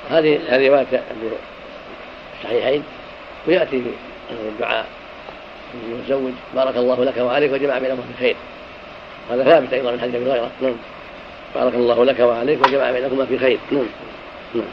هذه 0.10 0.40
هذه 0.50 0.68
رواية 0.68 1.04
الصحيحين 2.40 2.84
ويأتي 3.48 3.82
في 3.82 3.90
الدعاء. 4.32 4.86
المتزوج 5.74 6.34
بارك 6.56 6.78
الله 6.78 7.06
لك 7.06 7.18
وعليك 7.18 7.52
وجمع 7.52 7.78
بينهما 7.80 8.02
في 8.02 8.20
خير 8.20 8.36
هذا 9.32 9.44
ثابت 9.44 9.74
أيضا 9.74 9.92
من 9.92 10.02
حديث 10.02 10.16
أبي 10.16 10.32
هريرة. 10.32 10.52
نعم. 10.62 10.76
بارك 11.56 11.74
الله 11.74 12.06
لك 12.06 12.20
وعليك 12.20 12.68
وجمع 12.68 12.92
بينكما 12.92 13.26
في 13.26 13.40
خير 13.40 13.60
نعم. 13.72 13.86
نعم. 14.56 14.66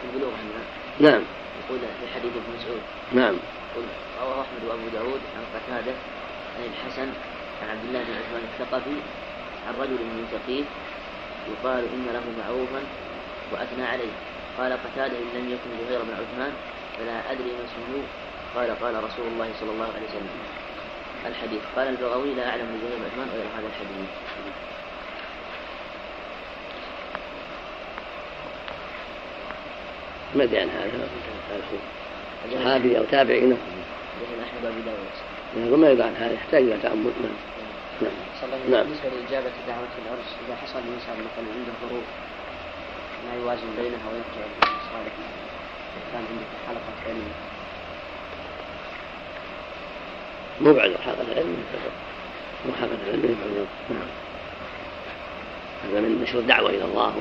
في 0.00 0.06
البلوغ 0.12 0.30
عندنا 0.30 0.62
نعم. 1.10 1.22
يقول 1.64 1.80
في 1.80 2.14
حديث 2.14 2.32
ابن 2.32 2.50
مسعود. 2.58 2.82
نعم. 3.12 3.34
يقول 3.72 3.84
رواه 4.22 4.40
أحمد 4.40 4.62
وأبو 4.68 4.88
داود 4.92 5.20
عن 5.36 5.44
قتادة 5.54 5.92
عن 6.56 6.62
الحسن 6.70 7.08
عن 7.62 7.68
عبد 7.70 7.84
الله 7.88 7.98
بن 7.98 8.12
عثمان 8.12 8.42
الثقفي 8.52 8.96
عن 9.66 9.74
رجل 9.80 9.92
من 9.92 10.26
ثقيف 10.32 10.66
يقال 11.52 11.84
إن 11.94 12.06
له 12.12 12.22
معروفا 12.42 12.82
وأثنى 13.52 13.84
عليه. 13.84 14.14
قال 14.58 14.72
قتادة 14.72 15.16
إن 15.18 15.38
لم 15.38 15.46
يكن 15.48 15.70
زهير 15.88 16.00
بن 16.02 16.12
عثمان 16.12 16.52
فلا 16.98 17.32
أدري 17.32 17.44
ما 17.44 17.64
اسمه. 17.64 18.02
قال 18.54 18.70
قال 18.82 19.04
رسول 19.04 19.26
الله 19.32 19.48
صلى 19.60 19.70
الله 19.70 19.84
عليه 19.84 20.06
وسلم. 20.08 20.28
الحديث. 21.26 21.60
قال 21.76 21.88
البغوي 21.88 22.34
لا 22.34 22.44
زهير 22.44 22.64
بن 22.64 23.04
عثمان 23.12 23.28
غير 23.34 23.46
هذا 23.56 23.66
الحديث. 23.66 24.08
ما 30.34 30.44
أدري 30.44 30.58
عن 30.60 30.68
هذا. 30.68 31.08
صحابي 32.54 32.98
أو 32.98 33.04
تابعي 33.04 33.40
نعم 33.40 33.58
أحمد 34.42 34.64
وابو 34.64 34.80
داود. 34.80 35.80
ما 35.80 35.90
يدري 35.90 36.02
عن 36.02 36.14
هذا. 36.16 36.32
يحتاج 36.32 36.62
إلى 36.62 36.78
تامل 36.82 37.12
نعم. 37.22 37.32
نعم. 38.02 38.12
نعم. 38.70 38.84
بالنسبة 38.84 39.08
لاجابه 39.08 39.50
دعوة 39.68 39.92
العرس 40.06 40.30
إذا 40.46 40.56
حصل 40.56 40.78
الإنسان 40.78 41.16
مثلا 41.26 41.48
عنده 41.54 41.72
ظروف 41.82 42.04
ما 43.26 43.34
يوازن 43.34 43.70
بينها 43.76 44.06
ويرجع 44.12 44.46
للصالح 44.56 45.14
كان 46.12 46.24
عنده 46.30 46.44
حلقة 46.68 47.08
علم 47.08 47.28
مو 50.60 50.72
بعد 50.74 50.96
حلقة 51.04 51.32
العلم 51.32 51.56
مو 52.66 52.72
حلقة 52.80 52.98
العلم 53.06 53.24
يفعل 53.24 53.66
نعم. 53.90 54.08
هذا 55.84 56.00
من 56.00 56.22
نشر 56.22 56.38
الدعوة 56.38 56.70
إلى 56.70 56.84
الله 56.84 57.14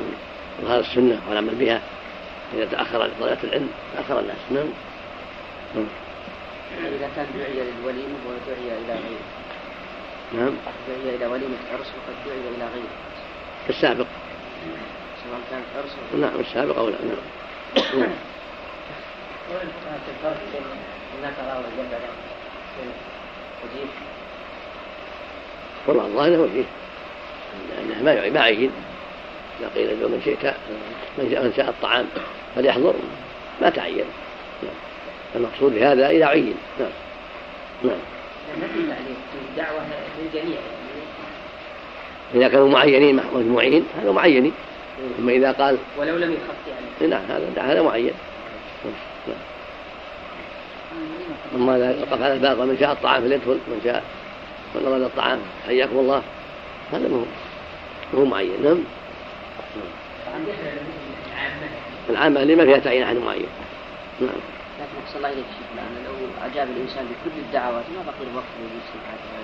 وهذا 0.63 0.79
السنة 0.79 1.21
والعمل 1.29 1.55
بها. 1.55 1.81
إذا 2.53 2.65
تأخر 2.65 3.09
طلبة 3.19 3.37
العلم 3.43 3.69
تأخر 3.95 4.19
الناس 4.19 4.37
نعم. 4.51 4.67
إذا 6.77 7.09
كان 7.15 7.25
دعي 7.37 7.53
للوليمه 7.53 8.17
ودعي 8.27 8.77
إلى 8.77 8.93
غيره. 8.93 9.25
نعم. 10.33 10.53
دعي 10.87 11.15
إلى 11.15 11.25
وليمه 11.25 11.57
عرس 11.73 11.87
وقد 11.87 12.15
دعي 12.25 12.55
إلى 12.55 12.65
غيره. 12.73 12.95
السابق. 13.69 14.07
سواء 15.23 15.39
كانت 15.51 15.65
عرس 15.77 16.21
نعم 16.21 16.39
السابق 16.39 16.77
أو 16.77 16.89
لا 16.89 16.97
نعم. 17.05 18.09
نعم 21.21 21.33
راوي 21.47 21.63
والله 25.87 26.05
الظاهر 26.05 26.35
هو 26.35 26.47
فيه 26.47 26.63
لأنه 27.69 28.03
ما 28.03 28.29
ما 28.29 28.39
عين 28.39 28.71
إذا 29.59 29.69
قيل 29.75 30.01
له 30.01 30.07
من 30.07 30.21
شئت 30.25 30.55
من 31.17 31.53
شاء 31.55 31.69
الطعام 31.69 32.05
فليحضر. 32.55 32.93
ما 33.61 33.69
تعين. 33.69 34.05
نعم. 34.63 34.73
المقصود 35.35 35.73
بهذا 35.73 36.09
إذا 36.09 36.25
عين. 36.25 36.55
نعم. 36.79 36.89
نعم. 37.83 37.99
ما 38.61 38.67
في 38.67 38.73
تعليم 38.73 39.15
في 39.31 39.57
دعوه 39.57 39.81
للجميع 40.19 40.57
إذا 42.35 42.47
كانوا 42.47 42.69
معينين 42.69 43.15
مع 43.15 43.23
مجموعين 43.33 43.85
هذا 44.01 44.11
معينين 44.11 44.53
أما 45.19 45.31
إذا 45.31 45.51
قال 45.51 45.77
ولو 45.97 46.17
لم 46.17 46.31
يخف 46.31 46.55
يعني 46.67 47.11
نعم 47.11 47.23
هذا 47.29 47.71
هذا 47.71 47.81
معين. 47.81 48.13
أما 51.55 51.75
إذا 51.75 52.01
وقف 52.01 52.21
على 52.21 52.33
الباب 52.33 52.59
ومن 52.59 52.77
شاء 52.79 52.91
الطعام 52.91 53.21
فليدخل 53.21 53.59
من 53.67 53.81
شاء 53.83 54.03
من 54.75 54.85
أراد 54.87 55.01
الطعام 55.01 55.39
حياكم 55.67 55.99
الله. 55.99 56.21
هذا 56.91 57.07
ما 57.07 57.25
هو 58.15 58.25
معين. 58.25 58.63
نعم. 58.63 58.77
العامة 62.09 62.41
اللي 62.41 62.55
ما 62.55 62.65
فيها 62.65 62.77
تعيين 62.77 63.03
أحد 63.03 63.15
معين. 63.15 63.47
نعم. 64.21 64.29
لكن 64.79 65.05
أحسن 65.05 65.17
الله 65.17 65.29
إليك 65.29 65.45
شيخ 65.45 65.67
لأن 65.75 66.05
لو 66.05 66.45
أجاب 66.51 66.67
الإنسان 66.75 67.05
بكل 67.05 67.39
الدعوات 67.47 67.83
ما 67.95 68.03
بقي 68.05 68.25
له 68.25 68.35
وقت 68.35 68.45
للمسلم 68.59 69.01
هذا 69.11 69.43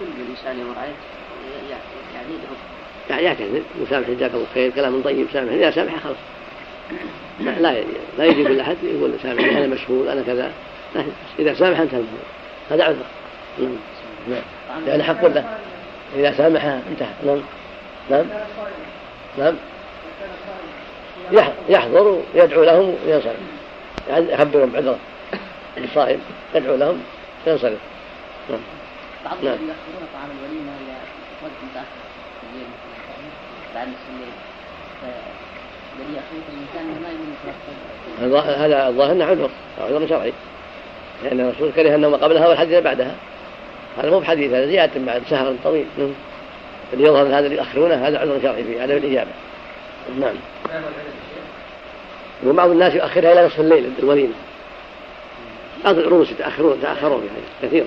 كل 0.00 0.22
الإنسان 0.22 0.60
يمر 0.60 0.78
عليه 0.78 0.92
يعني 2.14 2.28
يدعو 2.28 2.54
يعني 3.10 3.24
يعتذر. 3.24 3.62
وسامح 3.82 4.10
جزاك 4.10 4.34
الله 4.34 4.46
خير 4.54 4.70
كلام 4.70 5.02
طيب 5.02 5.26
سامح. 5.32 5.52
إذا 5.52 5.70
سامح 5.70 5.96
خلاص. 5.96 6.16
لا 7.40 7.50
لا 7.50 7.84
لا 8.18 8.24
يجي 8.24 8.44
كل 8.44 8.60
أحد 8.60 8.76
يقول 8.82 9.12
سامح. 9.22 9.44
أنا 9.44 9.66
مشغول 9.66 10.08
أنا 10.08 10.22
كذا. 10.22 10.50
إذا 11.38 11.54
سامح 11.54 11.80
انتهى 11.80 12.00
هذا 12.70 12.84
عذر. 12.84 13.04
نعم. 13.58 13.68
نعم 14.28 14.42
يعني 14.86 15.02
حق 15.02 15.26
له 15.26 15.58
إذا 16.16 16.32
سامح 16.32 16.64
انتهى. 16.64 17.08
نعم. 17.26 17.40
نعم. 18.10 18.24
نعم. 19.38 19.54
يح- 21.32 21.52
يحضر 21.68 22.22
ويدعو 22.34 22.64
لهم 22.64 22.94
وينصرف. 23.06 23.36
يعني 24.08 24.32
يخبرهم 24.32 24.70
بعذره 24.70 24.98
الصائم 25.78 26.20
يدعو 26.54 26.76
لهم 26.76 27.02
وينصرف. 27.46 27.78
نعم. 28.50 28.60
بعض 29.24 29.36
نعم. 29.44 29.54
الذين 29.54 29.68
يأخذون 29.68 30.08
طعام 30.14 30.30
الوليمة 30.40 30.72
إلى 30.84 30.94
وقت 31.42 31.52
متأخر 31.70 32.00
الليل 32.52 32.66
مثلاً، 32.66 33.74
بعد 33.74 33.88
نصف 33.88 34.08
الليل 34.14 34.32
الذي 35.98 36.12
ما 38.32 38.40
هذا 38.40 38.88
الظاهر 38.88 39.12
أنه 39.12 39.24
عذر 39.24 39.50
عذر 39.80 40.08
شرعي. 40.08 40.32
لأن 41.24 41.40
الرسول 41.40 41.72
كره 41.72 41.94
النوم 41.94 42.14
قبلها 42.14 42.48
والحديث 42.48 42.82
بعدها. 42.82 43.14
هذا 43.98 44.10
مو 44.10 44.18
بحديث 44.18 44.52
هذا 44.52 44.66
زيادة 44.66 45.00
بعد 45.06 45.22
سهر 45.30 45.54
طويل. 45.64 45.86
نعم. 45.98 46.12
اللي 46.92 47.04
يظهر 47.04 47.26
هذا 47.26 47.38
اللي 47.38 47.56
يؤخرونه 47.56 47.94
هذا 47.94 48.18
عذر 48.18 48.40
شرعي 48.42 48.64
في 48.64 48.80
عدم 48.80 48.96
الإجابة. 48.96 49.30
نعم. 50.20 50.34
وبعض 52.46 52.70
الناس 52.70 52.94
يؤخرها 52.94 53.32
إلى 53.32 53.46
نصف 53.46 53.60
الليل 53.60 53.92
الوليمة. 53.98 54.34
بعض 55.84 55.98
العروس 55.98 56.30
يتأخرون 56.30 56.78
يتأخرون 56.78 57.22
يعني 57.26 57.46
كثيرا 57.62 57.86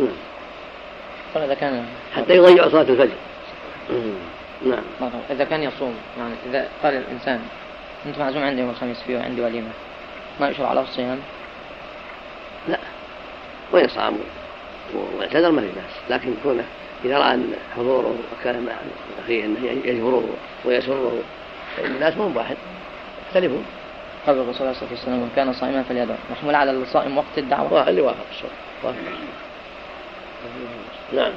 نعم. 0.00 1.44
إذا 1.44 1.54
كان 1.54 1.84
حتى 2.16 2.36
يضيعوا 2.36 2.70
صلاة 2.70 2.82
الفجر. 2.82 3.16
نعم. 4.64 5.10
إذا 5.30 5.44
كان 5.44 5.62
يصوم 5.62 5.94
يعني 6.18 6.34
إذا 6.46 6.68
قال 6.82 6.94
الإنسان 6.94 7.40
أنت 8.06 8.18
معزوم 8.18 8.42
عندي 8.42 8.60
يوم 8.60 8.70
الخميس 8.70 9.02
فيه 9.02 9.22
عندي 9.22 9.40
وليمة 9.42 9.70
ما 10.40 10.48
يشرع 10.48 10.72
له 10.72 10.80
الصيام؟ 10.80 11.18
لا. 12.68 12.78
وإن 13.72 13.88
صام 13.88 14.18
واعتذر 15.18 15.50
ما 15.50 15.60
في 15.60 15.66
بأس 15.66 16.10
لكن 16.10 16.34
كونه 16.42 16.64
إذا 17.04 17.18
رأى 17.18 17.34
أن 17.34 17.52
حضوره 17.76 18.14
وكان 18.40 18.66
مع 18.66 18.72
أخيه 19.24 19.44
أنه 19.44 19.58
يجبره 19.84 20.28
ويسره 20.64 21.22
فإن 21.76 21.90
الناس 21.90 22.16
مو 22.16 22.30
واحد 22.34 22.56
يختلفون. 23.28 23.64
قال 24.26 24.36
الرسول 24.36 24.60
عليه 24.60 24.70
الصلاة 24.70 24.90
والسلام 24.90 25.18
من 25.18 25.32
كان 25.36 25.52
صائما 25.52 25.82
فليدع 25.82 26.14
محمول 26.30 26.54
على 26.54 26.70
الصائم 26.70 27.18
وقت 27.18 27.38
الدعوة. 27.38 27.72
واحد 27.72 27.88
اللي 27.88 28.00
وافق 28.00 28.26
الصوم 28.30 28.50
وافق 28.82 28.98
نعم. 31.12 31.32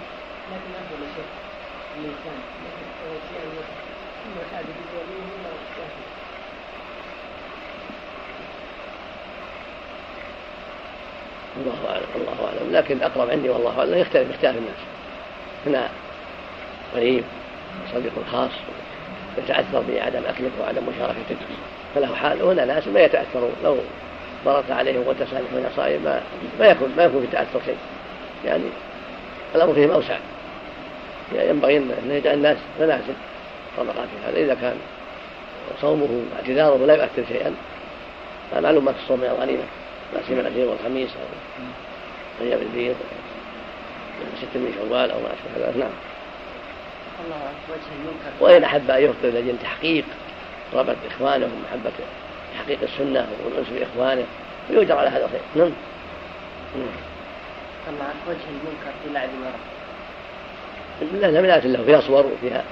لكن 0.51 0.71
أفضل 0.79 1.05
شيء 1.15 1.25
الإنسان 1.97 2.37
أول 3.07 3.19
شيء 3.29 3.39
أن 3.43 3.63
ثم 4.23 4.47
يساعد 4.47 4.65
بالوليه 4.65 5.23
ولا 5.33 5.49
يأكل. 5.49 6.07
الله 11.61 11.89
أعلم 11.89 12.05
الله 12.15 12.47
أعلم. 12.47 12.75
لكن 12.75 12.97
الأقرب 12.97 13.29
عندي 13.29 13.49
والله 13.49 13.79
أعلم 13.79 13.97
يختلف 13.97 14.31
اختلاف 14.31 14.55
الناس. 14.57 14.81
هنا 15.65 15.89
قريب 16.95 17.23
صديق 17.93 18.11
خاص 18.31 18.51
يتأثر 19.37 19.83
بعدم 19.89 20.21
أكلك 20.27 20.51
وعدم 20.61 20.81
مشاركتك. 20.95 21.37
فله 21.95 22.15
حال 22.15 22.43
وهنا 22.43 22.65
ناس 22.65 22.87
ما 22.87 22.99
يتأثرون 22.99 23.51
لو 23.63 23.77
مرت 24.45 24.71
عليهم 24.71 25.07
وانت 25.07 25.19
سامح 25.19 25.51
من 25.51 25.71
صائم 25.75 26.01
ما 26.03 26.21
ما 26.59 26.65
يكون 26.65 26.93
ما 26.97 27.03
يكون 27.03 27.21
في 27.21 27.27
تأثر 27.27 27.59
شيء. 27.65 27.77
يعني 28.45 28.63
الأمر 29.55 29.73
فيهم 29.73 29.91
أوسع. 29.91 30.17
يعني 31.35 31.49
ينبغي 31.49 31.77
أن 31.77 32.11
يجعل 32.11 32.33
الناس 32.33 32.57
مناسب 32.79 33.15
طبقات 33.77 34.07
هذا. 34.27 34.37
إذا 34.37 34.57
كان 34.61 34.75
صومه 35.81 36.23
واعتذاره 36.33 36.85
لا 36.85 36.95
يؤثر 36.95 37.23
شيئا. 37.27 37.53
فمعلوم 38.51 38.85
ما 38.85 38.91
في 38.91 38.99
الصوم 38.99 39.19
من 39.19 39.25
الغنيمة 39.25 39.63
لا 40.13 40.19
سيما 40.27 40.41
الاثنين 40.41 40.67
والخميس 40.67 41.09
أو 41.09 42.45
أيام 42.45 42.59
البيض 42.61 42.95
ست 44.37 44.57
من 44.57 44.73
شوال 44.77 45.11
أو 45.11 45.19
ما 45.19 45.27
أشبه 45.27 45.67
ذلك. 45.67 45.77
نعم. 45.77 45.89
وإن 48.39 48.63
أحب 48.63 48.91
أن 48.91 49.03
يفطر 49.03 49.29
لأجل 49.29 49.55
تحقيق 49.63 50.05
رغبة 50.73 50.95
إخوانه 51.07 51.45
ومحبة 51.45 51.91
تحقيق 52.55 52.79
السنة 52.83 53.27
والأنس 53.45 53.67
بإخوانه 53.69 54.25
ويؤجر 54.69 54.97
على 54.97 55.09
هذا 55.09 55.25
الخير. 55.25 55.41
نعم. 55.55 55.71
نعم. 56.75 56.87
الله 57.87 58.13
وجه 58.27 58.37
المنكر 58.49 58.91
في 59.03 59.13
لعب 59.13 59.29
المرأة. 59.37 59.77
لا 61.21 61.31
زميلات 61.31 61.65
له 61.65 61.83
فيها 61.83 62.01
صور 62.01 62.25
وفيها 62.25 62.63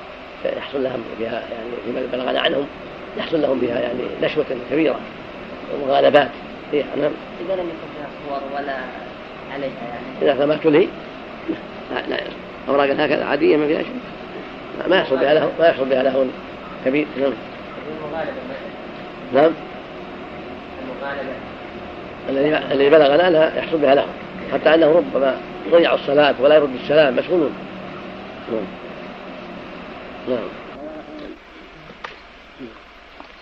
يحصل 0.45 0.83
لهم 0.83 1.03
فيها 1.17 1.31
يعني 1.51 1.69
فيما 1.85 2.07
بلغنا 2.11 2.41
عنهم 2.41 2.67
يحصل 3.17 3.41
لهم 3.41 3.59
فيها 3.59 3.79
يعني 3.79 4.01
نشوة 4.21 4.45
كبيرة 4.71 4.99
ومغالبات. 5.73 6.29
فيها 6.75 6.95
نعم 6.95 7.11
إذا 7.45 7.55
لم 7.55 7.69
يكن 7.69 7.87
فيها 7.97 8.07
صور 8.29 8.41
ولا 8.55 8.77
عليها 9.53 9.69
يعني. 10.21 10.33
إذا 10.33 10.45
ما 10.45 10.57
تلهي 10.57 10.87
لا 11.91 12.01
لا 12.09 12.21
أوراق 12.67 12.89
هكذا 12.89 13.25
عادية 13.25 13.57
ما 13.57 13.67
فيها 13.67 13.83
شيء. 13.83 13.99
ما- 14.89 14.97
يحصل 14.97 15.17
بها 15.17 15.33
له 15.33 15.51
ما 15.59 15.67
يحصل 15.67 15.85
بها 15.85 16.03
له 16.03 16.27
كبير 16.85 17.07
نعم. 17.19 17.33
نعم. 19.33 19.51
المغالبة. 20.83 21.33
الذي 22.29 22.57
الذي 22.73 22.89
بلغنا 22.89 23.29
لا 23.29 23.57
يحصل 23.57 23.77
بها 23.77 23.95
له. 23.95 24.05
حتى 24.53 24.73
أنه 24.73 24.87
ربما 24.87 25.37
ضيع 25.71 25.93
الصلاة 25.93 26.35
ولا 26.39 26.55
يرد 26.55 26.75
السلام 26.83 27.15
مشغول 27.15 27.49
نعم. 28.51 28.61
نعم. 30.29 30.47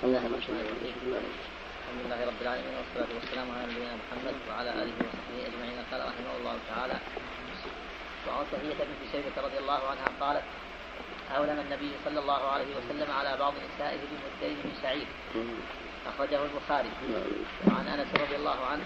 اللهم 0.03 0.31
صل 0.47 0.53
الحمد 0.53 1.42
لله 2.13 2.29
رب 2.29 2.41
العالمين 2.41 2.75
والصلاة 2.77 3.11
والسلام 3.17 3.47
على 3.51 3.63
نبينا 3.73 3.93
محمد 4.01 4.35
وعلى 4.49 4.69
آله 4.69 4.93
وصحبه 5.01 5.37
أجمعين. 5.49 5.77
قال 5.91 6.01
رحمه 6.11 6.33
الله 6.39 6.55
تعالى 6.69 6.97
وعن 8.27 8.45
صفية 8.51 8.73
بنت 8.89 9.01
شيبة 9.11 9.35
رضي 9.47 9.57
الله 9.57 9.81
عنها 9.91 10.07
قالت 10.21 10.43
أولم 11.37 11.59
النبي 11.65 11.91
صلى 12.05 12.19
الله 12.19 12.41
عليه 12.53 12.71
وسلم 12.77 13.09
على 13.11 13.37
بعض 13.37 13.53
نسائه 13.65 13.99
بمدين 14.09 14.57
من 14.65 14.73
شعير 14.81 15.07
أخرجه 16.11 16.39
البخاري. 16.49 16.91
وعن 17.67 17.87
أنس 17.87 18.09
رضي 18.23 18.35
الله 18.35 18.59
عنه 18.71 18.85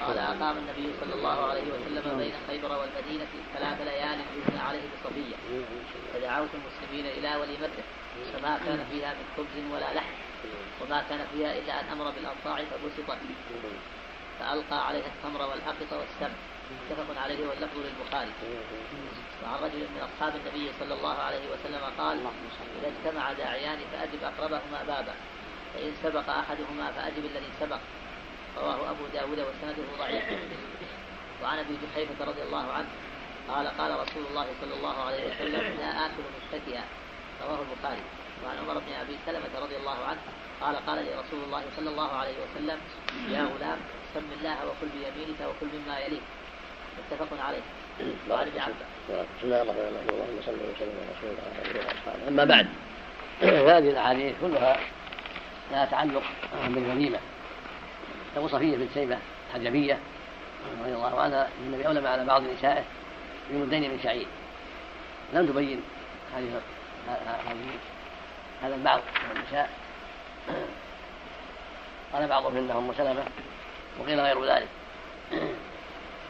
قال 0.00 0.18
أقام 0.18 0.56
النبي 0.58 0.88
صلى 1.00 1.14
الله 1.14 1.38
عليه 1.50 1.66
وسلم 1.74 2.18
بين 2.18 2.34
خيبر 2.48 2.72
والمدينة 2.80 3.32
ثلاث 3.54 3.78
ليال 3.80 4.18
يثنى 4.38 4.60
عليه 4.68 4.84
بصفية 4.92 5.36
فدعوت 6.14 6.50
المسلمين 6.58 7.06
إلى 7.06 7.36
وليمته 7.36 7.84
فما 8.32 8.58
كان 8.66 8.80
فيها 8.90 9.14
من 9.14 9.26
خبز 9.36 9.56
ولا 9.72 9.94
لحم. 9.94 10.25
وما 10.80 11.04
كان 11.08 11.26
فيها 11.32 11.58
إلا 11.58 11.80
أن 11.80 11.88
أمر 11.92 12.10
بالأنصاع 12.10 12.64
فبسطت 12.64 13.18
فألقى 14.38 14.86
عليها 14.86 15.06
التمر 15.06 15.42
والأقط 15.42 15.92
والسمن 15.92 16.36
متفق 16.90 17.22
عليه 17.22 17.48
واللفظ 17.48 17.76
للبخاري. 17.78 18.30
وعن 19.44 19.58
رجل 19.62 19.78
من 19.78 20.08
أصحاب 20.08 20.32
النبي 20.36 20.72
صلى 20.80 20.94
الله 20.94 21.14
عليه 21.14 21.44
وسلم 21.52 21.84
قال 21.98 22.18
إذا 22.80 22.88
اجتمع 22.88 23.32
داعيان 23.32 23.78
فأجب 23.92 24.22
أقربهما 24.22 24.82
بابا. 24.86 25.14
فإن 25.74 25.92
سبق 26.02 26.30
أحدهما 26.30 26.92
فأجب 26.92 27.24
الذي 27.24 27.50
سبق. 27.60 27.78
رواه 28.56 28.90
أبو 28.90 29.06
داود 29.14 29.38
وسنده 29.38 29.82
ضعيف. 29.98 30.24
وعن 31.42 31.58
أبي 31.58 31.78
جحيفة 31.82 32.24
رضي 32.24 32.42
الله 32.42 32.72
عنه 32.72 32.88
قال 33.48 33.66
قال 33.66 34.00
رسول 34.00 34.26
الله 34.30 34.46
صلى 34.60 34.74
الله 34.74 35.02
عليه 35.02 35.30
وسلم 35.30 35.76
لا 35.80 36.06
آكل 36.06 36.22
متكئا 36.36 36.84
رواه 37.42 37.58
البخاري. 37.62 38.02
وعن 38.44 38.58
عمر 38.58 38.78
بن 38.78 38.92
أبي 38.92 39.16
سلمة 39.26 39.60
رضي 39.60 39.76
الله 39.76 40.04
عنه 40.04 40.20
قال 40.60 40.76
قال 40.86 41.04
لي 41.04 41.10
رسول 41.10 41.44
الله 41.46 41.62
صلى 41.76 41.90
الله 41.90 42.12
عليه 42.12 42.34
وسلم 42.44 42.78
يا 43.28 43.42
غلام 43.42 43.78
سم 44.14 44.28
الله 44.38 44.56
وكل 44.66 44.88
بيمينك 44.94 45.40
وكل 45.40 45.66
مما 45.78 45.98
يليك. 45.98 46.22
متفق 46.98 47.40
عليه. 47.46 47.60
وعن 48.30 48.46
ابن 48.46 48.60
عباس. 48.60 48.76
بسم 49.08 49.44
الله 49.44 49.62
الرحمن 49.62 49.80
الرحيم. 49.80 50.08
اللهم 50.08 50.40
صل 50.46 50.52
وسلم 50.52 50.94
على 51.00 51.10
رسول 51.18 51.30
الله 51.30 51.92
وعلى 52.06 52.28
أما 52.28 52.44
بعد 52.44 52.66
فهذه 53.40 53.90
الأحاديث 53.90 54.34
كلها 54.40 54.76
لها 55.70 55.84
تعلق 55.84 56.22
بالوليمه 56.68 57.18
أبو 58.36 58.48
صفية 58.48 58.76
بن 58.76 58.88
شيبه 58.94 59.18
الحجبية 59.48 59.98
رضي 60.80 60.94
الله 60.94 61.20
عنها 61.20 61.48
النبي 61.66 61.86
أولم 61.86 62.06
على 62.06 62.24
بعض 62.24 62.42
نسائه 62.42 62.84
بمدين 63.50 63.90
من 63.90 64.00
شعير. 64.02 64.26
لم 65.32 65.46
تبين 65.46 65.82
هذه 66.36 66.60
هذه 67.46 67.78
هذا 68.62 68.74
البعض 68.74 69.00
من 69.00 69.36
النساء. 69.36 69.70
قال 72.12 72.28
بعضهم 72.28 72.56
انه 72.56 72.78
أم 72.78 72.92
سلمة 72.96 73.24
وقيل 74.00 74.20
غير 74.20 74.44
ذلك. 74.44 74.68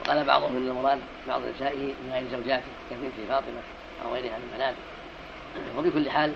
وقال 0.00 0.24
بعضهم 0.24 0.56
إن 0.56 0.68
المراد 0.68 1.00
بعض 1.28 1.40
نسائه 1.56 1.86
من 1.86 2.10
غير 2.12 2.24
زوجاته 2.30 2.66
كبنت 2.90 3.12
فاطمة 3.28 3.60
أو 4.04 4.14
غيرها 4.14 4.38
من 4.38 4.48
البنات 4.52 4.74
وبكل 5.78 6.10
حال 6.10 6.32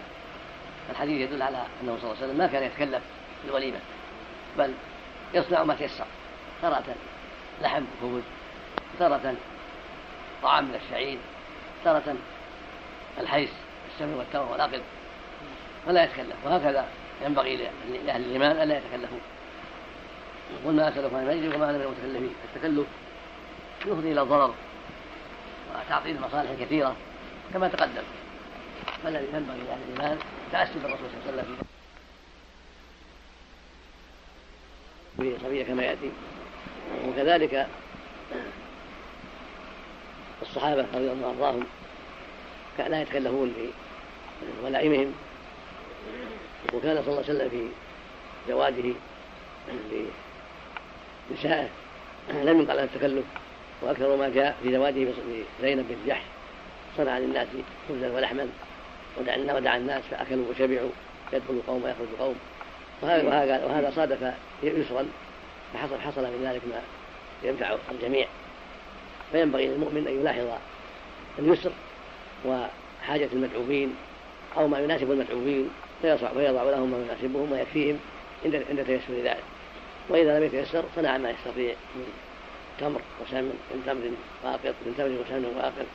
الحديث 0.90 1.30
يدل 1.30 1.42
على 1.42 1.56
أنه 1.82 1.96
صلى 2.00 2.10
الله 2.10 2.16
عليه 2.16 2.24
وسلم 2.24 2.38
ما 2.38 2.46
كان 2.46 2.62
يتكلف 2.62 3.02
بالوليمة 3.44 3.78
بل 4.58 4.74
يصنع 5.34 5.64
ما 5.64 5.74
تيسر 5.74 6.06
تارة 6.62 6.94
لحم 7.62 7.84
خبز 8.02 8.22
تارة 8.98 9.34
طعام 10.42 10.64
من 10.64 10.74
الشعير 10.74 11.18
تارة 11.84 12.16
الحيس 13.20 13.50
السمن 13.94 14.14
والتمر 14.14 14.52
والعقد 14.52 14.82
فلا 15.86 16.04
يتكلف. 16.04 16.36
وهكذا 16.44 16.88
ينبغي 17.24 17.56
لأهل 18.06 18.24
الإيمان 18.24 18.50
ألا 18.50 18.78
يتكلفوا. 18.78 19.18
قل 20.66 20.72
ما 20.72 20.88
أسألكم 20.88 21.16
عن 21.16 21.22
المجد 21.30 21.54
وما 21.54 21.70
أنا 21.70 21.78
من 21.78 21.84
المتكلفين. 21.84 22.34
التكلف 22.44 22.86
يفضي 23.86 24.12
إلى 24.12 24.22
الضرر 24.22 24.54
وتعطيل 25.74 26.16
المصالح 26.16 26.50
الكثيرة 26.50 26.96
كما 27.52 27.68
تقدم. 27.68 28.02
فالذي 29.04 29.26
ينبغي 29.34 29.58
لأهل 29.58 29.80
الإيمان؟ 29.88 30.18
تأسي 30.52 30.78
بالرسول 30.82 31.08
صلى 31.24 31.30
الله 31.30 31.42
عليه 31.42 31.52
وسلم. 35.18 35.38
صبية 35.42 35.64
كما 35.64 35.82
يأتي. 35.82 36.10
وكذلك 37.08 37.66
الصحابة 40.42 40.86
رضي 40.94 41.12
الله 41.12 41.46
عنهم 41.46 41.66
لا 42.78 43.02
يتكلفون 43.02 43.54
في 43.54 43.68
ولائمهم 44.64 45.14
وكان 46.74 47.02
صلى 47.02 47.12
الله 47.12 47.24
عليه 47.28 47.34
وسلم 47.34 47.48
في 47.48 47.66
زواجه 48.48 48.94
لنسائه. 51.30 51.68
لم 52.30 52.60
يقل 52.60 52.76
له 52.76 52.84
التكلف 52.84 53.24
وأكثر 53.82 54.16
ما 54.16 54.28
جاء 54.28 54.56
في 54.62 54.72
زواجه 54.72 55.06
بزينب 55.60 55.86
بن 55.88 55.96
جحش. 56.06 56.22
صنع 56.96 57.18
للناس 57.18 57.48
خبزا 57.88 58.12
ولحما 58.12 58.48
ودعا 59.56 59.76
الناس 59.76 60.02
فأكلوا 60.10 60.44
وشبعوا 60.50 60.90
يدخل 61.32 61.60
قوم 61.66 61.84
ويخرج 61.84 62.08
قوم. 62.18 62.34
وهذا 63.02 63.64
وهذا 63.64 63.92
صادف 63.96 64.34
يسرا 64.62 65.06
فحصل 65.74 66.00
حصل 66.00 66.22
من 66.22 66.44
ذلك 66.44 66.62
ما 66.70 66.80
ينفع 67.48 67.76
الجميع. 67.90 68.26
فينبغي 69.32 69.66
للمؤمن 69.66 70.06
أن 70.08 70.20
يلاحظ 70.20 70.46
اليسر 71.38 71.70
وحاجة 72.46 73.28
المدعوين 73.32 73.94
أو 74.56 74.68
ما 74.68 74.78
يناسب 74.78 75.10
المدعوين 75.10 75.70
فيضع 76.02 76.62
لهم 76.62 76.90
ما 76.90 76.98
يناسبهم 76.98 77.52
ويكفيهم 77.52 77.98
عند 78.44 78.64
عند 78.70 78.84
تيسر 78.84 79.14
ذلك 79.24 79.42
وإذا 80.08 80.38
لم 80.38 80.44
يتيسر 80.44 80.84
صنع 80.96 81.18
ما 81.18 81.30
يستطيع 81.30 81.74
من 81.94 82.04
تمر 82.80 83.00
وسمن 83.22 83.58
من 83.70 83.82
تمر 83.86 84.10
واقط 84.44 84.74
من 84.86 84.94
تمر 84.98 85.08
وسمن 85.08 85.54
واقط 85.56 85.86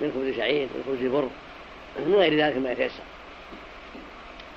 من 0.00 0.12
خبز 0.14 0.36
شعير 0.36 0.68
من 0.74 0.84
خبز 0.86 1.10
بر 1.12 1.28
من 2.06 2.14
غير 2.14 2.44
ذلك 2.44 2.56
ما 2.56 2.72
يتيسر. 2.72 3.02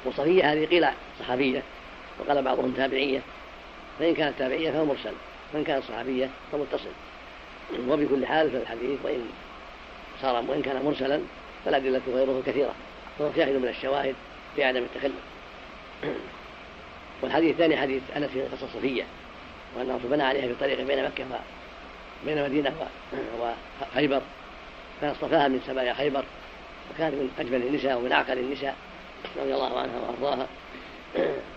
وصفية 0.05 0.53
هذه 0.53 0.65
قيل 0.65 0.87
صحابية 1.19 1.63
وقال 2.19 2.41
بعضهم 2.41 2.71
تابعية. 2.71 3.19
فإن 3.99 4.13
كانت 4.13 4.39
تابعية 4.39 4.71
فهو 4.71 4.85
مرسل 4.85 5.13
وإن 5.53 5.63
كانت 5.63 5.83
صحابية 5.83 6.29
فمتصل. 6.51 6.89
وبكل 7.89 8.25
حال 8.25 8.51
فالحديث 8.51 8.99
وإن 9.03 9.29
صار 10.21 10.43
وإن 10.47 10.61
كان 10.61 10.85
مرسلا 10.85 11.21
فالأدلة 11.65 12.01
غيره 12.07 12.43
كثيرة. 12.45 12.73
وهو 13.19 13.29
شاهد 13.35 13.55
من 13.55 13.67
الشواهد 13.67 14.15
في 14.55 14.63
عدم 14.63 14.83
التكلف 14.83 15.21
والحديث 17.21 17.51
الثاني 17.51 17.77
حديث 17.77 18.01
أنس 18.15 18.29
في 18.29 18.41
قصه 18.41 18.67
صفية 18.67 19.03
وانه 19.77 19.99
بنى 20.03 20.23
عليها 20.23 20.47
في 20.47 20.55
طريق 20.59 20.81
بين 20.81 21.05
مكة 21.05 21.25
بين 22.25 22.43
مدينة 22.43 22.73
وخيبر 23.91 24.21
فاصطفاها 25.01 25.47
من 25.47 25.61
سبايا 25.67 25.93
خيبر 25.93 26.23
وكانت 26.93 27.15
من 27.15 27.29
أجمل 27.39 27.61
النساء 27.61 27.97
ومن 27.97 28.11
أعقل 28.11 28.37
النساء 28.37 28.75
رضي 29.37 29.53
الله 29.53 29.79
عنها 29.79 29.99
وأرضاها. 29.99 30.47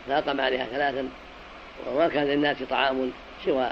فأقام 0.08 0.40
عليها 0.40 0.64
ثلاثا 0.64 1.08
وما 1.86 2.08
كان 2.08 2.24
للناس 2.24 2.56
طعام 2.70 3.10
سوى 3.44 3.70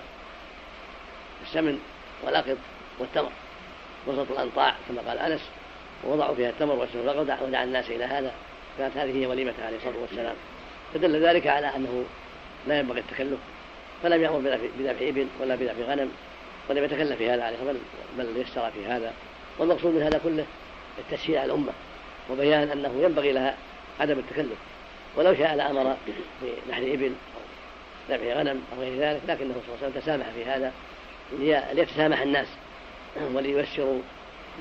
السمن 1.42 1.78
والأقط 2.22 2.56
والتمر. 2.98 3.30
وسط 4.06 4.30
الأنطاع 4.30 4.74
كما 4.88 5.02
قال 5.08 5.18
أنس 5.18 5.40
ووضعوا 6.04 6.34
فيها 6.34 6.50
التمر 6.50 6.74
والسمن 6.74 7.08
ودعا 7.42 7.64
الناس 7.64 7.90
إلى 7.90 8.04
هذا. 8.04 8.32
كانت 8.78 8.96
هذه 8.96 9.22
هي 9.22 9.26
وليمته 9.26 9.66
عليه 9.66 9.76
الصلاة 9.76 9.98
والسلام. 10.02 10.34
فدل 10.94 11.26
ذلك 11.26 11.46
على 11.46 11.66
أنه 11.76 12.04
لا 12.68 12.78
ينبغي 12.78 13.00
التكلف 13.00 13.38
فلم 14.02 14.22
يأمر 14.22 14.38
بذبح 14.78 15.02
إبل 15.02 15.26
ولا 15.40 15.54
بذبح 15.54 15.88
غنم 15.88 16.10
ولم 16.70 16.84
يتكلف 16.84 17.18
في 17.18 17.30
هذا 17.30 17.42
عليه 17.44 17.56
بل 17.66 17.76
بل 18.18 18.40
يسر 18.40 18.70
في 18.70 18.86
هذا. 18.86 19.12
والمقصود 19.58 19.94
من 19.94 20.02
هذا 20.02 20.20
كله 20.24 20.44
التسهيل 20.98 21.38
على 21.38 21.46
الأمة 21.46 21.72
وبيان 22.30 22.70
أنه 22.70 23.02
ينبغي 23.02 23.32
لها 23.32 23.56
عدم 24.00 24.18
التكلف. 24.18 24.58
ولو 25.16 25.34
شاء 25.34 25.54
لأمر 25.54 25.96
بنحر 26.66 26.82
إبل 26.82 27.12
أو 27.12 27.40
ذبح 28.10 28.36
غنم 28.36 28.62
أو 28.72 28.82
غير 28.82 28.98
ذلك 28.98 29.20
لكنه 29.28 29.54
صلى 29.54 29.62
الله 29.74 29.76
عليه 29.82 29.88
وسلم 29.88 30.02
تسامح 30.02 30.26
في 30.34 30.44
هذا 30.44 30.72
ليتسامح 31.72 32.20
الناس 32.20 32.48
ولييسروا 33.34 34.00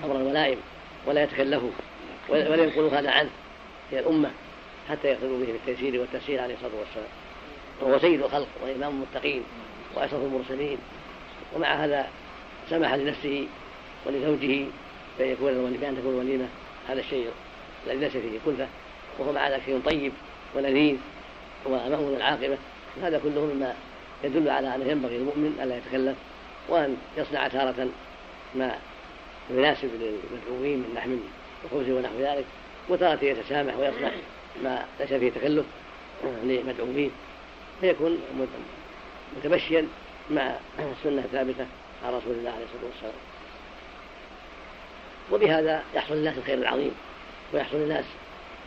أمر 0.04 0.16
الولائم 0.16 0.58
ولا 1.06 1.24
يتكلفوا 1.24 1.72
ولا 2.30 2.64
ينقلوا 2.64 2.92
هذا 2.92 3.12
عنه. 3.12 3.30
هي 3.92 4.00
الأمة 4.00 4.32
حتى 4.90 5.08
يقتدوا 5.08 5.40
به 5.40 5.52
بالتيسير 5.52 6.00
والتسهيل 6.02 6.40
عليه 6.40 6.54
الصلاة 6.54 6.80
والسلام. 6.80 7.10
وهو 7.82 8.00
سيد 8.00 8.22
الخلق 8.22 8.48
وإمام 8.64 8.94
المتقين 8.94 9.44
وأشرف 9.96 10.24
المرسلين. 10.24 10.78
ومع 11.56 11.86
هذا 11.86 12.08
سمح 12.70 12.94
لنفسه 12.94 13.48
ولزوجه 14.06 14.66
بأن 15.20 15.30
يكون 15.30 15.78
بأن 15.82 15.98
تكون 15.98 16.14
الوليمة. 16.14 16.48
هذا 16.90 17.00
الشيء 17.00 17.28
الذي 17.88 18.00
ليس 18.00 18.12
فيه 18.12 18.40
كلفة. 18.46 18.68
وهو 19.20 19.32
مع 19.32 19.50
ذلك 19.50 19.62
شيء 19.66 19.82
طيب 19.86 20.12
ولذيذ 20.56 20.98
ومأمون 21.66 22.16
العاقبة. 22.16 22.58
هذا 23.04 23.20
كله 23.24 23.46
مما 23.46 23.74
يدل 24.24 24.50
على 24.50 24.76
أنه 24.76 24.86
ينبغي 24.86 25.18
للمؤمن 25.18 25.60
ألا 25.64 25.78
يتكلف 25.78 26.18
وأن 26.70 26.98
يصنع 27.18 27.48
تارة 27.48 27.88
ما 28.56 28.76
يناسب 29.50 29.90
للمدعوين 29.94 30.78
من 30.78 30.94
لحم 30.96 31.18
وخبز 31.66 31.90
ونحو 31.90 32.20
ذلك. 32.20 32.46
وتارة 32.92 33.24
يتسامح 33.26 33.76
ويصنع 33.76 34.12
ما 34.64 34.86
ليس 35.00 35.14
فيه 35.14 35.32
تكلف 35.32 35.66
لمدعوين. 36.24 37.12
فيكون 37.82 38.20
متمشيا 39.38 39.88
مع 40.32 40.56
السنة 40.80 41.22
الثابتة 41.22 41.66
عن 42.06 42.14
رسول 42.14 42.34
الله 42.34 42.50
عليه 42.50 42.66
الصلاة 42.66 42.92
والسلام. 42.94 43.14
وبهذا 45.32 45.84
يحصل 45.96 46.14
للناس 46.14 46.38
الخير 46.38 46.58
العظيم 46.58 46.92
ويحصل 47.54 47.78
للناس 47.78 48.06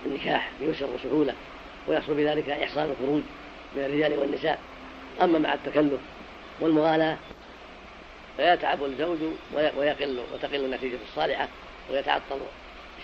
النكاح 0.06 0.50
بيسر 0.60 0.86
وسهولة 0.94 1.34
ويحصل 1.88 2.14
بذلك 2.14 2.48
إحصان 2.48 2.90
الخروج 2.90 3.22
من 3.76 3.84
الرجال 3.84 4.18
والنساء. 4.18 4.58
أما 5.22 5.38
مع 5.38 5.54
التكلف 5.54 6.00
والمغالاة 6.60 7.16
فيتعب 8.36 8.84
الزوج 8.84 9.18
ويقل 9.54 10.20
وتقل 10.34 10.64
النتيجة 10.64 10.98
الصالحة 11.08 11.48
ويتعطل 11.90 12.38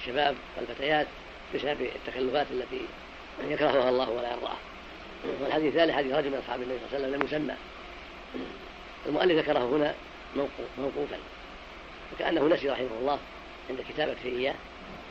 الشباب 0.00 0.36
والفتيات 0.56 1.06
بسبب 1.54 1.80
التكلفات 1.80 2.46
التي 2.50 2.80
يكرهها 3.48 3.88
الله 3.88 4.10
ولا 4.10 4.32
يرضاها 4.32 4.56
والحديث 5.40 5.74
الثالث 5.74 5.94
حديث 5.94 6.12
رجل 6.12 6.30
من 6.30 6.38
أصحاب 6.44 6.62
النبي 6.62 6.78
صلى 6.90 6.96
الله 6.96 7.06
عليه 7.06 7.16
وسلم 7.16 7.20
لم 7.20 7.26
يسمى. 7.26 7.54
المؤلف 9.06 9.38
ذكره 9.38 9.58
هنا 9.58 9.94
موقوفا. 10.78 11.16
وكأنه 12.12 12.48
نسي 12.48 12.70
رحمه 12.70 12.88
الله 13.00 13.18
عند 13.70 13.80
كتابته 13.88 14.24
إياه 14.24 14.54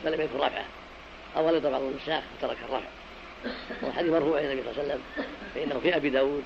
فلم 0.04 0.20
يذكر 0.20 0.36
رفعه. 0.36 0.64
أو 1.36 1.48
غلط 1.48 1.66
بعض 1.66 1.82
النساخ 1.82 2.22
فترك 2.38 2.56
الرفع. 2.68 2.88
والحديث 3.82 4.12
مرفوع 4.12 4.38
إلى 4.38 4.52
النبي 4.52 4.62
صلى 4.62 4.82
الله 4.82 4.82
عليه 4.82 4.92
وسلم 4.92 5.02
فإنه 5.54 5.80
في 5.80 5.96
أبي 5.96 6.10
داود 6.10 6.44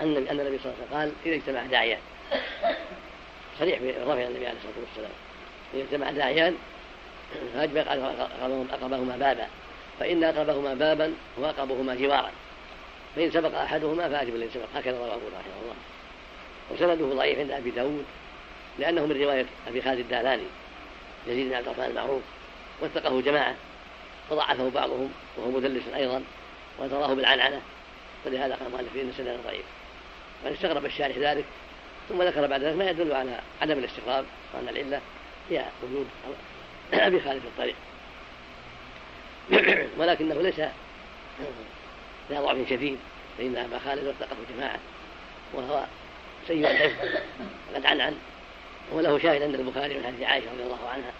أن 0.00 0.16
النبي 0.16 0.28
صلى 0.30 0.38
الله 0.38 0.48
عليه 0.56 0.86
وسلم 0.86 0.92
قال 0.92 1.12
إذا 1.26 1.34
اجتمع 1.34 1.66
داعيان. 1.66 2.00
صريح 3.58 3.78
في 3.78 3.90
رفع 3.90 4.12
النبي 4.12 4.46
عليه 4.46 4.58
الصلاة 4.58 4.84
والسلام. 4.88 5.10
إذا 5.74 5.82
اجتمع 5.82 6.10
داعيان 6.10 6.56
فاجبر 7.54 7.80
أقربهما 8.72 9.16
بابا 9.16 9.46
فإن 10.00 10.24
أقربهما 10.24 10.74
بابا 10.74 11.14
وأقربهما 11.36 11.94
جوارا. 11.94 12.30
فإن 13.16 13.30
سبق 13.30 13.58
أحدهما 13.58 14.08
فأجب 14.08 14.36
الذي 14.36 14.50
سبق. 14.54 14.66
هكذا 14.74 14.98
رواه 14.98 15.14
أبو 15.14 15.26
رحمه 15.26 15.62
الله. 15.62 15.74
وسنده 16.70 17.14
ضعيف 17.14 17.38
عند 17.38 17.50
أبي 17.50 17.70
داود 17.70 18.04
لأنه 18.78 19.06
من 19.06 19.22
رواية 19.22 19.46
أبي 19.68 19.82
خالد 19.82 19.98
الدالاني 19.98 20.42
يزيد 21.26 21.48
بن 21.48 21.54
عبد 21.54 21.66
الرحمن 21.66 21.84
المعروف 21.84 22.22
وثقه 22.82 23.20
جماعة 23.20 23.54
وضعفه 24.30 24.70
بعضهم 24.70 25.12
وهو 25.36 25.50
مدلس 25.50 25.82
أيضا 25.94 26.22
وتراه 26.78 27.14
بالعنعنة. 27.14 27.60
ولهذا 28.26 28.54
قال 28.54 28.66
المؤلف 28.66 28.96
إن 28.96 29.12
سنده 29.16 29.36
ضعيف. 29.46 29.64
وأن 30.44 30.52
استغرب 30.52 30.84
الشارح 30.84 31.18
ذلك 31.18 31.44
ثم 32.08 32.22
ذكر 32.22 32.46
بعد 32.46 32.62
ذلك 32.62 32.76
ما 32.76 32.90
يدل 32.90 33.12
على 33.12 33.40
عدم 33.62 33.78
الاستغراب 33.78 34.24
وأن 34.54 34.68
العلة 34.68 35.00
هي 35.50 35.64
وجود 35.82 36.06
في 36.90 37.48
الطريق. 37.48 37.74
ولكنه 39.98 40.42
ليس 40.42 40.60
ذا 42.30 42.40
ضعف 42.40 42.70
شديد 42.70 42.98
فإن 43.38 43.56
أبا 43.56 43.78
خالد 43.78 44.06
وثقه 44.08 44.36
جماعة 44.56 44.78
وهو 45.54 45.84
سيء 46.48 46.70
الحفظ 46.70 47.08
قد 47.74 47.86
عنعن 47.86 48.16
وله 48.92 49.18
شاهد 49.18 49.42
عند 49.42 49.54
البخاري 49.54 49.94
من 49.94 50.04
حديث 50.06 50.22
عائشة 50.22 50.46
رضي 50.52 50.62
الله 50.62 50.88
عنها 50.88 51.12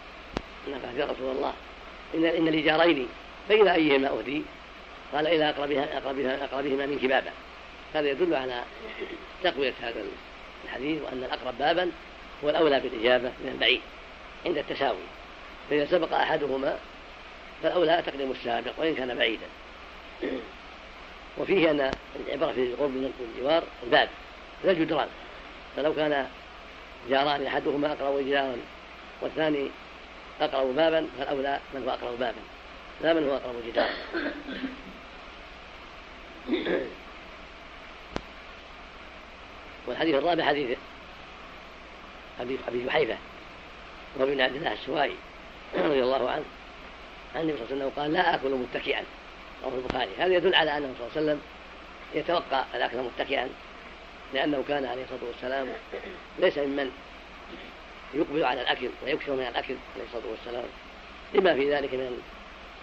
أنها 0.69 0.79
قالت 0.79 0.99
يا 0.99 1.05
رسول 1.05 1.37
الله 1.37 1.53
إن 2.15 2.25
إن 2.25 2.49
لي 2.49 2.63
جارين 2.63 3.09
فإلى 3.49 3.75
أيهما 3.75 4.09
أهدي؟ 4.09 4.43
قال 5.13 5.27
إلى 5.27 5.51
أقربها 5.51 5.99
أقربها 5.99 6.45
أقربهما 6.45 6.87
منك 6.87 7.05
بابا 7.05 7.31
هذا 7.95 8.11
يدل 8.11 8.35
على 8.35 8.63
تقوية 9.45 9.75
هذا 9.83 10.05
الحديث 10.65 11.03
وأن 11.03 11.25
الأقرب 11.25 11.59
بابا 11.59 11.91
هو 12.45 12.51
الأولى 12.51 12.81
بالإجابة 12.81 13.29
من 13.29 13.51
البعيد 13.55 13.81
عند 14.47 14.59
التساوي. 14.59 14.99
فإذا 15.71 15.87
سبق 15.87 16.15
أحدهما 16.15 16.79
فالأولى 17.63 18.03
تقديم 18.07 18.31
السابق 18.31 18.73
وإن 18.79 18.95
كان 18.95 19.15
بعيدا. 19.19 19.47
وفيه 21.39 21.71
أن 21.71 21.91
العبرة 22.27 22.53
في 22.53 22.63
القرب 22.63 22.91
من 22.91 23.13
الجوار 23.37 23.63
الباب 23.83 24.09
لا 24.65 24.73
جدران. 24.73 25.09
فلو 25.77 25.95
كان 25.95 26.29
جاران 27.11 27.47
أحدهما 27.47 27.93
أقرب 27.93 28.19
جدارا 28.19 28.57
والثاني 29.21 29.71
أقرب 30.41 30.77
بابا 30.77 31.07
فالأولى 31.19 31.61
من 31.75 31.83
هو 31.85 31.91
أقرب 31.91 32.19
بابا. 32.19 32.41
لا 33.01 33.13
من 33.15 33.29
هو 33.29 33.37
أقرب 33.37 33.55
جدارا 33.67 33.91
والحديث 39.87 40.15
الرابع 40.15 40.45
حديث 40.45 40.79
حديث 42.39 42.61
أبي 42.69 42.85
جحيفة 42.85 43.17
وهو 44.17 44.27
بن 44.27 44.41
عبد 44.41 44.57
الله 44.57 44.73
السوائي. 44.73 45.15
رضي 45.89 46.03
الله 46.03 46.31
عنه. 46.31 46.45
عن 47.35 47.41
النبي 47.41 47.59
صلى 47.59 47.65
الله 47.65 47.75
عليه 47.75 47.85
وسلم 47.85 48.03
قال 48.03 48.13
لا 48.13 48.35
آكل 48.35 48.51
متكئا. 48.51 49.05
رواه 49.65 49.75
البخاري. 49.75 50.11
هذا 50.19 50.35
يدل 50.35 50.55
على 50.55 50.77
أنه 50.77 50.95
صلى 50.99 51.07
الله 51.07 51.17
عليه 51.17 51.23
وسلم 51.23 51.41
يتوقع 52.15 52.65
الأكل 52.75 52.97
متكئا 52.97 53.49
لأنه 54.35 54.65
كان 54.69 54.85
عليه 54.85 55.03
الصلاة 55.05 55.29
والسلام 55.29 55.69
ليس 56.39 56.59
ممن 56.59 56.91
يقبل 58.15 58.45
على 58.45 58.61
الأكل 58.63 58.89
ويكثر 59.05 59.33
من 59.33 59.47
الأكل 59.47 59.75
عليه 59.95 60.05
الصلاة 60.05 60.31
والسلام. 60.31 60.65
لما 61.35 61.55
في 61.55 61.75
ذلك 61.75 61.95
من 61.95 62.23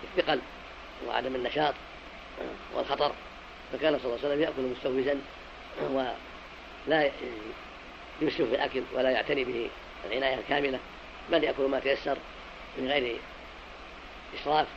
الثقل 0.04 0.40
وعدم 1.08 1.36
النشاط 1.36 1.74
والخطر 2.76 3.12
فكان 3.74 4.00
صلى 4.00 4.06
الله 4.06 4.18
عليه 4.24 4.28
وسلم 4.28 4.42
يأكل 4.42 4.62
مستوزا 4.62 5.22
ولا 6.88 7.12
يسرف 8.22 8.50
في 8.50 8.56
الأكل 8.56 8.84
ولا 8.94 9.10
يعتني 9.10 9.44
به 9.44 9.70
العناية 10.06 10.40
الكاملة 10.40 10.80
بل 11.32 11.44
يأكل 11.44 11.64
ما 11.64 11.80
تيسر. 11.80 12.18
من 12.78 12.88
غير 12.88 13.18
إسراف 14.42 14.68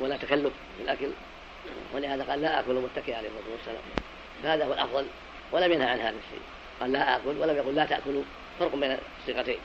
ولا 0.00 0.16
تكلف 0.16 0.52
في 0.78 0.84
الاكل 0.84 1.08
ولهذا 1.94 2.24
قال 2.24 2.42
لا 2.42 2.60
آكل 2.60 2.74
متكئ 2.74 3.14
عليه 3.14 3.28
الصلاة 3.28 3.56
والسلام. 3.56 3.82
فهذا 4.42 4.64
هو 4.64 4.72
الأفضل 4.72 5.06
ولم 5.52 5.72
ينهى 5.72 5.90
عن 5.90 5.98
هذا 5.98 6.16
الشيء. 6.26 6.42
قال 6.80 6.92
لا 6.92 7.16
آكل 7.16 7.38
ولم 7.38 7.56
يقل 7.56 7.74
لا 7.74 7.84
تأكلوا 7.84 8.22
فرق 8.58 8.76
بين 8.76 8.98
الصيغتين 9.20 9.58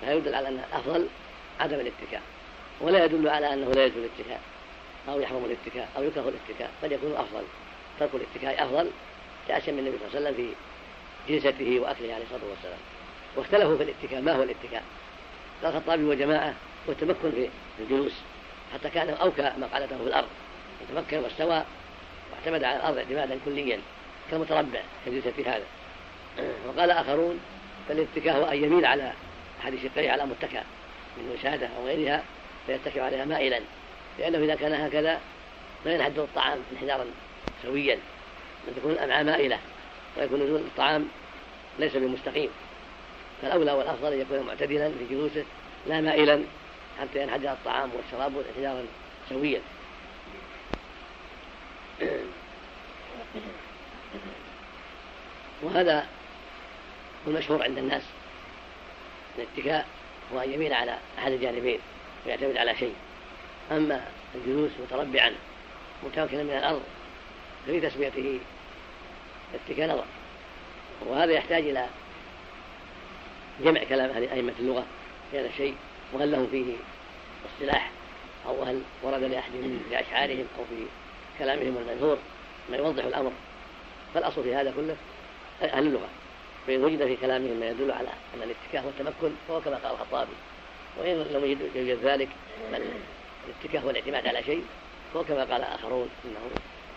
فهذا 0.00 0.14
يدل 0.14 0.34
على 0.34 0.48
أن 0.48 0.64
الأفضل 0.72 1.06
عدم 1.60 1.80
الاتكاء 1.80 2.22
ولا 2.80 3.04
يدل 3.04 3.28
على 3.28 3.54
أنه 3.54 3.72
لا 3.72 3.84
يجوز 3.84 4.04
الاتكاء 4.04 4.40
أو 5.08 5.20
يحرم 5.20 5.44
الاتكاء 5.44 5.88
أو 5.96 6.02
يكره 6.02 6.28
الاتكاء 6.28 6.70
بل 6.82 6.92
يكون 6.92 7.12
أفضل. 7.12 7.42
ترك 8.00 8.10
الاتكاء 8.14 8.64
أفضل 8.64 8.90
كأشم 9.48 9.78
النبي 9.78 9.98
صلى 9.98 10.18
الله 10.18 10.28
عليه 10.28 10.30
وسلم 10.30 10.54
في 11.26 11.32
جلسته 11.32 11.80
وأكله 11.80 12.14
عليه 12.14 12.24
الصلاة 12.24 12.50
والسلام. 12.50 12.78
واختلفوا 13.36 13.76
في 13.76 13.82
الاتكاء 13.82 14.20
ما 14.20 14.32
هو 14.32 14.42
الاتكاء؟ 14.42 14.82
قال 15.62 15.76
الخطابي 15.76 16.04
وجماعة 16.04 16.54
والتمكن 16.88 17.30
في 17.30 17.48
الجلوس 17.82 18.12
حتى 18.74 18.90
كان 18.90 19.10
أوكى 19.10 19.52
مقعدته 19.58 19.96
في 19.96 20.02
الأرض. 20.02 20.28
وتفكر 20.80 21.20
واستوى 21.20 21.64
واعتمد 22.32 22.64
على 22.64 22.76
الأرض 22.76 22.98
اعتمادا 22.98 23.38
كليا 23.44 23.80
كالمتربع 24.30 24.80
في 25.04 25.44
هذا. 25.46 25.64
وقال 26.68 26.90
آخرون 26.90 27.40
فالاتكاء 27.88 28.36
هو 28.36 28.44
أن 28.44 28.64
يميل 28.64 28.84
على 28.86 29.12
أحد 29.60 29.74
شقيه 29.82 30.10
على 30.10 30.26
متكى 30.26 30.62
من 31.16 31.36
وساده 31.38 31.68
أو 31.78 31.86
غيرها 31.86 32.22
فيتكئ 32.66 33.00
عليها 33.00 33.24
مائلا 33.24 33.60
لأنه 34.18 34.38
إذا 34.38 34.54
كان 34.54 34.72
هكذا 34.72 35.20
لا 35.84 35.94
ينحدر 35.94 36.22
الطعام 36.22 36.58
انحدارا 36.72 37.04
سويا 37.62 37.98
بل 38.66 38.74
تكون 38.76 38.92
الامعاء 38.92 39.24
مائلة 39.24 39.58
ويكون 40.16 40.42
نزول 40.42 40.60
الطعام 40.60 41.08
ليس 41.78 41.96
بمستقيم. 41.96 42.50
فالأولى 43.42 43.72
والأفضل 43.72 44.12
أن 44.12 44.20
يكون 44.20 44.40
معتدلا 44.40 44.88
في 44.88 45.14
جلوسه 45.14 45.44
لا 45.86 46.00
مائلا 46.00 46.42
حتى 47.00 47.22
ينحدر 47.22 47.52
الطعام 47.52 47.90
والشراب 47.96 48.32
انحدارا 48.48 48.86
سويا. 49.28 49.60
وهذا 55.62 56.06
هو 57.26 57.30
المشهور 57.30 57.62
عند 57.62 57.78
الناس 57.78 58.02
الاتكاء 59.38 59.86
هو 60.34 60.40
أن 60.40 60.52
يميل 60.52 60.72
على 60.72 60.98
أحد 61.18 61.32
الجانبين 61.32 61.78
ويعتمد 62.26 62.56
على 62.56 62.76
شيء. 62.76 62.94
أما 63.72 64.04
الجلوس 64.34 64.70
متربعا 64.82 65.32
متمكنا 66.04 66.42
من 66.42 66.50
الأرض 66.50 66.82
ففي 67.66 67.80
تسميته 67.80 68.40
اتكاء 69.54 69.88
نظر. 69.88 70.04
وهذا 71.06 71.32
يحتاج 71.32 71.62
إلى 71.62 71.86
جمع 73.60 73.84
كلام 73.84 74.10
أهل 74.10 74.28
أئمة 74.28 74.52
اللغة 74.58 74.84
في 75.30 75.40
هذا 75.40 75.46
الشيء. 75.48 75.74
وهل 76.12 76.32
لهم 76.32 76.48
فيه 76.50 76.74
اصطلاح 77.46 77.90
أو 78.46 78.62
هل 78.62 78.82
ورد 79.02 79.22
لأحد 79.22 79.52
في 79.90 80.00
أشعارهم 80.00 80.46
أو 80.58 80.64
في 80.64 80.84
كلامهم 81.38 81.76
المنثور 81.76 82.18
ما 82.70 82.76
يوضح 82.76 83.04
الأمر. 83.04 83.32
فالأصل 84.14 84.42
في 84.42 84.54
هذا 84.54 84.72
كله 84.76 84.96
أهل 85.62 85.86
اللغة 85.86 86.08
فإن 86.66 86.84
وجد 86.84 87.06
في 87.06 87.16
كلامهم 87.16 87.60
ما 87.60 87.68
يدل 87.68 87.90
على 87.92 88.08
أن 88.08 88.42
الاتكاء 88.42 88.84
هو 88.84 88.88
التمكن 88.88 89.34
فهو 89.48 89.60
كما 89.60 89.76
قال 89.76 89.92
الخطابي. 89.92 90.32
وإن 90.98 91.26
لم 91.32 91.58
يوجد 91.74 91.98
ذلك 92.04 92.28
بل 92.72 92.82
الاتكاء 93.48 93.82
هو 93.82 93.90
الاعتماد 93.90 94.26
على 94.26 94.42
شيء 94.42 94.64
وكما 95.14 95.44
قال 95.44 95.62
آخرون 95.62 96.08
إنه 96.24 96.40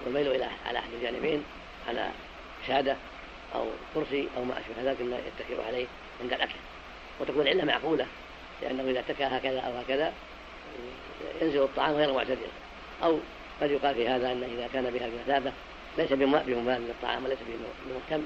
والميل 0.05 0.27
إلى 0.27 0.47
على 0.65 0.79
أحد 0.79 0.89
الجانبين 0.93 1.43
على 1.87 2.09
شهادة 2.67 2.95
أو 3.55 3.65
كرسي 3.95 4.27
أو 4.37 4.43
ما 4.43 4.53
أشبه 4.53 4.91
ذلك 4.91 5.01
مما 5.01 5.17
يتكئ 5.17 5.67
عليه 5.67 5.85
عند 6.21 6.33
الأكل. 6.33 6.55
وتكون 7.19 7.41
العلة 7.41 7.65
معقولة. 7.65 8.05
لأنه 8.61 8.83
إذا 8.83 8.99
اتكى 8.99 9.23
هكذا 9.23 9.59
أو 9.59 9.77
هكذا 9.77 10.13
ينزل 11.41 11.63
الطعام 11.63 11.95
غير 11.95 12.13
معتدل. 12.13 12.47
أو 13.03 13.19
قد 13.61 13.71
يقال 13.71 13.95
في 13.95 14.07
هذا 14.07 14.31
أن 14.31 14.43
إذا 14.43 14.69
كان 14.73 14.89
بها 14.89 15.05
المثابة 15.05 15.51
ليس 15.97 16.13
بممال 16.13 16.81
للطعام 16.81 17.25
وليس 17.25 17.39
بمهتم 17.85 18.25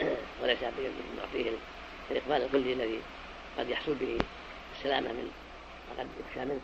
وليس 0.42 0.58
بمعطيه 0.58 1.50
الإقبال 2.10 2.42
الكلي 2.42 2.72
الذي 2.72 3.00
قد 3.58 3.68
يحصل 3.68 3.94
به 3.94 4.18
السلامة 4.78 5.08
من 5.08 5.30
قد 5.98 6.06
يخشى 6.20 6.44
منه. 6.44 6.60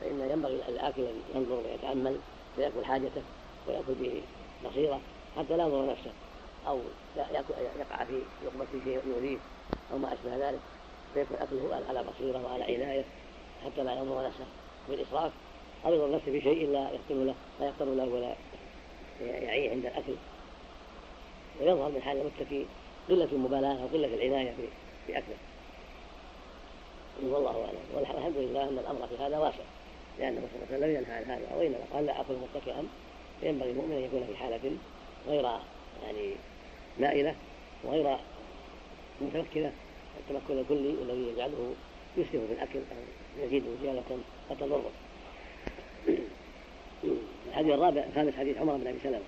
فإن 0.00 0.30
ينبغي 0.30 0.54
الآكل 0.68 1.02
أن 1.02 1.22
ينظر 1.34 1.62
ويتأمل 1.66 2.18
فيأكل 2.56 2.84
حاجته 2.84 3.22
ويأكل 3.66 3.94
به 4.00 4.22
بصيرة 4.64 5.00
حتى 5.36 5.56
لا 5.56 5.66
يضر 5.66 5.90
نفسه. 5.90 6.12
أو 6.66 6.80
يقع 7.80 8.04
في 8.04 8.22
لقمته 8.44 8.84
شيء 8.84 9.00
يؤذيه 9.06 9.38
أو 9.92 9.98
ما 9.98 10.12
أشبه 10.12 10.48
ذلك. 10.48 10.60
فيكون 11.14 11.36
أكله 11.36 11.82
على 11.88 12.04
بصيرة 12.04 12.44
وعلى 12.44 12.64
عناية 12.64 13.04
حتى 13.64 13.82
لا 13.84 13.92
يضر 13.92 14.26
نفسه 14.26 14.44
بالإسراف؟ 14.88 15.32
أو 15.86 15.94
يضر 15.94 16.10
نفسه 16.10 16.32
بشيء 16.32 16.68
لا 16.70 16.90
يقتل 16.90 17.26
له 17.26 17.34
لا 17.60 17.66
يقتل 17.66 17.96
له 17.96 18.04
ولا 18.04 18.34
يعيه 19.20 19.70
عند 19.70 19.86
الأكل. 19.86 20.12
ويظهر 21.60 21.90
من 21.90 22.02
حال 22.02 22.16
المتكي 22.20 22.66
قلة 23.08 23.28
المبالاة 23.32 23.82
أو 23.82 23.86
قلة 23.86 24.14
العناية 24.14 24.54
في 25.06 25.18
أكله 25.18 25.36
والله 27.22 27.64
أعلم. 27.64 27.78
والحمد 27.94 28.36
لله 28.36 28.62
أن 28.62 28.78
الأمر 28.78 29.06
في 29.06 29.22
هذا 29.22 29.38
واسع. 29.38 29.64
لأن 30.18 30.34
صلى 30.34 30.44
الله 30.44 30.66
عليه 30.70 30.76
وسلم 30.76 30.96
ينهى 30.96 31.12
عن 31.12 31.24
هذا. 31.24 31.56
وإنما 31.56 31.84
قال 31.92 32.06
لا 32.06 32.20
أكل 32.20 32.34
متكئا 32.34 32.86
فينبغي 33.40 33.70
المؤمن 33.70 33.92
أن 33.92 34.02
يكون 34.02 34.26
في 34.26 34.36
حالة 34.36 34.76
غير 35.28 35.48
يعني 36.04 36.34
مائلة 36.98 37.34
وغير 37.84 38.16
متمكنة 39.20 39.72
التمكن 40.20 40.58
الكلي 40.58 40.94
الذي 41.02 41.32
يجعله 41.32 41.74
يسرف 42.16 42.30
في 42.48 42.52
الأكل 42.52 42.78
أو 42.78 43.44
يزيد 43.44 43.64
زيادة 43.82 44.00
قد 44.50 44.56
تضره 44.60 44.90
الحديث 47.48 47.72
الرابع 47.74 48.04
الخامس 48.10 48.34
حديث 48.34 48.58
عمر 48.58 48.76
بن 48.76 48.86
أبي 48.86 48.98
سلمة 49.02 49.20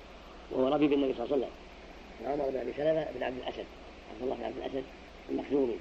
وهو 0.51 0.69
ربيب 0.69 0.93
النبي 0.93 1.15
صلى 1.15 1.25
الله 1.25 1.37
عليه 1.37 1.47
وسلم. 1.47 1.55
عمر 2.33 2.51
بن 2.51 2.57
أبي 2.57 2.73
سلمة 2.77 3.07
بن 3.15 3.23
عبد 3.23 3.37
الأسد 3.37 3.65
عبد 4.13 4.23
الله 4.23 4.37
بن 4.37 4.45
عبد 4.45 4.57
الأسد 4.57 4.85
المخزومي 5.31 5.77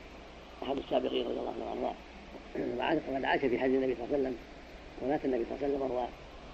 أحد 0.64 0.78
السابقين 0.78 1.26
رضي 1.28 1.40
الله 1.40 1.54
عنه 1.56 1.66
وأرضاه. 1.66 1.96
وقد 3.10 3.26
عاش 3.26 3.40
في 3.40 3.60
حج 3.60 3.70
النبي 3.70 3.96
صلى 3.96 4.06
الله 4.06 4.18
عليه 4.18 4.24
وسلم 4.24 4.38
ومات 5.02 5.26
النبي 5.26 5.46
صلى 5.46 5.56
الله 5.56 5.66
عليه 5.66 5.76
وسلم 5.76 5.92
وهو 5.92 6.08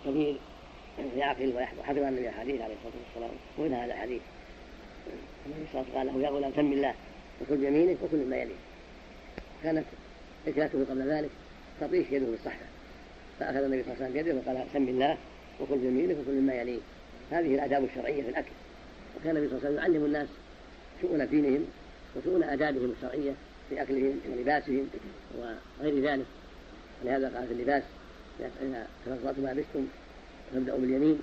كبير 0.05 0.35
يعقل 1.17 1.53
وحفظ 1.55 1.97
عن 1.97 2.07
النبي 2.07 2.29
الحديث 2.29 2.61
عليه 2.61 2.73
الصلاة 2.73 2.93
والسلام 3.05 3.37
ومن 3.57 3.73
هذا 3.73 3.93
الحديث 3.93 4.21
النبي 5.45 5.65
صلى 5.73 5.81
الله 5.81 5.99
عليه 5.99 6.09
وسلم 6.09 6.13
قال 6.13 6.21
له 6.21 6.27
يا 6.27 6.29
غلام 6.29 6.51
سم 6.55 6.71
الله. 6.73 6.93
وكل 7.41 7.57
بيمينك 7.57 7.97
وكل 8.03 8.17
مما 8.17 8.37
يليك 8.37 8.57
كانت 9.63 9.85
إكلاته 10.47 10.85
قبل 10.89 11.01
ذلك 11.01 11.29
تطيش 11.81 12.05
يده 12.11 12.25
بالصحفة 12.25 12.65
فأخذ 13.39 13.57
النبي 13.57 13.83
صلى 13.83 13.93
الله 13.93 14.05
عليه 14.05 14.11
وسلم 14.11 14.23
بيده 14.23 14.35
وقال 14.35 14.67
سم 14.73 14.87
الله 14.87 15.17
وكل 15.61 15.77
بيمينك 15.77 16.17
وكل 16.17 16.31
مما 16.31 16.53
يليك 16.53 16.81
هذه 17.31 17.55
الآداب 17.55 17.83
الشرعية 17.83 18.23
في 18.23 18.29
الأكل. 18.29 18.51
وكان 19.19 19.37
النبي 19.37 19.49
صلى 19.49 19.57
الله 19.57 19.67
عليه 19.69 19.79
وسلم 19.79 19.93
يعلم 19.93 20.05
الناس 20.05 20.27
شؤون 21.01 21.29
دينهم 21.29 21.65
وشؤون 22.15 22.43
آدابهم 22.43 22.93
الشرعية 22.97 23.33
في 23.69 23.81
أكلهم 23.81 24.19
ولباسهم 24.31 24.89
وغير 25.37 26.11
ذلك. 26.11 26.25
ولهذا 27.03 27.37
قال 27.37 27.47
في 27.47 27.53
اللباس 27.53 27.83
إذا 28.39 28.87
تفضلتم 29.05 29.43
ما 29.43 29.49
لبستم 29.49 29.87
فابدأوا 30.53 30.79
باليمين. 30.79 31.19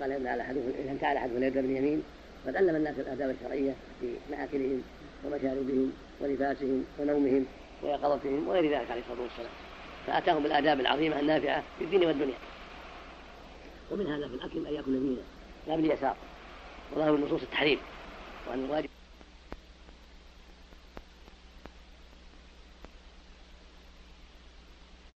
قال 0.00 0.12
إن 0.12 0.26
على 0.26 0.42
أحدكم 0.42 0.72
إذا 0.84 0.90
انتهى 0.90 1.16
أحدكم 1.16 1.34
فليبدأ 1.34 1.60
باليمين 1.60 2.02
قد 2.46 2.56
علم 2.56 2.76
الناس 2.76 2.94
الآداب 2.98 3.30
الشرعية 3.30 3.74
في 4.00 4.06
مآكلهم 4.30 4.82
ومشاربهم 5.24 5.92
ولباسهم 6.20 6.84
ونومهم 6.98 7.46
ويقظتهم 7.82 8.48
وغير 8.48 8.64
ذلك 8.64 8.90
عليه 8.90 9.00
الصلاة 9.00 9.22
والسلام. 9.22 9.50
فأتاهم 10.06 10.42
بالآداب 10.42 10.80
العظيمة 10.80 11.20
النافعة 11.20 11.62
في 11.78 11.84
الدين 11.84 12.04
والدنيا. 12.04 12.34
ومن 13.90 14.06
هذا 14.06 14.28
في 14.28 14.34
الأكل 14.34 14.66
أن 14.66 14.74
يأكل 14.74 14.94
يمينا 14.94 15.22
لا 15.66 15.76
باليسار 15.76 16.16
وظاهر 16.92 17.14
النصوص 17.14 17.42
التحريم 17.42 17.78
وأن 18.50 18.64
الواجب 18.64 18.88